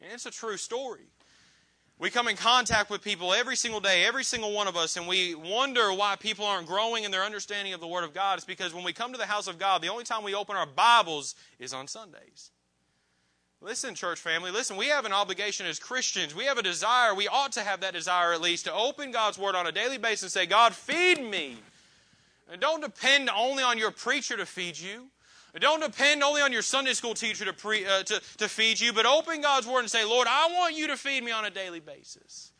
And 0.00 0.12
it's 0.12 0.26
a 0.26 0.30
true 0.30 0.56
story. 0.56 1.08
We 1.98 2.10
come 2.10 2.28
in 2.28 2.36
contact 2.36 2.90
with 2.90 3.02
people 3.02 3.32
every 3.32 3.56
single 3.56 3.80
day, 3.80 4.04
every 4.04 4.22
single 4.22 4.52
one 4.52 4.68
of 4.68 4.76
us, 4.76 4.98
and 4.98 5.08
we 5.08 5.34
wonder 5.34 5.94
why 5.94 6.16
people 6.16 6.44
aren't 6.44 6.66
growing 6.66 7.04
in 7.04 7.10
their 7.10 7.22
understanding 7.22 7.72
of 7.72 7.80
the 7.80 7.86
Word 7.86 8.04
of 8.04 8.12
God. 8.12 8.36
It's 8.36 8.44
because 8.44 8.74
when 8.74 8.84
we 8.84 8.92
come 8.92 9.12
to 9.12 9.18
the 9.18 9.24
house 9.24 9.46
of 9.48 9.58
God, 9.58 9.80
the 9.80 9.88
only 9.88 10.04
time 10.04 10.22
we 10.22 10.34
open 10.34 10.56
our 10.56 10.66
Bibles 10.66 11.34
is 11.58 11.72
on 11.72 11.88
Sundays. 11.88 12.50
Listen, 13.62 13.94
church 13.94 14.20
family, 14.20 14.50
listen, 14.50 14.76
we 14.76 14.88
have 14.88 15.06
an 15.06 15.14
obligation 15.14 15.64
as 15.64 15.78
Christians. 15.78 16.34
We 16.34 16.44
have 16.44 16.58
a 16.58 16.62
desire, 16.62 17.14
we 17.14 17.28
ought 17.28 17.52
to 17.52 17.62
have 17.62 17.80
that 17.80 17.94
desire 17.94 18.34
at 18.34 18.42
least, 18.42 18.66
to 18.66 18.74
open 18.74 19.10
God's 19.10 19.38
Word 19.38 19.54
on 19.54 19.66
a 19.66 19.72
daily 19.72 19.96
basis 19.96 20.24
and 20.24 20.30
say, 20.30 20.44
God, 20.44 20.74
feed 20.74 21.24
me. 21.24 21.56
And 22.52 22.60
don't 22.60 22.82
depend 22.82 23.30
only 23.34 23.62
on 23.62 23.78
your 23.78 23.90
preacher 23.90 24.36
to 24.36 24.44
feed 24.44 24.78
you. 24.78 25.06
Don't 25.60 25.80
depend 25.80 26.22
only 26.22 26.42
on 26.42 26.52
your 26.52 26.62
Sunday 26.62 26.92
school 26.92 27.14
teacher 27.14 27.44
to, 27.44 27.52
pre, 27.52 27.86
uh, 27.86 28.02
to, 28.02 28.20
to 28.38 28.48
feed 28.48 28.80
you, 28.80 28.92
but 28.92 29.06
open 29.06 29.40
God's 29.40 29.66
Word 29.66 29.80
and 29.80 29.90
say, 29.90 30.04
Lord, 30.04 30.28
I 30.28 30.48
want 30.52 30.76
you 30.76 30.88
to 30.88 30.96
feed 30.96 31.24
me 31.24 31.32
on 31.32 31.44
a 31.44 31.50
daily 31.50 31.80
basis. 31.80 32.52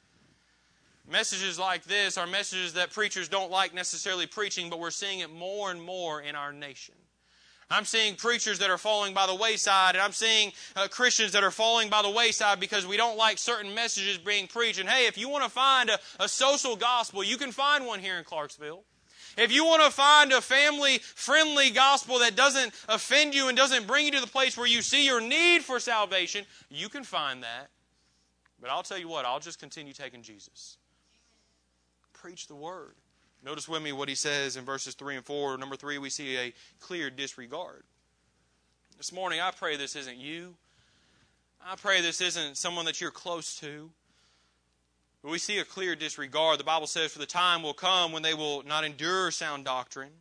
Messages 1.09 1.59
like 1.59 1.85
this 1.85 2.19
are 2.19 2.27
messages 2.27 2.73
that 2.73 2.93
preachers 2.93 3.29
don't 3.29 3.51
like 3.51 3.73
necessarily 3.73 4.27
preaching, 4.27 4.71
but 4.71 4.81
we're 4.81 4.91
seeing 4.91 5.21
it 5.21 5.33
more 5.33 5.71
and 5.71 5.81
more 5.81 6.21
in 6.21 6.35
our 6.35 6.53
nation. 6.53 6.95
I'm 7.69 7.85
seeing 7.85 8.15
preachers 8.15 8.61
that 8.61 8.71
are 8.71 8.79
falling 8.79 9.13
by 9.13 9.27
the 9.27 9.35
wayside, 9.35 9.97
and 9.97 10.03
I'm 10.03 10.13
seeing 10.13 10.53
uh, 10.77 10.87
Christians 10.89 11.33
that 11.33 11.43
are 11.43 11.51
falling 11.51 11.91
by 11.91 12.03
the 12.03 12.11
wayside 12.11 12.61
because 12.61 12.87
we 12.87 12.97
don't 12.97 13.17
like 13.17 13.39
certain 13.39 13.75
messages 13.75 14.19
being 14.19 14.47
preached. 14.47 14.79
And 14.79 14.89
hey, 14.89 15.07
if 15.07 15.19
you 15.19 15.29
want 15.29 15.43
to 15.45 15.51
find 15.51 15.91
a, 15.91 15.99
a 16.21 16.29
social 16.29 16.77
gospel, 16.77 17.25
you 17.25 17.37
can 17.37 17.51
find 17.51 17.85
one 17.85 17.99
here 17.99 18.19
in 18.19 18.25
Clarksville. 18.25 18.85
If 19.37 19.53
you 19.53 19.65
want 19.65 19.83
to 19.85 19.91
find 19.91 20.33
a 20.33 20.41
family 20.41 20.99
friendly 20.99 21.71
gospel 21.71 22.19
that 22.21 22.37
doesn't 22.37 22.73
offend 22.89 23.35
you 23.35 23.49
and 23.49 23.57
doesn't 23.57 23.87
bring 23.87 24.07
you 24.07 24.13
to 24.13 24.21
the 24.21 24.27
place 24.27 24.57
where 24.57 24.67
you 24.67 24.81
see 24.81 25.05
your 25.05 25.21
need 25.21 25.63
for 25.63 25.79
salvation, 25.79 26.45
you 26.71 26.89
can 26.89 27.05
find 27.05 27.43
that. 27.43 27.69
But 28.61 28.71
I'll 28.71 28.83
tell 28.83 28.99
you 28.99 29.09
what, 29.09 29.27
I'll 29.27 29.41
just 29.41 29.61
continue 29.61 29.93
taking 29.93 30.23
Jesus. 30.23 30.79
Preach 32.15 32.47
the 32.47 32.55
word. 32.55 32.95
Notice 33.45 33.69
with 33.69 33.83
me 33.83 33.93
what 33.93 34.09
he 34.09 34.15
says 34.15 34.57
in 34.57 34.65
verses 34.65 34.95
3 34.95 35.17
and 35.17 35.25
4. 35.25 35.59
Number 35.59 35.77
3, 35.77 35.99
we 35.99 36.11
see 36.11 36.37
a 36.37 36.53
clear 36.81 37.11
disregard. 37.11 37.85
This 38.97 39.13
morning, 39.13 39.41
I 39.41 39.51
pray 39.51 39.77
this 39.77 39.95
isn't 39.95 40.17
you. 40.17 40.55
I 41.65 41.77
pray 41.77 42.01
this 42.01 42.21
isn't 42.21 42.57
someone 42.57 42.87
that 42.87 43.01
you're 43.01 43.11
close 43.11 43.61
to. 43.61 43.91
But 45.23 45.31
we 45.31 45.39
see 45.39 45.59
a 45.59 45.65
clear 45.65 45.97
disregard. 45.97 46.61
The 46.61 46.65
Bible 46.65 46.87
says, 46.87 47.13
For 47.13 47.19
the 47.19 47.27
time 47.27 47.63
will 47.63 47.75
come 47.75 48.13
when 48.13 48.23
they 48.23 48.35
will 48.35 48.63
not 48.63 48.85
endure 48.85 49.31
sound 49.31 49.65
doctrine, 49.65 50.13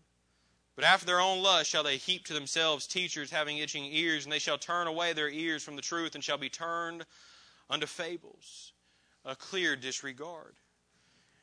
but 0.76 0.86
after 0.86 1.06
their 1.06 1.22
own 1.22 1.42
lust 1.42 1.70
shall 1.70 1.84
they 1.84 1.98
heap 1.98 2.26
to 2.26 2.34
themselves 2.34 2.88
teachers 2.88 3.32
having 3.32 3.58
itching 3.58 3.86
ears, 3.86 4.26
and 4.26 4.32
they 4.32 4.40
shall 4.40 4.58
turn 4.58 4.88
away 4.88 5.14
their 5.14 5.30
ears 5.30 5.64
from 5.64 5.76
the 5.76 5.82
truth, 5.82 6.16
and 6.16 6.24
shall 6.24 6.38
be 6.38 6.50
turned 6.50 7.06
unto 7.70 7.86
fables. 7.86 8.74
A 9.24 9.36
clear 9.36 9.76
disregard. 9.76 10.56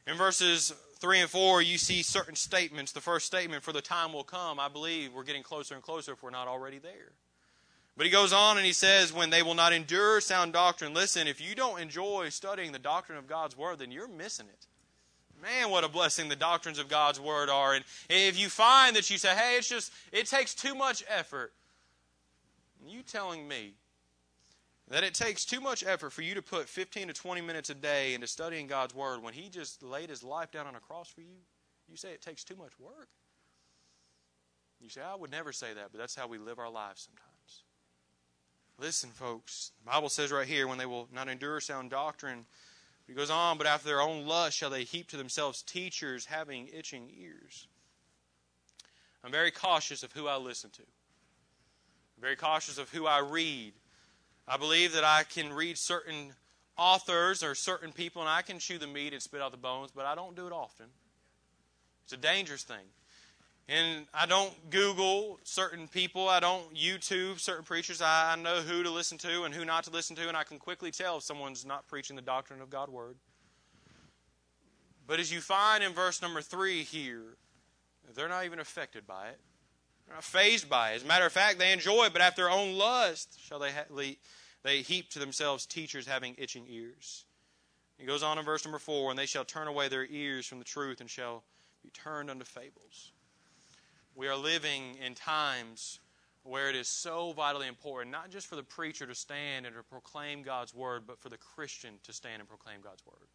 In 0.06 0.16
verses 0.16 0.72
3 0.98 1.20
and 1.20 1.30
4, 1.30 1.62
you 1.62 1.78
see 1.78 2.02
certain 2.02 2.34
statements. 2.34 2.92
The 2.92 3.00
first 3.00 3.26
statement, 3.26 3.62
For 3.62 3.72
the 3.72 3.80
time 3.80 4.12
will 4.12 4.24
come, 4.24 4.58
I 4.60 4.68
believe 4.68 5.12
we're 5.12 5.24
getting 5.24 5.42
closer 5.42 5.74
and 5.74 5.82
closer 5.82 6.12
if 6.12 6.22
we're 6.22 6.30
not 6.30 6.48
already 6.48 6.78
there. 6.78 7.12
But 7.96 8.06
he 8.06 8.12
goes 8.12 8.32
on 8.32 8.56
and 8.56 8.64
he 8.64 8.72
says, 8.72 9.12
when 9.12 9.30
they 9.30 9.42
will 9.42 9.54
not 9.54 9.72
endure 9.72 10.20
sound 10.20 10.52
doctrine, 10.52 10.94
listen, 10.94 11.28
if 11.28 11.40
you 11.40 11.54
don't 11.54 11.80
enjoy 11.80 12.30
studying 12.30 12.72
the 12.72 12.78
doctrine 12.78 13.18
of 13.18 13.26
God's 13.26 13.56
Word, 13.56 13.78
then 13.78 13.90
you're 13.90 14.08
missing 14.08 14.46
it. 14.46 14.66
Man, 15.42 15.70
what 15.70 15.84
a 15.84 15.88
blessing 15.88 16.28
the 16.28 16.36
doctrines 16.36 16.78
of 16.78 16.88
God's 16.88 17.20
Word 17.20 17.50
are. 17.50 17.74
And 17.74 17.84
if 18.08 18.38
you 18.38 18.48
find 18.48 18.96
that 18.96 19.10
you 19.10 19.18
say, 19.18 19.34
hey, 19.34 19.56
it's 19.58 19.68
just, 19.68 19.92
it 20.10 20.26
takes 20.26 20.54
too 20.54 20.74
much 20.74 21.04
effort, 21.08 21.52
you 22.86 23.02
telling 23.02 23.46
me 23.46 23.74
that 24.88 25.04
it 25.04 25.14
takes 25.14 25.44
too 25.44 25.60
much 25.60 25.84
effort 25.84 26.10
for 26.10 26.22
you 26.22 26.34
to 26.34 26.42
put 26.42 26.68
15 26.68 27.08
to 27.08 27.14
20 27.14 27.40
minutes 27.40 27.70
a 27.70 27.74
day 27.74 28.14
into 28.14 28.26
studying 28.26 28.66
God's 28.66 28.94
Word 28.94 29.22
when 29.22 29.34
He 29.34 29.48
just 29.48 29.82
laid 29.82 30.08
His 30.08 30.22
life 30.22 30.50
down 30.50 30.66
on 30.66 30.76
a 30.76 30.80
cross 30.80 31.08
for 31.08 31.20
you, 31.20 31.36
you 31.88 31.96
say 31.96 32.12
it 32.12 32.22
takes 32.22 32.42
too 32.42 32.56
much 32.56 32.78
work. 32.80 33.08
You 34.80 34.88
say, 34.88 35.00
I 35.02 35.14
would 35.14 35.30
never 35.30 35.52
say 35.52 35.74
that, 35.74 35.88
but 35.92 35.98
that's 35.98 36.14
how 36.14 36.26
we 36.26 36.38
live 36.38 36.58
our 36.58 36.70
lives 36.70 37.08
sometimes. 37.08 37.31
Listen, 38.78 39.10
folks. 39.10 39.72
The 39.84 39.90
Bible 39.90 40.08
says 40.08 40.32
right 40.32 40.46
here, 40.46 40.66
when 40.66 40.78
they 40.78 40.86
will 40.86 41.08
not 41.12 41.28
endure 41.28 41.60
sound 41.60 41.90
doctrine, 41.90 42.46
he 43.06 43.14
goes 43.14 43.30
on, 43.30 43.58
but 43.58 43.66
after 43.66 43.86
their 43.86 44.00
own 44.00 44.26
lust 44.26 44.56
shall 44.56 44.70
they 44.70 44.84
heap 44.84 45.08
to 45.08 45.16
themselves 45.16 45.62
teachers 45.62 46.26
having 46.26 46.68
itching 46.68 47.10
ears. 47.18 47.66
I'm 49.24 49.30
very 49.30 49.50
cautious 49.50 50.02
of 50.02 50.12
who 50.12 50.26
I 50.26 50.36
listen 50.36 50.70
to. 50.70 50.82
I'm 50.82 52.22
very 52.22 52.36
cautious 52.36 52.78
of 52.78 52.90
who 52.90 53.06
I 53.06 53.18
read. 53.18 53.74
I 54.48 54.56
believe 54.56 54.92
that 54.94 55.04
I 55.04 55.22
can 55.24 55.52
read 55.52 55.78
certain 55.78 56.32
authors 56.76 57.42
or 57.42 57.54
certain 57.54 57.92
people 57.92 58.22
and 58.22 58.28
I 58.28 58.42
can 58.42 58.58
chew 58.58 58.78
the 58.78 58.86
meat 58.86 59.12
and 59.12 59.22
spit 59.22 59.40
out 59.40 59.52
the 59.52 59.58
bones, 59.58 59.90
but 59.94 60.06
I 60.06 60.14
don't 60.14 60.34
do 60.34 60.46
it 60.46 60.52
often. 60.52 60.86
It's 62.04 62.12
a 62.12 62.16
dangerous 62.16 62.64
thing. 62.64 62.84
And 63.68 64.06
I 64.12 64.26
don't 64.26 64.52
Google 64.70 65.38
certain 65.44 65.88
people. 65.88 66.28
I 66.28 66.40
don't 66.40 66.74
YouTube 66.74 67.38
certain 67.38 67.64
preachers. 67.64 68.02
I, 68.02 68.36
know 68.36 68.56
who 68.56 68.82
to 68.82 68.90
listen 68.90 69.18
to 69.18 69.44
and 69.44 69.54
who 69.54 69.64
not 69.64 69.84
to 69.84 69.90
listen 69.90 70.16
to, 70.16 70.28
and 70.28 70.36
I 70.36 70.44
can 70.44 70.58
quickly 70.58 70.90
tell 70.90 71.18
if 71.18 71.22
someone's 71.22 71.64
not 71.64 71.86
preaching 71.86 72.16
the 72.16 72.22
doctrine 72.22 72.60
of 72.60 72.70
God's 72.70 72.92
Word. 72.92 73.16
But 75.06 75.20
as 75.20 75.32
you 75.32 75.40
find 75.40 75.82
in 75.82 75.92
verse 75.92 76.20
number 76.20 76.40
three 76.42 76.82
here, 76.82 77.36
they're 78.14 78.28
not 78.28 78.44
even 78.44 78.58
affected 78.58 79.06
by 79.06 79.28
it. 79.28 79.40
They're 80.06 80.16
not 80.16 80.24
phased 80.24 80.68
by 80.68 80.92
it. 80.92 80.96
As 80.96 81.02
a 81.04 81.06
matter 81.06 81.26
of 81.26 81.32
fact, 81.32 81.58
they 81.58 81.72
enjoy 81.72 82.06
it, 82.06 82.12
but 82.12 82.22
after 82.22 82.42
their 82.42 82.50
own 82.50 82.74
lust 82.74 83.38
shall 83.40 83.58
they, 83.58 83.70
ha- 83.70 84.16
they 84.62 84.82
heap 84.82 85.10
to 85.10 85.18
themselves 85.18 85.66
teachers 85.66 86.06
having 86.06 86.34
itching 86.38 86.66
ears. 86.68 87.24
He 87.98 88.06
goes 88.06 88.22
on 88.22 88.38
in 88.38 88.44
verse 88.44 88.64
number 88.64 88.78
four, 88.78 89.10
and 89.10 89.18
they 89.18 89.26
shall 89.26 89.44
turn 89.44 89.68
away 89.68 89.88
their 89.88 90.06
ears 90.06 90.46
from 90.46 90.58
the 90.58 90.64
truth 90.64 91.00
and 91.00 91.08
shall 91.08 91.44
be 91.82 91.90
turned 91.90 92.30
unto 92.30 92.44
fables. 92.44 93.12
We 94.14 94.28
are 94.28 94.36
living 94.36 94.96
in 95.04 95.14
times 95.14 95.98
where 96.44 96.68
it 96.68 96.76
is 96.76 96.88
so 96.88 97.32
vitally 97.32 97.68
important, 97.68 98.10
not 98.10 98.30
just 98.30 98.46
for 98.46 98.56
the 98.56 98.62
preacher 98.62 99.06
to 99.06 99.14
stand 99.14 99.64
and 99.64 99.74
to 99.76 99.82
proclaim 99.82 100.42
God's 100.42 100.74
word, 100.74 101.04
but 101.06 101.18
for 101.20 101.28
the 101.28 101.38
Christian 101.38 101.94
to 102.02 102.12
stand 102.12 102.40
and 102.40 102.48
proclaim 102.48 102.80
God's 102.82 103.04
word. 103.06 103.28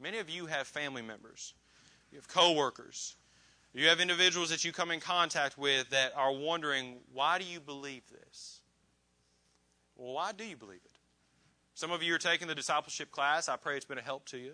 Many 0.00 0.18
of 0.18 0.30
you 0.30 0.46
have 0.46 0.66
family 0.66 1.02
members, 1.02 1.54
you 2.10 2.18
have 2.18 2.28
coworkers, 2.28 3.16
you 3.72 3.88
have 3.88 4.00
individuals 4.00 4.50
that 4.50 4.64
you 4.64 4.72
come 4.72 4.92
in 4.92 5.00
contact 5.00 5.58
with 5.58 5.90
that 5.90 6.12
are 6.16 6.32
wondering, 6.32 6.96
why 7.12 7.38
do 7.38 7.44
you 7.44 7.60
believe 7.60 8.02
this? 8.08 8.60
Well, 9.96 10.14
why 10.14 10.32
do 10.32 10.44
you 10.44 10.56
believe 10.56 10.80
it? 10.84 10.98
Some 11.74 11.90
of 11.90 12.02
you 12.02 12.14
are 12.14 12.18
taking 12.18 12.46
the 12.46 12.54
discipleship 12.54 13.10
class. 13.10 13.48
I 13.48 13.56
pray 13.56 13.76
it's 13.76 13.84
been 13.84 13.98
a 13.98 14.02
help 14.02 14.26
to 14.26 14.38
you. 14.38 14.52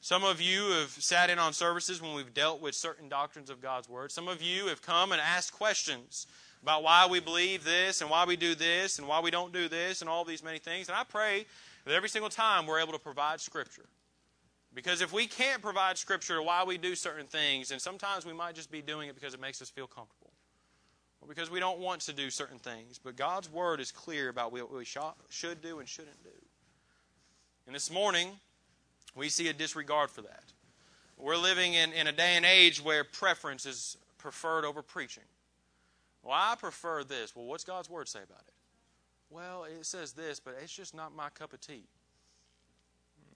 Some 0.00 0.22
of 0.22 0.40
you 0.40 0.70
have 0.70 0.90
sat 0.90 1.28
in 1.28 1.38
on 1.38 1.52
services 1.52 2.00
when 2.00 2.14
we've 2.14 2.32
dealt 2.32 2.60
with 2.60 2.74
certain 2.74 3.08
doctrines 3.08 3.50
of 3.50 3.60
God's 3.60 3.88
Word. 3.88 4.12
Some 4.12 4.28
of 4.28 4.40
you 4.40 4.68
have 4.68 4.80
come 4.80 5.10
and 5.12 5.20
asked 5.20 5.52
questions 5.52 6.26
about 6.62 6.82
why 6.82 7.06
we 7.06 7.20
believe 7.20 7.64
this 7.64 8.00
and 8.00 8.08
why 8.08 8.24
we 8.24 8.36
do 8.36 8.54
this 8.54 8.98
and 8.98 9.08
why 9.08 9.20
we 9.20 9.30
don't 9.30 9.52
do 9.52 9.68
this 9.68 10.00
and 10.00 10.08
all 10.08 10.24
these 10.24 10.42
many 10.42 10.58
things. 10.58 10.88
And 10.88 10.96
I 10.96 11.04
pray 11.04 11.46
that 11.84 11.94
every 11.94 12.08
single 12.08 12.30
time 12.30 12.66
we're 12.66 12.80
able 12.80 12.92
to 12.92 12.98
provide 12.98 13.40
Scripture. 13.40 13.86
Because 14.74 15.00
if 15.00 15.12
we 15.12 15.26
can't 15.26 15.62
provide 15.62 15.98
Scripture 15.98 16.36
to 16.36 16.42
why 16.42 16.62
we 16.62 16.78
do 16.78 16.94
certain 16.94 17.26
things, 17.26 17.72
and 17.72 17.80
sometimes 17.80 18.24
we 18.24 18.32
might 18.32 18.54
just 18.54 18.70
be 18.70 18.82
doing 18.82 19.08
it 19.08 19.14
because 19.14 19.34
it 19.34 19.40
makes 19.40 19.60
us 19.60 19.68
feel 19.68 19.88
comfortable 19.88 20.32
or 21.20 21.26
because 21.26 21.50
we 21.50 21.58
don't 21.58 21.80
want 21.80 22.02
to 22.02 22.12
do 22.12 22.30
certain 22.30 22.58
things. 22.58 23.00
But 23.02 23.16
God's 23.16 23.50
Word 23.50 23.80
is 23.80 23.90
clear 23.90 24.28
about 24.28 24.52
what 24.52 24.72
we 24.72 24.84
should 24.84 25.60
do 25.60 25.80
and 25.80 25.88
shouldn't 25.88 26.22
do. 26.22 26.30
And 27.66 27.74
this 27.74 27.90
morning, 27.90 28.28
we 29.18 29.28
see 29.28 29.48
a 29.48 29.52
disregard 29.52 30.10
for 30.10 30.22
that. 30.22 30.44
We're 31.16 31.36
living 31.36 31.74
in, 31.74 31.92
in 31.92 32.06
a 32.06 32.12
day 32.12 32.36
and 32.36 32.46
age 32.46 32.82
where 32.82 33.02
preference 33.02 33.66
is 33.66 33.96
preferred 34.18 34.64
over 34.64 34.82
preaching. 34.82 35.24
Well, 36.22 36.34
I 36.34 36.54
prefer 36.56 37.04
this. 37.04 37.34
Well, 37.34 37.46
what's 37.46 37.64
God's 37.64 37.90
Word 37.90 38.08
say 38.08 38.20
about 38.22 38.42
it? 38.46 38.54
Well, 39.30 39.64
it 39.64 39.84
says 39.84 40.12
this, 40.12 40.40
but 40.40 40.56
it's 40.62 40.72
just 40.72 40.94
not 40.94 41.14
my 41.14 41.28
cup 41.30 41.52
of 41.52 41.60
tea. 41.60 41.84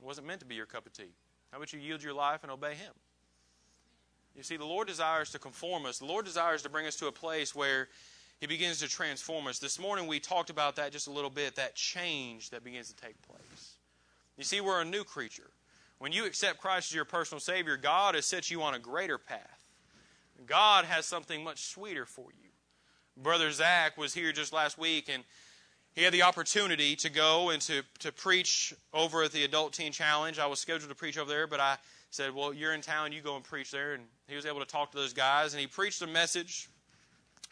It 0.01 0.05
wasn't 0.07 0.27
meant 0.27 0.40
to 0.40 0.47
be 0.47 0.55
your 0.55 0.66
cup 0.66 0.87
of 0.87 0.92
tea. 0.92 1.12
How 1.51 1.59
about 1.59 1.73
you 1.73 1.81
yield 1.81 2.03
your 2.03 2.14
life 2.14 2.42
and 2.42 2.53
obey 2.53 2.75
Him? 2.75 2.92
You 4.37 4.42
see, 4.42 4.57
the 4.57 4.64
Lord 4.64 4.87
desires 4.87 5.31
to 5.31 5.38
conform 5.38 5.85
us. 5.85 5.99
The 5.99 6.07
Lord 6.07 6.25
desires 6.25 6.62
to 6.62 6.71
bring 6.71 6.87
us 6.87 6.97
to 6.97 7.09
a 7.09 7.12
place 7.12 7.55
where 7.55 7.88
He 8.40 8.47
begins 8.47 8.79
to 8.81 8.88
transform 8.88 9.47
us. 9.47 9.59
This 9.59 9.79
morning 9.79 10.07
we 10.07 10.18
talked 10.18 10.49
about 10.49 10.77
that 10.77 10.92
just 10.92 11.09
a 11.09 11.12
little 11.12 11.31
bit, 11.31 11.57
that 11.57 11.75
change 11.75 12.51
that 12.51 12.64
begins 12.64 12.92
to 12.92 12.97
take 12.97 13.21
place. 13.23 13.77
You 14.38 14.45
see, 14.45 14.61
we're 14.61 14.81
a 14.81 14.85
new 14.85 15.05
creature. 15.05 15.51
When 16.03 16.11
you 16.11 16.25
accept 16.25 16.59
Christ 16.59 16.91
as 16.91 16.97
your 16.97 17.05
personal 17.05 17.38
Savior, 17.38 17.77
God 17.77 18.17
has 18.17 18.27
set 18.27 18.51
you 18.51 18.61
on 18.62 18.75
a 18.75 18.79
greater 18.81 19.19
path. 19.19 19.65
God 20.47 20.85
has 20.85 21.07
something 21.07 21.45
much 21.45 21.61
sweeter 21.67 22.07
for 22.07 22.27
you. 22.43 22.49
Brother 23.17 23.53
Zach 23.53 23.97
was 23.97 24.12
here 24.12 24.33
just 24.33 24.53
last 24.53 24.77
week, 24.77 25.09
and 25.09 25.23
he 25.95 26.03
had 26.03 26.12
the 26.12 26.23
opportunity 26.23 26.97
to 26.97 27.09
go 27.09 27.51
and 27.51 27.62
to, 27.62 27.83
to 28.01 28.11
preach 28.11 28.75
over 28.93 29.23
at 29.23 29.31
the 29.31 29.45
Adult 29.45 29.75
Teen 29.75 29.93
Challenge. 29.93 30.41
I 30.41 30.47
was 30.47 30.59
scheduled 30.59 30.88
to 30.88 30.97
preach 30.97 31.17
over 31.17 31.31
there, 31.31 31.47
but 31.47 31.61
I 31.61 31.77
said, 32.11 32.35
Well, 32.35 32.53
you're 32.53 32.75
in 32.75 32.81
town, 32.81 33.12
you 33.12 33.21
go 33.21 33.37
and 33.37 33.45
preach 33.45 33.71
there. 33.71 33.95
And 33.95 34.03
he 34.27 34.35
was 34.35 34.45
able 34.45 34.59
to 34.59 34.67
talk 34.67 34.91
to 34.91 34.99
those 34.99 35.12
guys, 35.12 35.55
and 35.55 35.61
he 35.61 35.69
preached 35.69 36.03
a 36.03 36.09
message. 36.09 36.69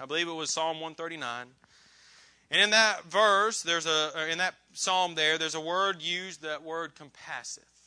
I 0.01 0.07
believe 0.07 0.27
it 0.27 0.33
was 0.33 0.51
Psalm 0.51 0.81
139. 0.81 1.47
And 2.51 2.61
in 2.61 2.71
that 2.71 3.05
verse, 3.05 3.63
there's 3.63 3.87
a 3.87 4.29
in 4.29 4.39
that 4.39 4.57
psalm 4.73 5.15
there, 5.15 5.39
there's 5.39 5.55
a 5.55 5.61
word 5.61 6.03
used, 6.03 6.43
that 6.43 6.65
word 6.65 6.97
compasseth. 6.97 7.80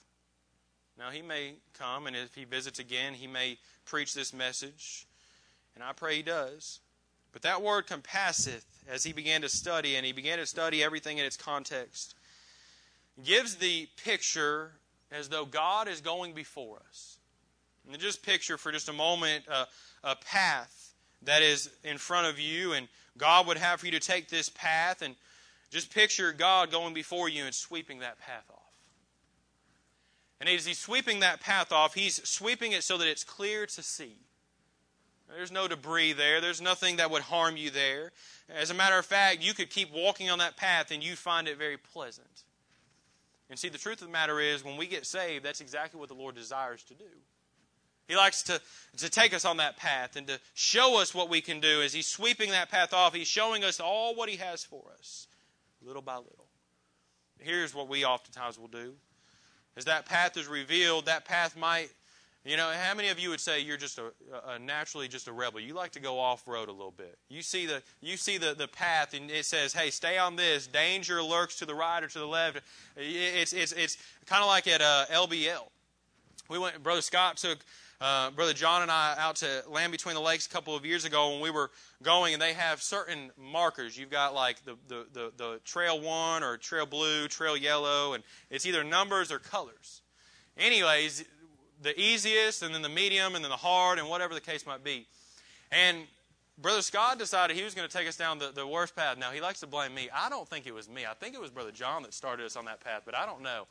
Now, 0.97 1.09
he 1.09 1.21
may 1.21 1.55
come, 1.77 2.07
and 2.07 2.15
if 2.15 2.35
he 2.35 2.43
visits 2.43 2.79
again, 2.79 3.13
he 3.13 3.27
may 3.27 3.57
preach 3.85 4.13
this 4.13 4.33
message, 4.33 5.07
and 5.75 5.83
I 5.83 5.91
pray 5.91 6.17
he 6.17 6.21
does. 6.21 6.79
But 7.31 7.41
that 7.41 7.63
word 7.63 7.87
compasseth, 7.87 8.65
as 8.87 9.03
he 9.03 9.11
began 9.11 9.41
to 9.41 9.49
study, 9.49 9.95
and 9.95 10.05
he 10.05 10.11
began 10.11 10.37
to 10.37 10.45
study 10.45 10.83
everything 10.83 11.17
in 11.17 11.25
its 11.25 11.35
context, 11.35 12.13
gives 13.23 13.55
the 13.55 13.87
picture 14.03 14.73
as 15.11 15.29
though 15.29 15.45
God 15.45 15.87
is 15.87 15.99
going 15.99 16.33
before 16.33 16.77
us. 16.87 17.17
And 17.91 17.99
just 17.99 18.23
picture 18.23 18.57
for 18.57 18.71
just 18.71 18.87
a 18.87 18.93
moment 18.93 19.45
a, 19.47 19.67
a 20.03 20.15
path 20.15 20.93
that 21.23 21.41
is 21.41 21.69
in 21.83 21.97
front 21.97 22.27
of 22.27 22.39
you, 22.39 22.73
and 22.73 22.87
God 23.17 23.47
would 23.47 23.57
have 23.57 23.79
for 23.79 23.87
you 23.87 23.91
to 23.93 23.99
take 23.99 24.29
this 24.29 24.49
path, 24.49 25.01
and 25.01 25.15
just 25.71 25.93
picture 25.93 26.31
God 26.31 26.71
going 26.71 26.93
before 26.93 27.29
you 27.29 27.45
and 27.45 27.53
sweeping 27.53 27.99
that 27.99 28.19
path. 28.19 28.43
And 30.43 30.49
as 30.49 30.65
he's 30.65 30.77
sweeping 30.77 31.21
that 31.21 31.39
path 31.39 31.71
off, 31.71 31.93
he's 31.93 32.21
sweeping 32.27 32.73
it 32.73 32.83
so 32.83 32.97
that 32.97 33.07
it's 33.07 33.23
clear 33.23 33.65
to 33.65 33.81
see. 33.81 34.17
There's 35.33 35.53
no 35.53 35.69
debris 35.69 36.11
there. 36.11 36.41
There's 36.41 36.59
nothing 36.59 36.97
that 36.97 37.09
would 37.09 37.21
harm 37.21 37.55
you 37.55 37.69
there. 37.69 38.11
As 38.53 38.69
a 38.69 38.73
matter 38.73 38.97
of 38.97 39.05
fact, 39.05 39.41
you 39.41 39.53
could 39.53 39.69
keep 39.69 39.93
walking 39.93 40.29
on 40.29 40.39
that 40.39 40.57
path 40.57 40.91
and 40.91 41.01
you'd 41.01 41.17
find 41.17 41.47
it 41.47 41.57
very 41.57 41.77
pleasant. 41.77 42.43
And 43.49 43.57
see, 43.57 43.69
the 43.69 43.77
truth 43.77 44.01
of 44.01 44.07
the 44.09 44.11
matter 44.11 44.41
is, 44.41 44.65
when 44.65 44.75
we 44.75 44.85
get 44.85 45.05
saved, 45.05 45.45
that's 45.45 45.61
exactly 45.61 45.97
what 45.97 46.09
the 46.09 46.15
Lord 46.15 46.35
desires 46.35 46.83
to 46.83 46.93
do. 46.93 47.05
He 48.09 48.17
likes 48.17 48.43
to, 48.43 48.59
to 48.97 49.09
take 49.09 49.33
us 49.33 49.45
on 49.45 49.55
that 49.57 49.77
path 49.77 50.17
and 50.17 50.27
to 50.27 50.41
show 50.55 50.99
us 50.99 51.15
what 51.15 51.29
we 51.29 51.39
can 51.39 51.61
do. 51.61 51.81
As 51.81 51.93
He's 51.93 52.07
sweeping 52.07 52.49
that 52.49 52.69
path 52.69 52.93
off, 52.93 53.13
He's 53.15 53.29
showing 53.29 53.63
us 53.63 53.79
all 53.79 54.13
what 54.13 54.27
He 54.27 54.35
has 54.35 54.65
for 54.65 54.91
us, 54.99 55.27
little 55.81 56.01
by 56.01 56.17
little. 56.17 56.47
Here's 57.39 57.73
what 57.73 57.87
we 57.87 58.03
oftentimes 58.03 58.59
will 58.59 58.67
do 58.67 58.95
as 59.77 59.85
that 59.85 60.05
path 60.05 60.37
is 60.37 60.47
revealed, 60.47 61.05
that 61.05 61.25
path 61.25 61.57
might 61.57 61.89
You 62.45 62.57
know, 62.57 62.69
how 62.77 62.93
many 62.93 63.07
of 63.07 63.19
you 63.19 63.29
would 63.29 63.39
say 63.39 63.61
you're 63.61 63.77
just 63.77 63.97
a, 63.99 64.11
a 64.49 64.59
naturally 64.59 65.07
just 65.07 65.29
a 65.29 65.31
rebel? 65.31 65.61
You 65.61 65.73
like 65.73 65.91
to 65.93 66.01
go 66.01 66.19
off 66.19 66.45
road 66.45 66.67
a 66.67 66.73
little 66.73 66.91
bit. 66.91 67.17
You 67.29 67.41
see 67.41 67.65
the 67.65 67.81
you 68.01 68.17
see 68.17 68.37
the, 68.37 68.53
the 68.53 68.67
path, 68.67 69.13
and 69.13 69.31
it 69.31 69.45
says, 69.45 69.73
"Hey, 69.73 69.89
stay 69.89 70.17
on 70.17 70.35
this. 70.35 70.67
Danger 70.67 71.23
lurks 71.23 71.57
to 71.59 71.65
the 71.65 71.73
right 71.73 72.03
or 72.03 72.07
to 72.09 72.19
the 72.19 72.27
left." 72.27 72.59
It's 72.97 73.53
it's 73.53 73.71
it's 73.71 73.97
kind 74.25 74.41
of 74.41 74.49
like 74.49 74.67
at 74.67 74.81
uh, 74.81 75.05
LBL. 75.09 75.69
We 76.49 76.59
went. 76.59 76.83
Brother 76.83 77.01
Scott 77.01 77.37
took 77.37 77.59
uh, 78.03 78.31
Brother 78.31 78.51
John 78.51 78.81
and 78.81 78.91
I 78.91 79.15
out 79.17 79.37
to 79.37 79.63
Land 79.69 79.93
Between 79.93 80.13
the 80.13 80.21
Lakes 80.21 80.45
a 80.45 80.49
couple 80.49 80.75
of 80.75 80.85
years 80.85 81.05
ago 81.05 81.31
when 81.31 81.39
we 81.39 81.49
were 81.49 81.71
going, 82.03 82.33
and 82.33 82.41
they 82.41 82.51
have 82.51 82.81
certain 82.81 83.31
markers. 83.37 83.97
You've 83.97 84.09
got 84.09 84.35
like 84.35 84.63
the 84.65 84.75
the 84.89 85.05
the, 85.13 85.31
the 85.37 85.61
Trail 85.63 86.01
One 86.01 86.43
or 86.43 86.57
Trail 86.57 86.85
Blue, 86.85 87.29
Trail 87.29 87.55
Yellow, 87.55 88.13
and 88.13 88.21
it's 88.49 88.65
either 88.65 88.83
numbers 88.83 89.31
or 89.31 89.39
colors. 89.39 90.01
Anyways, 90.57 91.23
the 91.81 91.97
easiest, 91.97 92.61
and 92.61 92.75
then 92.75 92.81
the 92.81 92.89
medium, 92.89 93.35
and 93.35 93.43
then 93.43 93.49
the 93.49 93.55
hard, 93.55 93.99
and 93.99 94.09
whatever 94.09 94.33
the 94.33 94.41
case 94.41 94.65
might 94.65 94.83
be. 94.83 95.07
And 95.71 95.99
Brother 96.57 96.81
Scott 96.81 97.17
decided 97.17 97.55
he 97.55 97.63
was 97.63 97.73
going 97.73 97.87
to 97.87 97.97
take 97.97 98.07
us 98.09 98.17
down 98.17 98.37
the, 98.37 98.51
the 98.53 98.67
worst 98.67 98.97
path. 98.97 99.17
Now, 99.17 99.31
he 99.31 99.39
likes 99.39 99.61
to 99.61 99.67
blame 99.67 99.95
me. 99.95 100.09
I 100.13 100.29
don't 100.29 100.47
think 100.47 100.67
it 100.67 100.73
was 100.73 100.89
me. 100.89 101.05
I 101.09 101.13
think 101.13 101.35
it 101.35 101.41
was 101.41 101.51
Brother 101.51 101.71
John 101.71 102.03
that 102.03 102.13
started 102.13 102.45
us 102.45 102.57
on 102.57 102.65
that 102.65 102.83
path, 102.83 103.03
but 103.05 103.15
I 103.15 103.25
don't 103.25 103.41
know. 103.41 103.65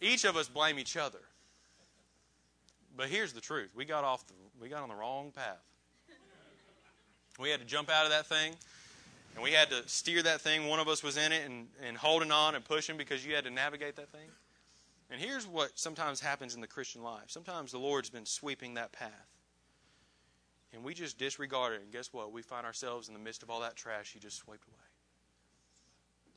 Each 0.00 0.24
of 0.24 0.36
us 0.36 0.48
blame 0.48 0.78
each 0.78 0.96
other. 0.96 1.20
But 2.96 3.08
here's 3.08 3.32
the 3.32 3.40
truth 3.40 3.70
we 3.74 3.84
got, 3.84 4.04
off 4.04 4.26
the, 4.26 4.34
we 4.60 4.68
got 4.68 4.82
on 4.82 4.88
the 4.88 4.94
wrong 4.94 5.32
path. 5.32 5.62
We 7.38 7.50
had 7.50 7.60
to 7.60 7.66
jump 7.66 7.90
out 7.90 8.04
of 8.04 8.12
that 8.12 8.26
thing, 8.26 8.54
and 9.34 9.42
we 9.42 9.50
had 9.50 9.68
to 9.70 9.88
steer 9.88 10.22
that 10.22 10.40
thing. 10.40 10.68
One 10.68 10.78
of 10.78 10.86
us 10.86 11.02
was 11.02 11.16
in 11.16 11.32
it 11.32 11.44
and, 11.44 11.66
and 11.84 11.96
holding 11.96 12.30
on 12.30 12.54
and 12.54 12.64
pushing 12.64 12.96
because 12.96 13.26
you 13.26 13.34
had 13.34 13.44
to 13.44 13.50
navigate 13.50 13.96
that 13.96 14.10
thing. 14.10 14.28
And 15.10 15.20
here's 15.20 15.46
what 15.46 15.72
sometimes 15.74 16.20
happens 16.20 16.54
in 16.54 16.60
the 16.60 16.66
Christian 16.66 17.02
life 17.02 17.24
sometimes 17.26 17.72
the 17.72 17.78
Lord's 17.78 18.10
been 18.10 18.26
sweeping 18.26 18.74
that 18.74 18.92
path. 18.92 19.10
And 20.72 20.82
we 20.82 20.92
just 20.92 21.18
disregard 21.18 21.74
it. 21.74 21.82
And 21.82 21.92
guess 21.92 22.12
what? 22.12 22.32
We 22.32 22.42
find 22.42 22.66
ourselves 22.66 23.06
in 23.06 23.14
the 23.14 23.20
midst 23.20 23.44
of 23.44 23.50
all 23.50 23.60
that 23.60 23.76
trash 23.76 24.12
He 24.12 24.18
just 24.18 24.38
swept 24.38 24.66
away. 24.66 24.76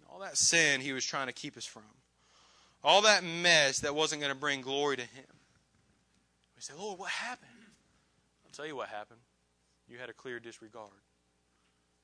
All 0.09 0.19
that 0.19 0.37
sin 0.37 0.81
He 0.81 0.93
was 0.93 1.05
trying 1.05 1.27
to 1.27 1.33
keep 1.33 1.57
us 1.57 1.65
from. 1.65 1.83
All 2.83 3.01
that 3.01 3.23
mess 3.23 3.79
that 3.79 3.95
wasn't 3.95 4.21
going 4.21 4.33
to 4.33 4.39
bring 4.39 4.61
glory 4.61 4.97
to 4.97 5.03
Him. 5.03 5.36
We 6.57 6.61
say, 6.61 6.73
Lord, 6.77 6.99
what 6.99 7.09
happened? 7.09 7.51
I'll 8.43 8.51
tell 8.51 8.65
you 8.65 8.75
what 8.75 8.89
happened. 8.89 9.21
You 9.87 9.97
had 9.97 10.09
a 10.09 10.13
clear 10.13 10.41
disregard. 10.41 10.89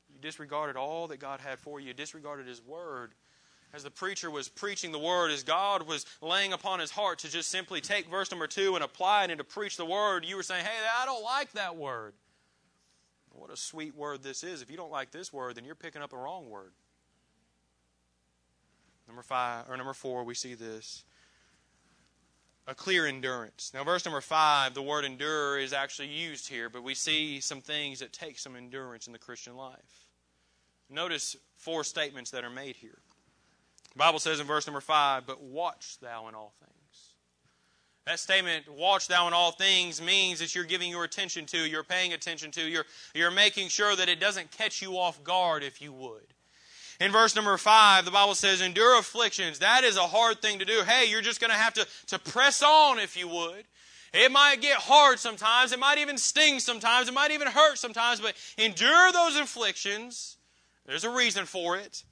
You 0.09 0.19
disregarded 0.21 0.77
all 0.77 1.07
that 1.07 1.19
God 1.19 1.41
had 1.41 1.59
for 1.59 1.81
you, 1.81 1.87
you 1.87 1.93
disregarded 1.93 2.47
His 2.47 2.61
Word 2.61 3.11
as 3.73 3.83
the 3.83 3.91
preacher 3.91 4.29
was 4.29 4.47
preaching 4.47 4.91
the 4.91 4.99
word, 4.99 5.31
as 5.31 5.43
God 5.43 5.87
was 5.87 6.05
laying 6.21 6.53
upon 6.53 6.79
his 6.79 6.91
heart 6.91 7.19
to 7.19 7.29
just 7.29 7.49
simply 7.49 7.81
take 7.81 8.07
verse 8.07 8.29
number 8.29 8.45
two 8.45 8.75
and 8.75 8.83
apply 8.83 9.23
it 9.23 9.31
and 9.31 9.39
to 9.39 9.43
preach 9.43 9.77
the 9.77 9.85
word, 9.85 10.23
you 10.23 10.35
were 10.35 10.43
saying, 10.43 10.63
Hey, 10.63 10.87
I 11.01 11.05
don't 11.05 11.23
like 11.23 11.51
that 11.53 11.75
word. 11.75 12.13
What 13.31 13.49
a 13.49 13.57
sweet 13.57 13.95
word 13.95 14.21
this 14.21 14.43
is. 14.43 14.61
If 14.61 14.69
you 14.69 14.77
don't 14.77 14.91
like 14.91 15.09
this 15.09 15.33
word, 15.33 15.55
then 15.55 15.65
you're 15.65 15.73
picking 15.73 16.03
up 16.03 16.13
a 16.13 16.17
wrong 16.17 16.51
word. 16.51 16.71
Number 19.07 19.23
five 19.23 19.65
or 19.67 19.75
number 19.75 19.93
four, 19.93 20.23
we 20.23 20.35
see 20.35 20.53
this. 20.53 21.03
A 22.65 22.73
clear 22.73 23.05
endurance. 23.05 23.71
Now, 23.73 23.83
verse 23.83 24.05
number 24.05 24.21
five, 24.21 24.73
the 24.73 24.81
word 24.81 25.03
endure 25.03 25.59
is 25.59 25.73
actually 25.73 26.07
used 26.07 26.47
here, 26.47 26.69
but 26.69 26.83
we 26.83 26.93
see 26.95 27.41
some 27.41 27.59
things 27.59 27.99
that 27.99 28.13
take 28.13 28.39
some 28.39 28.55
endurance 28.55 29.05
in 29.05 29.13
the 29.13 29.19
Christian 29.19 29.57
life. 29.57 30.07
Notice 30.89 31.35
four 31.57 31.83
statements 31.83 32.31
that 32.31 32.43
are 32.43 32.49
made 32.49 32.77
here. 32.77 32.99
The 33.93 33.99
Bible 33.99 34.19
says 34.19 34.39
in 34.39 34.47
verse 34.47 34.65
number 34.65 34.81
5, 34.81 35.25
but 35.25 35.41
watch 35.41 35.99
thou 35.99 36.27
in 36.27 36.35
all 36.35 36.53
things. 36.59 36.73
That 38.05 38.19
statement, 38.19 38.67
watch 38.69 39.07
thou 39.07 39.27
in 39.27 39.33
all 39.33 39.51
things, 39.51 40.01
means 40.01 40.39
that 40.39 40.55
you're 40.55 40.65
giving 40.65 40.89
your 40.89 41.03
attention 41.03 41.45
to, 41.47 41.57
you're 41.57 41.83
paying 41.83 42.13
attention 42.13 42.51
to, 42.51 42.61
you're, 42.61 42.85
you're 43.13 43.31
making 43.31 43.69
sure 43.69 43.95
that 43.95 44.09
it 44.09 44.19
doesn't 44.19 44.51
catch 44.51 44.81
you 44.81 44.97
off 44.97 45.23
guard 45.23 45.63
if 45.63 45.81
you 45.81 45.93
would. 45.93 46.32
In 46.99 47.11
verse 47.11 47.35
number 47.35 47.57
5, 47.57 48.05
the 48.05 48.11
Bible 48.11 48.35
says, 48.35 48.61
endure 48.61 48.99
afflictions. 48.99 49.59
That 49.59 49.83
is 49.83 49.97
a 49.97 50.01
hard 50.01 50.41
thing 50.41 50.59
to 50.59 50.65
do. 50.65 50.83
Hey, 50.85 51.09
you're 51.09 51.21
just 51.21 51.39
going 51.39 51.51
to 51.51 51.57
have 51.57 51.73
to, 51.73 51.87
to 52.07 52.19
press 52.19 52.61
on 52.61 52.99
if 52.99 53.17
you 53.17 53.27
would. 53.27 53.65
It 54.13 54.31
might 54.31 54.61
get 54.61 54.77
hard 54.77 55.17
sometimes. 55.17 55.71
It 55.71 55.79
might 55.79 55.97
even 55.97 56.17
sting 56.17 56.59
sometimes. 56.59 57.07
It 57.07 57.13
might 57.13 57.31
even 57.31 57.47
hurt 57.47 57.77
sometimes. 57.79 58.21
But 58.21 58.35
endure 58.57 59.11
those 59.11 59.35
afflictions. 59.37 60.37
There's 60.85 61.03
a 61.03 61.09
reason 61.09 61.45
for 61.45 61.77
it. 61.77 62.03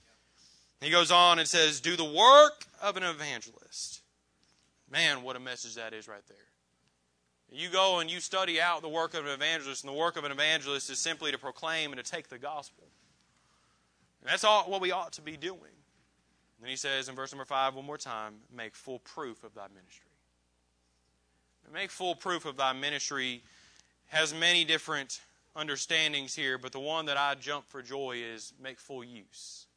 He 0.81 0.89
goes 0.89 1.11
on 1.11 1.37
and 1.37 1.47
says, 1.47 1.79
Do 1.79 1.95
the 1.95 2.03
work 2.03 2.65
of 2.81 2.97
an 2.97 3.03
evangelist. 3.03 4.01
Man, 4.89 5.21
what 5.21 5.35
a 5.35 5.39
message 5.39 5.75
that 5.75 5.93
is 5.93 6.07
right 6.07 6.25
there. 6.27 6.37
You 7.53 7.69
go 7.69 7.99
and 7.99 8.09
you 8.09 8.19
study 8.19 8.59
out 8.59 8.81
the 8.81 8.89
work 8.89 9.13
of 9.13 9.25
an 9.25 9.31
evangelist, 9.31 9.83
and 9.83 9.93
the 9.93 9.97
work 9.97 10.17
of 10.17 10.23
an 10.23 10.31
evangelist 10.31 10.89
is 10.89 10.99
simply 10.99 11.31
to 11.31 11.37
proclaim 11.37 11.91
and 11.91 12.03
to 12.03 12.09
take 12.09 12.29
the 12.29 12.37
gospel. 12.37 12.87
That's 14.23 14.43
all 14.43 14.63
what 14.63 14.81
we 14.81 14.91
ought 14.91 15.13
to 15.13 15.21
be 15.21 15.37
doing. 15.37 15.59
And 15.59 16.63
then 16.63 16.69
he 16.69 16.75
says 16.75 17.09
in 17.09 17.15
verse 17.15 17.31
number 17.31 17.45
five, 17.45 17.75
one 17.75 17.85
more 17.85 17.97
time, 17.97 18.35
make 18.55 18.75
full 18.75 18.99
proof 18.99 19.43
of 19.43 19.53
thy 19.55 19.67
ministry. 19.67 20.11
Make 21.73 21.89
full 21.89 22.15
proof 22.15 22.45
of 22.45 22.57
thy 22.57 22.73
ministry 22.73 23.43
has 24.07 24.33
many 24.33 24.65
different 24.65 25.21
understandings 25.55 26.35
here, 26.35 26.57
but 26.57 26.71
the 26.71 26.79
one 26.79 27.05
that 27.05 27.17
I 27.17 27.35
jump 27.35 27.67
for 27.67 27.81
joy 27.81 28.17
is 28.17 28.53
make 28.61 28.79
full 28.79 29.03
use 29.03 29.67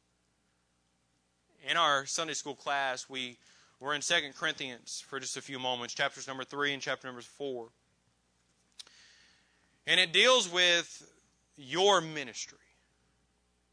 in 1.67 1.77
our 1.77 2.05
Sunday 2.05 2.33
school 2.33 2.55
class, 2.55 3.09
we 3.09 3.37
were 3.79 3.93
in 3.93 4.01
Second 4.01 4.35
Corinthians 4.35 5.03
for 5.07 5.19
just 5.19 5.37
a 5.37 5.41
few 5.41 5.59
moments, 5.59 5.93
chapters 5.93 6.27
number 6.27 6.43
3 6.43 6.73
and 6.73 6.81
chapter 6.81 7.07
number 7.07 7.21
4. 7.21 7.67
And 9.87 9.99
it 9.99 10.13
deals 10.13 10.51
with 10.51 11.11
your 11.57 12.01
ministry. 12.01 12.57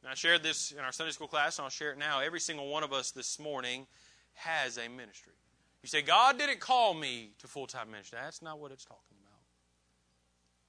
And 0.03 0.11
I 0.11 0.15
shared 0.15 0.43
this 0.43 0.73
in 0.73 0.81
our 0.81 0.93
Sunday 0.93 1.13
school 1.13 1.29
class, 1.29 1.59
and 1.59 1.65
I'll 1.65 1.71
share 1.71 1.93
it 1.93 1.99
now. 1.99 2.21
Every 2.21 2.41
single 2.41 2.69
one 2.69 2.83
of 2.83 2.93
us 2.93 3.13
this 3.13 3.39
morning 3.39 3.87
has 4.35 4.77
a 4.77 4.89
ministry. 4.89 5.35
You 5.83 5.89
say, 5.89 6.03
God 6.03 6.39
didn't 6.39 6.61
call 6.61 6.95
me 6.95 7.31
to 7.39 7.47
full 7.47 7.67
time 7.67 7.91
ministry. 7.91 8.19
That's 8.21 8.43
not 8.43 8.59
what 8.59 8.73
it's 8.73 8.85
talking 8.85 9.17
about. 9.23 9.41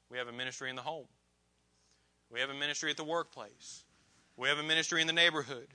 We 0.10 0.18
have 0.18 0.28
a 0.28 0.32
ministry 0.32 0.70
in 0.70 0.76
the 0.76 0.82
home, 0.84 1.08
we 2.30 2.40
have 2.40 2.50
a 2.50 2.54
ministry 2.54 2.92
at 2.92 2.98
the 2.98 3.04
workplace, 3.04 3.84
we 4.38 4.48
have 4.50 4.60
a 4.60 4.64
ministry 4.64 5.02
in 5.02 5.08
the 5.08 5.14
neighborhood, 5.14 5.68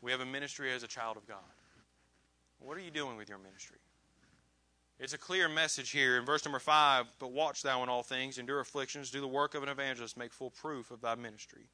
we 0.00 0.10
have 0.10 0.20
a 0.20 0.26
ministry 0.26 0.72
as 0.72 0.82
a 0.82 0.88
child 0.88 1.16
of 1.16 1.26
God. 1.26 1.38
What 2.58 2.76
are 2.76 2.80
you 2.80 2.90
doing 2.90 3.16
with 3.16 3.28
your 3.28 3.38
ministry? 3.38 3.78
It's 4.98 5.12
a 5.12 5.18
clear 5.18 5.48
message 5.48 5.90
here 5.90 6.18
in 6.18 6.24
verse 6.24 6.44
number 6.44 6.58
5 6.58 7.06
But 7.20 7.30
watch 7.30 7.62
thou 7.62 7.84
in 7.84 7.88
all 7.88 8.02
things, 8.02 8.38
endure 8.38 8.58
afflictions, 8.58 9.12
do 9.12 9.20
the 9.20 9.28
work 9.28 9.54
of 9.54 9.62
an 9.62 9.68
evangelist, 9.68 10.16
make 10.16 10.32
full 10.32 10.50
proof 10.50 10.90
of 10.90 11.00
thy 11.00 11.14
ministry. 11.14 11.68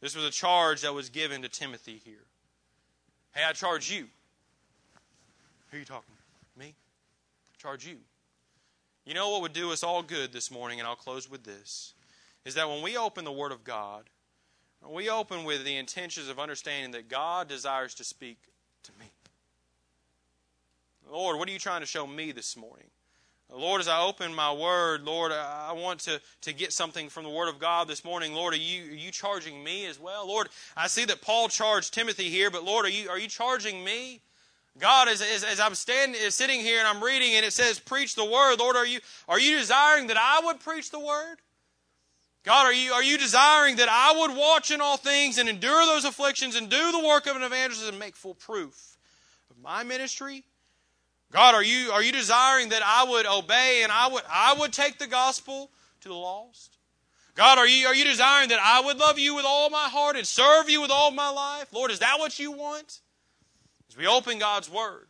This 0.00 0.14
was 0.14 0.24
a 0.24 0.30
charge 0.30 0.82
that 0.82 0.94
was 0.94 1.08
given 1.08 1.42
to 1.42 1.48
Timothy 1.48 2.00
here. 2.04 2.24
Hey, 3.34 3.42
I 3.44 3.52
charge 3.52 3.90
you. 3.90 4.06
Who 5.70 5.76
are 5.76 5.80
you 5.80 5.84
talking? 5.84 6.14
Me? 6.56 6.66
I 6.66 7.60
charge 7.60 7.86
you. 7.86 7.96
You 9.04 9.14
know 9.14 9.30
what 9.30 9.42
would 9.42 9.52
do 9.52 9.72
us 9.72 9.82
all 9.82 10.02
good 10.02 10.32
this 10.32 10.50
morning, 10.50 10.78
and 10.78 10.86
I'll 10.86 10.94
close 10.94 11.30
with 11.30 11.44
this, 11.44 11.94
is 12.44 12.54
that 12.54 12.68
when 12.68 12.82
we 12.82 12.96
open 12.96 13.24
the 13.24 13.32
Word 13.32 13.52
of 13.52 13.64
God, 13.64 14.04
we 14.88 15.10
open 15.10 15.44
with 15.44 15.64
the 15.64 15.76
intentions 15.76 16.28
of 16.28 16.38
understanding 16.38 16.92
that 16.92 17.08
God 17.08 17.48
desires 17.48 17.94
to 17.94 18.04
speak 18.04 18.38
to 18.84 18.92
me. 19.00 19.06
Lord, 21.10 21.38
what 21.38 21.48
are 21.48 21.52
you 21.52 21.58
trying 21.58 21.80
to 21.80 21.86
show 21.86 22.06
me 22.06 22.32
this 22.32 22.56
morning? 22.56 22.86
Lord, 23.50 23.80
as 23.80 23.88
I 23.88 24.02
open 24.02 24.34
my 24.34 24.52
word, 24.52 25.04
Lord, 25.04 25.32
I 25.32 25.72
want 25.72 26.00
to, 26.00 26.20
to 26.42 26.52
get 26.52 26.72
something 26.72 27.08
from 27.08 27.24
the 27.24 27.30
word 27.30 27.48
of 27.48 27.58
God 27.58 27.88
this 27.88 28.04
morning. 28.04 28.34
Lord, 28.34 28.52
are 28.52 28.58
you, 28.58 28.92
are 28.92 28.94
you 28.94 29.10
charging 29.10 29.64
me 29.64 29.86
as 29.86 29.98
well? 29.98 30.28
Lord, 30.28 30.48
I 30.76 30.86
see 30.86 31.06
that 31.06 31.22
Paul 31.22 31.48
charged 31.48 31.94
Timothy 31.94 32.28
here, 32.28 32.50
but 32.50 32.62
Lord, 32.64 32.84
are 32.84 32.90
you, 32.90 33.08
are 33.08 33.18
you 33.18 33.28
charging 33.28 33.82
me? 33.82 34.20
God, 34.78 35.08
as, 35.08 35.22
as, 35.22 35.44
as 35.44 35.60
I'm 35.60 35.74
standing, 35.74 36.20
sitting 36.30 36.60
here 36.60 36.78
and 36.78 36.86
I'm 36.86 37.02
reading 37.02 37.34
and 37.34 37.44
it 37.44 37.52
says, 37.52 37.80
preach 37.80 38.14
the 38.14 38.24
word, 38.24 38.56
Lord, 38.58 38.76
are 38.76 38.86
you, 38.86 39.00
are 39.28 39.40
you 39.40 39.56
desiring 39.56 40.08
that 40.08 40.18
I 40.18 40.44
would 40.44 40.60
preach 40.60 40.90
the 40.90 41.00
word? 41.00 41.38
God, 42.44 42.66
are 42.66 42.72
you, 42.72 42.92
are 42.92 43.02
you 43.02 43.18
desiring 43.18 43.76
that 43.76 43.88
I 43.88 44.18
would 44.20 44.36
watch 44.36 44.70
in 44.70 44.80
all 44.80 44.96
things 44.96 45.38
and 45.38 45.48
endure 45.48 45.84
those 45.86 46.04
afflictions 46.04 46.54
and 46.54 46.68
do 46.68 46.92
the 46.92 47.06
work 47.06 47.26
of 47.26 47.34
an 47.34 47.42
evangelist 47.42 47.88
and 47.88 47.98
make 47.98 48.14
full 48.14 48.34
proof 48.34 48.96
of 49.50 49.58
my 49.60 49.82
ministry? 49.82 50.44
God, 51.30 51.54
are 51.54 51.62
you, 51.62 51.90
are 51.90 52.02
you 52.02 52.12
desiring 52.12 52.70
that 52.70 52.82
I 52.84 53.04
would 53.04 53.26
obey 53.26 53.80
and 53.82 53.92
I 53.92 54.08
would, 54.08 54.22
I 54.30 54.54
would 54.58 54.72
take 54.72 54.98
the 54.98 55.06
gospel 55.06 55.70
to 56.00 56.08
the 56.08 56.14
lost? 56.14 56.78
God, 57.34 57.58
are 57.58 57.68
you, 57.68 57.86
are 57.86 57.94
you 57.94 58.04
desiring 58.04 58.48
that 58.48 58.60
I 58.60 58.80
would 58.80 58.96
love 58.96 59.18
you 59.18 59.34
with 59.34 59.44
all 59.46 59.70
my 59.70 59.88
heart 59.88 60.16
and 60.16 60.26
serve 60.26 60.68
you 60.68 60.80
with 60.80 60.90
all 60.90 61.10
my 61.10 61.28
life? 61.28 61.72
Lord, 61.72 61.90
is 61.90 62.00
that 62.00 62.18
what 62.18 62.38
you 62.38 62.50
want? 62.50 63.00
As 63.88 63.96
we 63.96 64.06
open 64.06 64.38
God's 64.38 64.70
Word, 64.70 65.06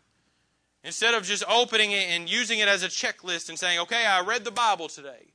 instead 0.85 1.15
of 1.15 1.23
just 1.23 1.45
opening 1.49 1.93
it 1.93 2.09
and 2.11 2.29
using 2.29 2.59
it 2.59 2.69
as 2.69 2.83
a 2.83 2.89
checklist 2.89 3.49
and 3.49 3.59
saying, 3.59 3.79
okay, 3.81 4.05
I 4.05 4.21
read 4.21 4.45
the 4.45 4.51
Bible 4.51 4.89
today. 4.89 5.33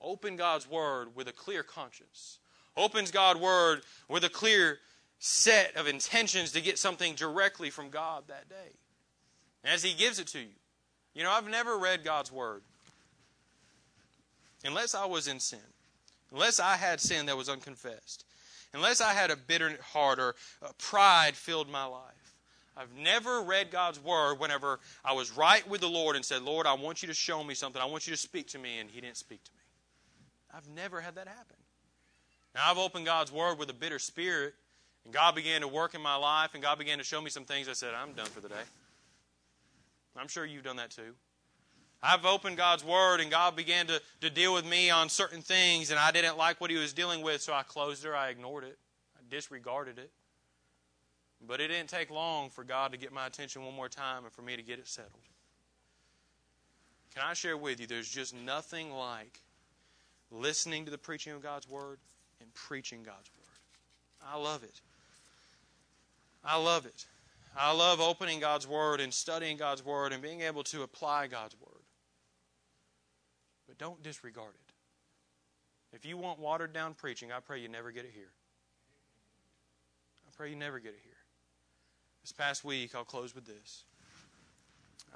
Open 0.00 0.36
God's 0.36 0.68
Word 0.68 1.16
with 1.16 1.28
a 1.28 1.32
clear 1.32 1.62
conscience. 1.62 2.38
Opens 2.76 3.10
God's 3.10 3.40
Word 3.40 3.80
with 4.08 4.22
a 4.22 4.28
clear 4.28 4.78
set 5.18 5.74
of 5.76 5.88
intentions 5.88 6.52
to 6.52 6.60
get 6.60 6.78
something 6.78 7.14
directly 7.14 7.70
from 7.70 7.88
God 7.88 8.24
that 8.28 8.48
day. 8.48 8.76
As 9.64 9.82
He 9.82 9.94
gives 9.94 10.18
it 10.18 10.26
to 10.28 10.40
you, 10.40 10.54
You 11.14 11.22
know, 11.22 11.30
I've 11.30 11.48
never 11.48 11.78
read 11.78 12.04
God's 12.04 12.32
Word 12.32 12.62
unless 14.64 14.94
I 14.94 15.06
was 15.06 15.28
in 15.28 15.38
sin, 15.38 15.58
unless 16.32 16.58
I 16.58 16.76
had 16.76 17.00
sin 17.00 17.26
that 17.26 17.36
was 17.36 17.48
unconfessed, 17.48 18.24
unless 18.72 19.00
I 19.00 19.12
had 19.12 19.30
a 19.30 19.36
bitter 19.36 19.78
heart 19.92 20.18
or 20.18 20.34
pride 20.78 21.36
filled 21.36 21.70
my 21.70 21.84
life. 21.84 22.00
I've 22.76 22.92
never 22.96 23.42
read 23.42 23.70
God's 23.70 24.02
Word 24.02 24.40
whenever 24.40 24.80
I 25.04 25.12
was 25.12 25.36
right 25.36 25.68
with 25.68 25.80
the 25.80 25.88
Lord 25.88 26.16
and 26.16 26.24
said, 26.24 26.42
Lord, 26.42 26.66
I 26.66 26.74
want 26.74 27.02
you 27.02 27.08
to 27.08 27.14
show 27.14 27.44
me 27.44 27.54
something. 27.54 27.80
I 27.80 27.84
want 27.84 28.08
you 28.08 28.12
to 28.12 28.16
speak 28.16 28.48
to 28.48 28.58
me, 28.58 28.80
and 28.80 28.90
He 28.90 29.00
didn't 29.00 29.16
speak 29.16 29.44
to 29.44 29.50
me. 29.52 29.60
I've 30.52 30.68
never 30.74 31.00
had 31.00 31.14
that 31.14 31.28
happen. 31.28 31.56
Now, 32.52 32.62
I've 32.68 32.78
opened 32.78 33.06
God's 33.06 33.30
Word 33.30 33.60
with 33.60 33.70
a 33.70 33.74
bitter 33.74 34.00
spirit, 34.00 34.54
and 35.04 35.14
God 35.14 35.36
began 35.36 35.60
to 35.60 35.68
work 35.68 35.94
in 35.94 36.00
my 36.00 36.16
life, 36.16 36.50
and 36.54 36.62
God 36.64 36.80
began 36.80 36.98
to 36.98 37.04
show 37.04 37.20
me 37.20 37.30
some 37.30 37.44
things. 37.44 37.68
I 37.68 37.74
said, 37.74 37.94
I'm 37.94 38.12
done 38.12 38.26
for 38.26 38.40
the 38.40 38.48
day. 38.48 38.54
I'm 40.16 40.28
sure 40.28 40.44
you've 40.44 40.64
done 40.64 40.76
that 40.76 40.90
too. 40.90 41.14
I've 42.02 42.26
opened 42.26 42.58
God's 42.58 42.84
Word, 42.84 43.20
and 43.20 43.30
God 43.30 43.56
began 43.56 43.86
to, 43.86 44.00
to 44.20 44.28
deal 44.28 44.52
with 44.52 44.66
me 44.66 44.90
on 44.90 45.08
certain 45.08 45.40
things, 45.40 45.90
and 45.90 45.98
I 45.98 46.10
didn't 46.10 46.36
like 46.36 46.60
what 46.60 46.70
He 46.70 46.76
was 46.76 46.92
dealing 46.92 47.22
with, 47.22 47.40
so 47.40 47.54
I 47.54 47.62
closed 47.62 48.04
it, 48.04 48.10
I 48.10 48.28
ignored 48.28 48.64
it, 48.64 48.78
I 49.16 49.22
disregarded 49.30 49.98
it. 49.98 50.10
But 51.46 51.60
it 51.60 51.68
didn't 51.68 51.88
take 51.88 52.10
long 52.10 52.50
for 52.50 52.62
God 52.62 52.92
to 52.92 52.98
get 52.98 53.12
my 53.12 53.26
attention 53.26 53.64
one 53.64 53.74
more 53.74 53.88
time 53.88 54.24
and 54.24 54.32
for 54.32 54.42
me 54.42 54.56
to 54.56 54.62
get 54.62 54.78
it 54.78 54.86
settled. 54.86 55.12
Can 57.14 57.22
I 57.24 57.32
share 57.32 57.56
with 57.56 57.80
you, 57.80 57.86
there's 57.86 58.08
just 58.08 58.34
nothing 58.34 58.92
like 58.92 59.40
listening 60.30 60.84
to 60.84 60.90
the 60.90 60.98
preaching 60.98 61.32
of 61.32 61.42
God's 61.42 61.68
Word 61.68 61.98
and 62.40 62.52
preaching 62.54 63.02
God's 63.02 63.30
Word. 63.38 63.44
I 64.30 64.36
love 64.36 64.62
it. 64.62 64.80
I 66.44 66.56
love 66.58 66.86
it. 66.86 67.06
I 67.56 67.72
love 67.72 68.00
opening 68.00 68.40
God's 68.40 68.66
Word 68.66 69.00
and 69.00 69.14
studying 69.14 69.56
God's 69.56 69.84
Word 69.84 70.12
and 70.12 70.20
being 70.20 70.40
able 70.40 70.64
to 70.64 70.82
apply 70.82 71.28
God's 71.28 71.56
Word. 71.60 71.82
But 73.68 73.78
don't 73.78 74.02
disregard 74.02 74.54
it. 74.54 75.96
If 75.96 76.04
you 76.04 76.16
want 76.16 76.40
watered 76.40 76.72
down 76.72 76.94
preaching, 76.94 77.30
I 77.30 77.38
pray 77.38 77.60
you 77.60 77.68
never 77.68 77.92
get 77.92 78.04
it 78.04 78.10
here. 78.12 78.32
I 80.26 80.30
pray 80.36 80.50
you 80.50 80.56
never 80.56 80.80
get 80.80 80.90
it 80.90 81.00
here. 81.04 81.12
This 82.22 82.32
past 82.32 82.64
week, 82.64 82.94
I'll 82.94 83.04
close 83.04 83.34
with 83.34 83.46
this. 83.46 83.84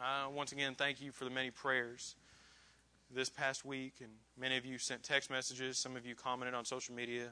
I 0.01 0.29
once 0.29 0.53
again 0.53 0.77
thank 0.77 1.01
you 1.01 1.11
for 1.11 1.25
the 1.25 1.31
many 1.31 1.51
prayers 1.51 2.15
this 3.13 3.29
past 3.29 3.65
week, 3.65 3.95
and 4.01 4.11
many 4.39 4.57
of 4.57 4.65
you 4.65 4.79
sent 4.79 5.03
text 5.03 5.31
messages. 5.31 5.79
Some 5.79 5.97
of 5.97 6.07
you 6.07 6.15
commented 6.15 6.55
on 6.55 6.65
social 6.65 6.95
media. 6.95 7.25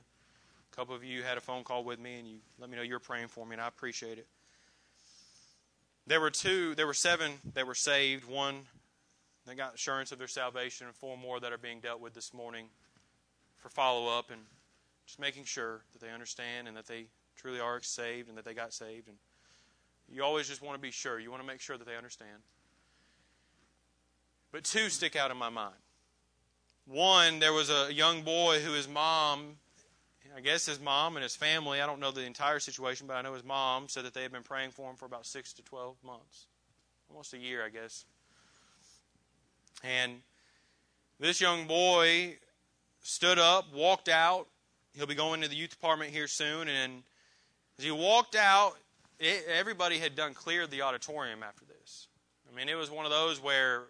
A 0.73 0.77
couple 0.77 0.95
of 0.95 1.05
you 1.05 1.23
had 1.23 1.39
a 1.39 1.41
phone 1.41 1.63
call 1.63 1.85
with 1.85 2.01
me, 2.01 2.19
and 2.19 2.27
you 2.27 2.39
let 2.59 2.69
me 2.69 2.77
know 2.77 2.83
you're 2.83 2.99
praying 2.99 3.29
for 3.29 3.47
me, 3.47 3.53
and 3.53 3.61
I 3.61 3.69
appreciate 3.69 4.19
it. 4.19 4.27
There 6.07 6.21
were 6.21 6.31
two, 6.31 6.75
there 6.75 6.87
were 6.87 6.95
seven 6.95 7.33
that 7.55 7.67
were 7.67 7.75
saved. 7.75 8.29
One 8.29 8.61
that 9.47 9.57
got 9.57 9.75
assurance 9.75 10.13
of 10.13 10.19
their 10.19 10.29
salvation, 10.29 10.87
and 10.87 10.95
four 10.95 11.17
more 11.17 11.41
that 11.41 11.53
are 11.53 11.59
being 11.59 11.81
dealt 11.81 12.01
with 12.01 12.15
this 12.15 12.33
morning 12.33 12.67
for 13.57 13.69
follow 13.69 14.17
up 14.17 14.31
and 14.31 14.43
just 15.07 15.19
making 15.19 15.45
sure 15.45 15.83
that 15.93 16.01
they 16.01 16.11
understand 16.11 16.69
and 16.69 16.77
that 16.77 16.87
they 16.87 17.07
truly 17.37 17.61
are 17.61 17.81
saved 17.83 18.29
and 18.29 18.37
that 18.39 18.45
they 18.45 18.55
got 18.55 18.73
saved. 18.73 19.09
And 19.09 19.17
you 20.13 20.23
always 20.23 20.49
just 20.49 20.63
want 20.63 20.77
to 20.77 20.81
be 20.81 20.91
sure. 20.91 21.19
You 21.19 21.31
want 21.31 21.43
to 21.43 21.47
make 21.47 21.61
sure 21.61 21.77
that 21.77 21.87
they 21.87 21.97
understand. 21.97 22.39
But 24.53 24.65
two 24.65 24.89
stick 24.89 25.17
out 25.17 25.31
in 25.31 25.37
my 25.37 25.49
mind. 25.49 25.75
One, 26.87 27.41
there 27.41 27.53
was 27.53 27.69
a 27.69 27.93
young 27.93 28.23
boy 28.23 28.61
who 28.61 28.73
his 28.73 28.89
mom, 28.89 29.57
I 30.37 30.41
guess 30.41 30.67
his 30.67 30.79
mom 30.79 31.17
and 31.17 31.23
his 31.23 31.35
family, 31.35 31.81
I 31.81 31.87
don't 31.87 31.99
know 31.99 32.11
the 32.11 32.27
entire 32.27 32.59
situation, 32.59 33.07
but 33.07 33.15
I 33.15 33.23
know 33.23 33.33
his 33.33 33.45
mom 33.45 33.89
said 33.89 34.05
that 34.05 34.13
they 34.13 34.21
had 34.21 34.33
been 34.33 34.43
praying 34.43 34.73
for 34.73 34.91
him 34.91 34.97
for 34.97 35.07
about 35.07 35.25
six 35.25 35.55
to 35.55 35.63
12 35.63 35.97
months. 36.05 36.45
Almost 37.09 37.33
a 37.33 37.39
year, 37.39 37.65
I 37.65 37.71
guess. 37.71 38.05
And 39.83 40.21
this 41.19 41.41
young 41.41 41.67
boy 41.67 42.37
stood 43.03 43.39
up, 43.39 43.73
walked 43.73 44.11
out. 44.11 44.47
He'll 44.95 45.07
be 45.07 45.15
going 45.15 45.41
to 45.41 45.49
the 45.49 45.57
youth 45.57 45.71
department 45.71 46.11
here 46.11 46.29
soon. 46.29 46.69
And 46.69 47.03
as 47.79 47.87
he 47.87 47.91
walked 47.91 48.37
out, 48.37 48.75
it, 49.19 49.47
everybody 49.49 49.99
had 49.99 50.15
done 50.17 50.35
cleared 50.35 50.71
the 50.71 50.83
auditorium 50.83 51.43
after 51.43 51.65
this. 51.65 52.09
I 52.51 52.55
mean, 52.55 52.69
it 52.69 52.75
was 52.75 52.91
one 52.91 53.07
of 53.07 53.11
those 53.11 53.43
where 53.43 53.85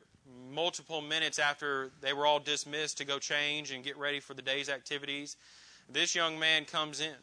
multiple 0.53 1.01
minutes 1.01 1.41
after 1.41 1.91
they 2.01 2.13
were 2.13 2.25
all 2.25 2.39
dismissed 2.39 2.99
to 2.99 3.05
go 3.05 3.19
change 3.19 3.73
and 3.73 3.83
get 3.83 3.97
ready 3.97 4.21
for 4.21 4.35
the 4.35 4.43
day's 4.43 4.69
activities, 4.69 5.37
this 5.89 6.15
young 6.15 6.39
man 6.39 6.65
comes 6.65 7.01
in 7.01 7.15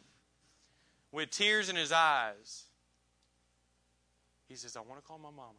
with 1.12 1.30
tears 1.30 1.68
in 1.68 1.76
his 1.76 1.92
eyes. 1.92 2.64
He 4.48 4.56
says, 4.56 4.76
I 4.76 4.80
want 4.80 5.00
to 5.00 5.06
call 5.06 5.18
my 5.18 5.30
mama. 5.30 5.52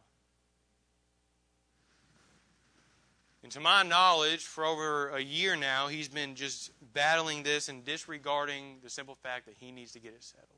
And 3.42 3.52
to 3.52 3.60
my 3.60 3.84
knowledge, 3.84 4.42
for 4.42 4.64
over 4.64 5.10
a 5.10 5.20
year 5.20 5.54
now, 5.54 5.86
he's 5.86 6.08
been 6.08 6.34
just 6.34 6.72
battling 6.92 7.44
this 7.44 7.68
and 7.68 7.84
disregarding 7.84 8.78
the 8.82 8.90
simple 8.90 9.14
fact 9.14 9.46
that 9.46 9.54
he 9.60 9.70
needs 9.70 9.92
to 9.92 10.00
get 10.00 10.14
it 10.14 10.24
settled. 10.24 10.48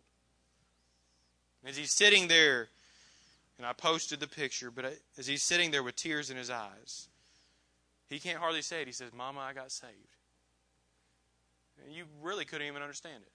As 1.67 1.77
he's 1.77 1.93
sitting 1.93 2.29
there, 2.29 2.69
and 3.59 3.67
I 3.67 3.73
posted 3.75 4.21
the 4.21 4.29
picture, 4.29 4.71
but 4.71 4.97
as 5.19 5.27
he's 5.27 5.43
sitting 5.43 5.71
there 5.71 5.83
with 5.83 5.97
tears 5.97 6.31
in 6.31 6.37
his 6.37 6.49
eyes, 6.49 7.09
he 8.09 8.19
can't 8.19 8.39
hardly 8.39 8.63
say 8.63 8.81
it. 8.81 8.87
He 8.87 8.93
says, 8.93 9.13
Mama, 9.13 9.41
I 9.41 9.53
got 9.53 9.71
saved. 9.71 10.17
You 11.91 12.05
really 12.23 12.45
couldn't 12.45 12.67
even 12.67 12.83
understand 12.83 13.23
it. 13.23 13.33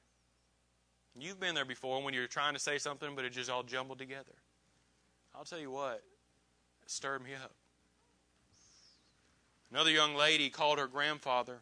You've 1.19 1.39
been 1.39 1.53
there 1.53 1.65
before 1.65 2.01
when 2.01 2.13
you're 2.13 2.27
trying 2.27 2.53
to 2.53 2.59
say 2.59 2.77
something, 2.77 3.15
but 3.15 3.23
it 3.23 3.31
just 3.31 3.49
all 3.49 3.63
jumbled 3.63 3.99
together. 3.99 4.33
I'll 5.35 5.45
tell 5.45 5.59
you 5.59 5.71
what, 5.71 6.03
it 6.81 6.89
stirred 6.89 7.23
me 7.23 7.31
up. 7.33 7.53
Another 9.71 9.91
young 9.91 10.15
lady 10.15 10.49
called 10.49 10.79
her 10.79 10.87
grandfather, 10.87 11.59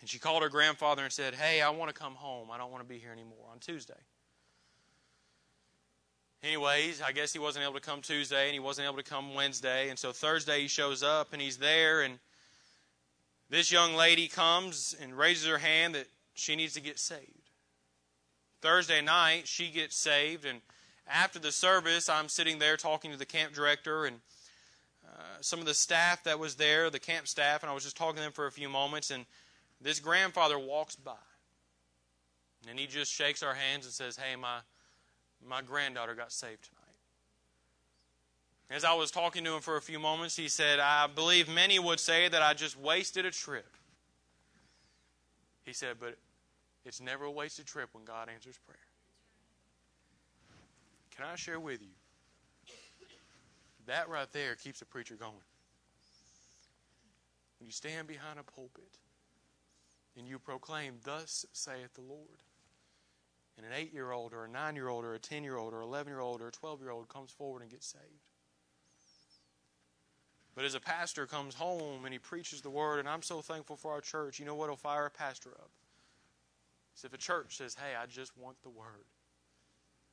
and 0.00 0.08
she 0.08 0.18
called 0.18 0.42
her 0.42 0.48
grandfather 0.48 1.02
and 1.02 1.12
said, 1.12 1.34
Hey, 1.34 1.60
I 1.60 1.70
want 1.70 1.92
to 1.92 2.00
come 2.00 2.14
home. 2.14 2.50
I 2.50 2.58
don't 2.58 2.70
want 2.70 2.84
to 2.84 2.88
be 2.88 2.98
here 2.98 3.12
anymore 3.12 3.48
on 3.50 3.58
Tuesday. 3.58 3.94
Anyways, 6.42 7.02
I 7.02 7.12
guess 7.12 7.32
he 7.32 7.38
wasn't 7.38 7.64
able 7.64 7.74
to 7.74 7.80
come 7.80 8.02
Tuesday 8.02 8.44
and 8.44 8.52
he 8.52 8.60
wasn't 8.60 8.86
able 8.86 8.98
to 8.98 9.02
come 9.02 9.34
Wednesday. 9.34 9.88
And 9.88 9.98
so 9.98 10.12
Thursday 10.12 10.60
he 10.60 10.68
shows 10.68 11.02
up 11.02 11.32
and 11.32 11.42
he's 11.42 11.56
there. 11.56 12.02
And 12.02 12.20
this 13.48 13.70
young 13.70 13.94
lady 13.94 14.28
comes 14.28 14.94
and 15.00 15.16
raises 15.16 15.46
her 15.46 15.58
hand 15.58 15.94
that 15.94 16.08
she 16.34 16.56
needs 16.56 16.74
to 16.74 16.80
get 16.80 16.98
saved. 16.98 17.50
Thursday 18.60 19.00
night, 19.00 19.46
she 19.46 19.70
gets 19.70 19.96
saved. 19.96 20.44
And 20.44 20.60
after 21.06 21.38
the 21.38 21.52
service, 21.52 22.08
I'm 22.08 22.28
sitting 22.28 22.58
there 22.58 22.76
talking 22.76 23.12
to 23.12 23.16
the 23.16 23.26
camp 23.26 23.54
director 23.54 24.06
and 24.06 24.16
uh, 25.06 25.40
some 25.40 25.60
of 25.60 25.66
the 25.66 25.74
staff 25.74 26.24
that 26.24 26.38
was 26.38 26.56
there, 26.56 26.90
the 26.90 26.98
camp 26.98 27.28
staff, 27.28 27.62
and 27.62 27.70
I 27.70 27.74
was 27.74 27.84
just 27.84 27.96
talking 27.96 28.16
to 28.16 28.22
them 28.22 28.32
for 28.32 28.46
a 28.46 28.52
few 28.52 28.68
moments. 28.68 29.10
And 29.10 29.24
this 29.80 30.00
grandfather 30.00 30.58
walks 30.58 30.96
by. 30.96 31.12
And 32.68 32.78
he 32.78 32.86
just 32.86 33.12
shakes 33.12 33.42
our 33.42 33.54
hands 33.54 33.84
and 33.84 33.94
says, 33.94 34.16
Hey, 34.16 34.34
my 34.34 34.58
my 35.46 35.62
granddaughter 35.62 36.14
got 36.14 36.32
saved 36.32 36.64
tonight. 36.64 36.75
As 38.68 38.84
I 38.84 38.94
was 38.94 39.10
talking 39.10 39.44
to 39.44 39.54
him 39.54 39.60
for 39.60 39.76
a 39.76 39.80
few 39.80 40.00
moments, 40.00 40.36
he 40.36 40.48
said, 40.48 40.80
I 40.80 41.06
believe 41.06 41.48
many 41.48 41.78
would 41.78 42.00
say 42.00 42.28
that 42.28 42.42
I 42.42 42.52
just 42.52 42.78
wasted 42.78 43.24
a 43.24 43.30
trip. 43.30 43.76
He 45.64 45.72
said, 45.72 45.96
but 46.00 46.16
it's 46.84 47.00
never 47.00 47.24
a 47.24 47.30
wasted 47.30 47.66
trip 47.66 47.90
when 47.92 48.04
God 48.04 48.28
answers 48.32 48.58
prayer. 48.66 48.78
Can 51.16 51.26
I 51.26 51.36
share 51.36 51.60
with 51.60 51.80
you? 51.80 51.94
That 53.86 54.08
right 54.08 54.30
there 54.32 54.56
keeps 54.56 54.82
a 54.82 54.84
preacher 54.84 55.14
going. 55.14 55.32
When 57.58 57.66
you 57.66 57.72
stand 57.72 58.08
behind 58.08 58.38
a 58.38 58.42
pulpit 58.42 58.98
and 60.18 60.26
you 60.26 60.38
proclaim, 60.40 60.94
Thus 61.04 61.46
saith 61.52 61.94
the 61.94 62.02
Lord 62.02 62.42
and 63.56 63.64
an 63.64 63.72
eight 63.74 63.94
year 63.94 64.10
old 64.10 64.32
or 64.32 64.44
a 64.44 64.48
nine 64.48 64.76
year 64.76 64.88
old 64.88 65.04
or 65.04 65.14
a 65.14 65.18
10 65.18 65.44
year 65.44 65.56
old 65.56 65.72
or 65.72 65.80
11 65.80 66.10
year 66.10 66.20
old 66.20 66.42
or 66.42 66.48
a 66.48 66.52
12 66.52 66.80
year 66.80 66.90
old 66.90 67.08
comes 67.08 67.30
forward 67.30 67.62
and 67.62 67.70
gets 67.70 67.86
saved. 67.86 68.25
But 70.56 70.64
as 70.64 70.74
a 70.74 70.80
pastor 70.80 71.26
comes 71.26 71.54
home 71.54 72.04
and 72.04 72.12
he 72.12 72.18
preaches 72.18 72.62
the 72.62 72.70
word, 72.70 72.98
and 72.98 73.08
I'm 73.08 73.22
so 73.22 73.42
thankful 73.42 73.76
for 73.76 73.92
our 73.92 74.00
church, 74.00 74.40
you 74.40 74.46
know 74.46 74.54
what 74.54 74.70
will 74.70 74.76
fire 74.76 75.06
a 75.06 75.10
pastor 75.10 75.50
up? 75.50 75.70
Is 76.96 77.04
if 77.04 77.12
a 77.12 77.18
church 77.18 77.58
says, 77.58 77.76
Hey, 77.76 77.94
I 77.94 78.06
just 78.06 78.36
want 78.38 78.56
the 78.62 78.70
word. 78.70 79.04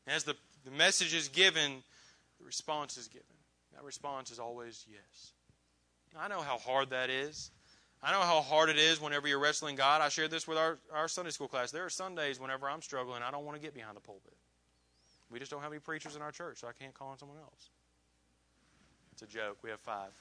As 0.06 0.26
the, 0.26 0.36
the 0.66 0.72
message 0.72 1.14
is 1.14 1.30
given, 1.30 1.82
the 2.38 2.46
response 2.46 2.98
is 2.98 3.08
given. 3.08 3.26
That 3.74 3.84
response 3.86 4.32
is 4.32 4.38
always 4.38 4.86
yes. 4.92 5.32
I 6.20 6.28
know 6.28 6.42
how 6.42 6.58
hard 6.58 6.90
that 6.90 7.10
is. 7.10 7.50
I 8.04 8.12
know 8.12 8.20
how 8.20 8.42
hard 8.42 8.70
it 8.70 8.78
is 8.78 9.00
whenever 9.00 9.30
you're 9.30 9.40
wrestling 9.40 9.78
God. 9.78 10.02
I 10.02 10.10
shared 10.10 10.30
this 10.30 10.46
with 10.46 10.58
our, 10.58 10.78
our 10.94 11.08
Sunday 11.08 11.32
school 11.32 11.48
class. 11.48 11.72
There 11.72 11.86
are 11.86 11.90
Sundays 11.90 12.38
whenever 12.38 12.70
I'm 12.70 12.82
struggling, 12.82 13.24
I 13.24 13.32
don't 13.32 13.46
want 13.46 13.56
to 13.56 13.62
get 13.62 13.74
behind 13.74 13.96
the 13.96 14.02
pulpit. 14.02 14.36
We 15.32 15.40
just 15.40 15.50
don't 15.50 15.62
have 15.62 15.72
any 15.72 15.80
preachers 15.80 16.18
in 16.18 16.22
our 16.22 16.32
church, 16.32 16.60
so 16.60 16.68
I 16.68 16.74
can't 16.74 16.94
call 16.94 17.08
on 17.08 17.18
someone 17.18 17.38
else. 17.38 17.70
It's 19.14 19.22
a 19.22 19.28
joke. 19.28 19.60
We 19.64 19.70
have 19.70 19.80
five. 19.80 20.12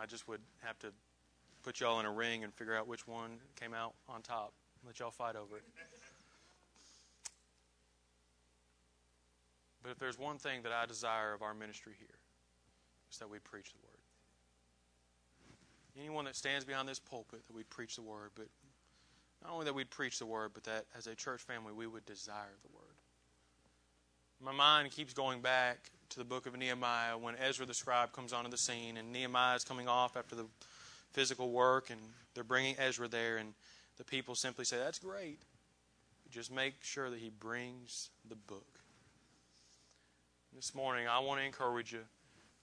I 0.00 0.06
just 0.06 0.28
would 0.28 0.40
have 0.62 0.78
to 0.80 0.88
put 1.62 1.80
y'all 1.80 1.98
in 2.00 2.06
a 2.06 2.12
ring 2.12 2.44
and 2.44 2.52
figure 2.54 2.76
out 2.76 2.86
which 2.86 3.06
one 3.08 3.38
came 3.58 3.74
out 3.74 3.94
on 4.08 4.22
top. 4.22 4.52
And 4.80 4.86
let 4.86 4.98
y'all 4.98 5.10
fight 5.10 5.36
over 5.36 5.56
it. 5.56 5.64
But 9.82 9.90
if 9.92 9.98
there's 9.98 10.18
one 10.18 10.38
thing 10.38 10.62
that 10.62 10.72
I 10.72 10.84
desire 10.86 11.32
of 11.32 11.42
our 11.42 11.54
ministry 11.54 11.94
here, 11.98 12.18
it's 13.08 13.18
that 13.18 13.30
we 13.30 13.38
preach 13.38 13.72
the 13.72 13.78
word. 13.84 13.98
Anyone 15.98 16.24
that 16.26 16.36
stands 16.36 16.64
behind 16.64 16.88
this 16.88 16.98
pulpit, 16.98 17.46
that 17.46 17.54
we 17.54 17.62
preach 17.62 17.96
the 17.96 18.02
word, 18.02 18.30
but 18.34 18.46
not 19.42 19.52
only 19.52 19.64
that 19.64 19.74
we'd 19.74 19.90
preach 19.90 20.18
the 20.18 20.26
word, 20.26 20.50
but 20.54 20.64
that 20.64 20.86
as 20.96 21.06
a 21.06 21.14
church 21.14 21.40
family, 21.40 21.72
we 21.72 21.86
would 21.86 22.04
desire 22.04 22.56
the 22.62 22.68
word. 22.74 22.96
My 24.40 24.52
mind 24.52 24.90
keeps 24.90 25.14
going 25.14 25.40
back 25.40 25.90
to 26.10 26.18
the 26.18 26.24
book 26.24 26.46
of 26.46 26.56
Nehemiah 26.56 27.18
when 27.18 27.36
Ezra 27.36 27.66
the 27.66 27.74
scribe 27.74 28.12
comes 28.12 28.32
onto 28.32 28.50
the 28.50 28.56
scene, 28.56 28.96
and 28.96 29.12
Nehemiah 29.12 29.56
is 29.56 29.64
coming 29.64 29.88
off 29.88 30.16
after 30.16 30.34
the 30.34 30.46
physical 31.12 31.50
work, 31.50 31.90
and 31.90 32.00
they're 32.34 32.44
bringing 32.44 32.76
Ezra 32.78 33.08
there, 33.08 33.36
and 33.36 33.54
the 33.96 34.04
people 34.04 34.34
simply 34.34 34.64
say, 34.64 34.76
That's 34.78 34.98
great. 34.98 35.40
Just 36.30 36.52
make 36.52 36.74
sure 36.82 37.08
that 37.10 37.18
he 37.20 37.30
brings 37.30 38.10
the 38.28 38.34
book. 38.34 38.80
This 40.54 40.74
morning, 40.74 41.06
I 41.06 41.20
want 41.20 41.40
to 41.40 41.46
encourage 41.46 41.92
you. 41.92 42.00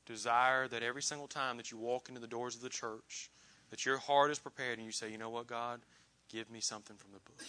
Desire 0.06 0.68
that 0.68 0.84
every 0.84 1.02
single 1.02 1.28
time 1.28 1.58
that 1.58 1.72
you 1.72 1.78
walk 1.78 2.10
into 2.10 2.20
the 2.20 2.28
doors 2.28 2.56
of 2.56 2.62
the 2.62 2.70
church, 2.70 3.30
that 3.70 3.86
your 3.86 3.98
heart 3.98 4.32
is 4.32 4.39
prepared 4.39 4.78
and 4.78 4.86
you 4.86 4.91
say, 4.91 5.10
You 5.12 5.18
know 5.18 5.30
what, 5.30 5.48
God? 5.48 5.82
Give 6.30 6.50
me 6.50 6.60
something 6.60 6.98
from 6.98 7.12
the 7.12 7.20
book. 7.20 7.41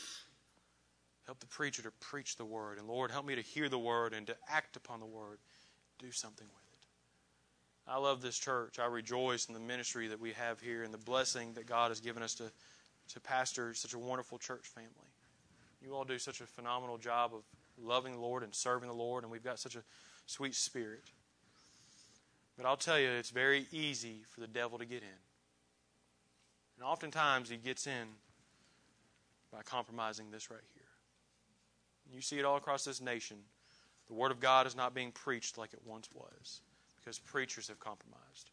Help 1.27 1.41
the 1.41 1.47
preacher 1.47 1.83
to 1.83 1.91
preach 2.01 2.37
the 2.37 2.45
word. 2.45 2.79
And 2.79 2.87
Lord, 2.87 3.11
help 3.11 3.27
me 3.27 3.35
to 3.35 3.41
hear 3.41 3.69
the 3.69 3.79
word 3.79 4.13
and 4.13 4.27
to 4.27 4.37
act 4.49 4.77
upon 4.77 5.01
the 5.01 5.07
word. 5.07 5.39
Do 5.99 6.11
something 6.11 6.47
with 6.47 6.57
it. 6.73 7.91
I 7.91 7.99
love 7.99 8.23
this 8.23 8.39
church. 8.39 8.79
I 8.79 8.87
rejoice 8.87 9.47
in 9.47 9.55
the 9.55 9.61
ministry 9.61 10.09
that 10.09 10.21
we 10.21 10.33
have 10.33 10.61
here 10.61 10.83
and 10.83 10.93
the 10.93 10.99
blessing 10.99 11.53
that 11.55 11.67
God 11.67 11.91
has 11.91 12.01
given 12.01 12.23
us 12.23 12.35
to, 12.37 12.51
to 13.13 13.21
pastor 13.21 13.75
such 13.75 13.95
a 13.95 13.99
wonderful 13.99 14.39
church 14.39 14.67
family. 14.67 14.91
You 15.83 15.95
all 15.95 16.05
do 16.05 16.19
such 16.19 16.41
a 16.41 16.47
phenomenal 16.47 16.97
job 16.97 17.33
of 17.35 17.43
loving 17.83 18.15
the 18.15 18.21
Lord 18.21 18.43
and 18.43 18.55
serving 18.55 18.89
the 18.89 18.95
Lord, 18.95 19.23
and 19.23 19.31
we've 19.31 19.45
got 19.45 19.59
such 19.59 19.77
a 19.77 19.83
sweet 20.27 20.55
spirit. 20.55 21.05
But 22.57 22.67
I'll 22.67 22.77
tell 22.77 22.99
you, 22.99 23.09
it's 23.11 23.31
very 23.31 23.67
easy 23.71 24.23
for 24.31 24.41
the 24.41 24.47
devil 24.47 24.79
to 24.79 24.87
get 24.87 25.03
in. 25.03 25.19
And 26.79 26.87
oftentimes 26.87 27.51
he 27.51 27.57
gets 27.57 27.87
in 27.87 28.07
by 29.53 29.63
compromising 29.63 30.31
this 30.31 30.51
right 30.51 30.61
here. 30.75 30.83
You 32.15 32.21
see 32.21 32.39
it 32.39 32.45
all 32.45 32.57
across 32.57 32.85
this 32.85 33.01
nation. 33.01 33.39
The 34.09 34.15
Word 34.15 34.31
of 34.31 34.41
God 34.41 34.67
is 34.67 34.77
not 34.77 34.95
being 34.95 35.13
preached 35.13 35.57
like 35.57 35.73
it 35.73 35.81
once 35.85 36.09
was 36.15 36.61
because 36.97 37.19
preachers 37.19 37.69
have 37.69 37.79
compromised, 37.79 38.51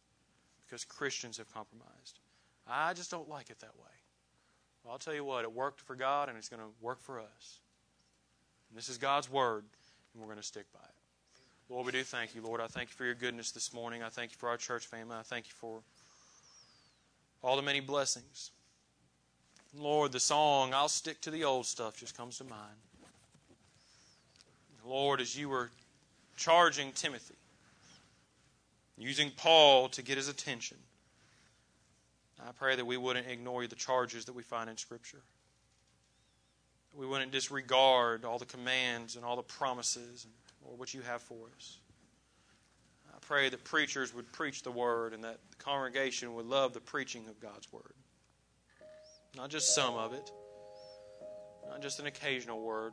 because 0.66 0.84
Christians 0.84 1.38
have 1.38 1.52
compromised. 1.52 2.20
I 2.66 2.92
just 2.94 3.10
don't 3.10 3.28
like 3.28 3.50
it 3.50 3.60
that 3.60 3.76
way. 3.76 3.90
Well, 4.82 4.92
I'll 4.92 4.98
tell 4.98 5.14
you 5.14 5.24
what, 5.24 5.44
it 5.44 5.52
worked 5.52 5.80
for 5.80 5.94
God 5.94 6.28
and 6.28 6.36
it's 6.36 6.48
going 6.48 6.62
to 6.62 6.68
work 6.80 7.00
for 7.00 7.20
us. 7.20 7.60
And 8.70 8.78
this 8.78 8.88
is 8.88 8.98
God's 8.98 9.30
Word, 9.30 9.64
and 10.12 10.20
we're 10.20 10.28
going 10.28 10.38
to 10.38 10.42
stick 10.42 10.66
by 10.72 10.80
it. 10.80 10.94
Lord, 11.68 11.86
we 11.86 11.92
do 11.92 12.02
thank 12.02 12.34
you, 12.34 12.42
Lord. 12.42 12.60
I 12.60 12.66
thank 12.66 12.90
you 12.90 12.94
for 12.94 13.04
your 13.04 13.14
goodness 13.14 13.50
this 13.50 13.72
morning. 13.72 14.02
I 14.02 14.08
thank 14.08 14.32
you 14.32 14.36
for 14.38 14.48
our 14.48 14.56
church 14.56 14.86
family. 14.86 15.16
I 15.16 15.22
thank 15.22 15.46
you 15.46 15.54
for 15.54 15.80
all 17.42 17.56
the 17.56 17.62
many 17.62 17.80
blessings. 17.80 18.50
Lord, 19.74 20.12
the 20.12 20.20
song, 20.20 20.74
I'll 20.74 20.88
stick 20.88 21.20
to 21.22 21.30
the 21.30 21.44
old 21.44 21.66
stuff, 21.66 21.96
just 21.96 22.16
comes 22.16 22.38
to 22.38 22.44
mind. 22.44 22.76
Lord, 24.84 25.20
as 25.20 25.36
you 25.36 25.48
were 25.48 25.70
charging 26.36 26.92
Timothy, 26.92 27.36
using 28.96 29.30
Paul 29.36 29.88
to 29.90 30.02
get 30.02 30.16
his 30.16 30.28
attention, 30.28 30.78
I 32.40 32.52
pray 32.52 32.74
that 32.76 32.84
we 32.84 32.96
wouldn't 32.96 33.28
ignore 33.28 33.66
the 33.66 33.76
charges 33.76 34.24
that 34.24 34.34
we 34.34 34.42
find 34.42 34.68
in 34.68 34.76
Scripture. 34.76 35.22
We 36.94 37.06
wouldn't 37.06 37.32
disregard 37.32 38.24
all 38.24 38.38
the 38.38 38.44
commands 38.46 39.16
and 39.16 39.24
all 39.24 39.36
the 39.36 39.42
promises 39.42 40.26
or 40.64 40.76
what 40.76 40.92
you 40.92 41.00
have 41.02 41.22
for 41.22 41.48
us. 41.56 41.78
I 43.14 43.18
pray 43.20 43.48
that 43.48 43.64
preachers 43.64 44.12
would 44.14 44.32
preach 44.32 44.62
the 44.62 44.70
word 44.70 45.12
and 45.12 45.22
that 45.24 45.38
the 45.50 45.64
congregation 45.64 46.34
would 46.34 46.46
love 46.46 46.72
the 46.72 46.80
preaching 46.80 47.28
of 47.28 47.40
God's 47.40 47.72
word. 47.72 47.94
Not 49.36 49.48
just 49.48 49.74
some 49.74 49.94
of 49.94 50.12
it, 50.12 50.30
not 51.68 51.80
just 51.80 52.00
an 52.00 52.06
occasional 52.06 52.60
word, 52.60 52.92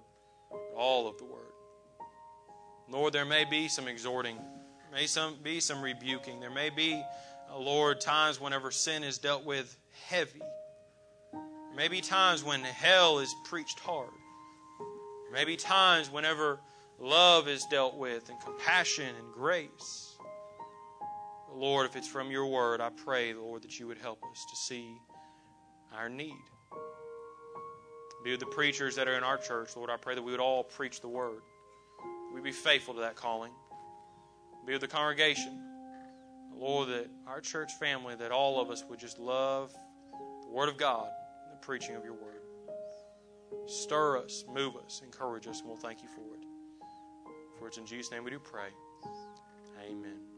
but 0.49 0.59
all 0.77 1.07
of 1.07 1.17
the 1.17 1.25
word. 1.25 1.51
Lord, 2.91 3.13
there 3.13 3.25
may 3.25 3.45
be 3.45 3.67
some 3.67 3.87
exhorting, 3.87 4.37
may 4.91 5.05
some, 5.05 5.35
be 5.43 5.59
some 5.59 5.81
rebuking. 5.81 6.39
There 6.39 6.49
may 6.49 6.71
be, 6.71 7.03
uh, 7.51 7.57
Lord, 7.57 8.01
times 8.01 8.41
whenever 8.41 8.71
sin 8.71 9.03
is 9.03 9.19
dealt 9.19 9.45
with 9.45 9.77
heavy. 10.07 10.41
There 11.31 11.75
may 11.75 11.87
be 11.87 12.01
times 12.01 12.43
when 12.43 12.61
hell 12.61 13.19
is 13.19 13.33
preached 13.45 13.79
hard. 13.79 14.09
There 15.25 15.33
may 15.33 15.45
be 15.45 15.55
times 15.55 16.11
whenever 16.11 16.59
love 16.99 17.47
is 17.47 17.63
dealt 17.69 17.95
with 17.95 18.27
and 18.29 18.39
compassion 18.41 19.13
and 19.19 19.33
grace. 19.33 20.15
Lord, 21.53 21.85
if 21.85 21.95
it's 21.95 22.07
from 22.07 22.31
your 22.31 22.47
word, 22.47 22.81
I 22.81 22.89
pray, 22.89 23.33
Lord, 23.33 23.61
that 23.63 23.79
you 23.79 23.87
would 23.87 23.99
help 23.99 24.19
us 24.31 24.45
to 24.49 24.55
see 24.55 24.97
our 25.95 26.09
need. 26.09 26.33
Be 28.23 28.31
with 28.31 28.39
the 28.39 28.47
preachers 28.47 28.95
that 28.95 29.07
are 29.07 29.17
in 29.17 29.23
our 29.23 29.37
church, 29.37 29.75
Lord. 29.75 29.89
I 29.89 29.97
pray 29.97 30.15
that 30.15 30.21
we 30.21 30.31
would 30.31 30.41
all 30.41 30.63
preach 30.63 31.01
the 31.01 31.07
word. 31.07 31.41
We 32.33 32.41
be 32.41 32.51
faithful 32.51 32.93
to 32.95 33.01
that 33.01 33.15
calling. 33.15 33.51
Be 34.65 34.73
with 34.73 34.81
the 34.81 34.87
congregation. 34.87 35.59
Lord, 36.55 36.89
that 36.89 37.09
our 37.25 37.39
church 37.41 37.71
family, 37.79 38.15
that 38.15 38.31
all 38.31 38.61
of 38.61 38.69
us 38.69 38.83
would 38.89 38.99
just 38.99 39.17
love 39.17 39.73
the 40.43 40.49
word 40.49 40.69
of 40.69 40.77
God 40.77 41.09
the 41.51 41.65
preaching 41.65 41.95
of 41.95 42.03
your 42.03 42.13
word. 42.13 42.41
Stir 43.65 44.17
us, 44.17 44.43
move 44.53 44.75
us, 44.75 45.01
encourage 45.03 45.47
us, 45.47 45.59
and 45.59 45.69
we'll 45.69 45.77
thank 45.77 46.01
you 46.01 46.09
for 46.09 46.35
it. 46.35 46.45
For 47.57 47.67
it's 47.67 47.77
in 47.77 47.85
Jesus' 47.85 48.11
name 48.11 48.23
we 48.23 48.31
do 48.31 48.39
pray. 48.39 48.69
Amen. 49.87 50.28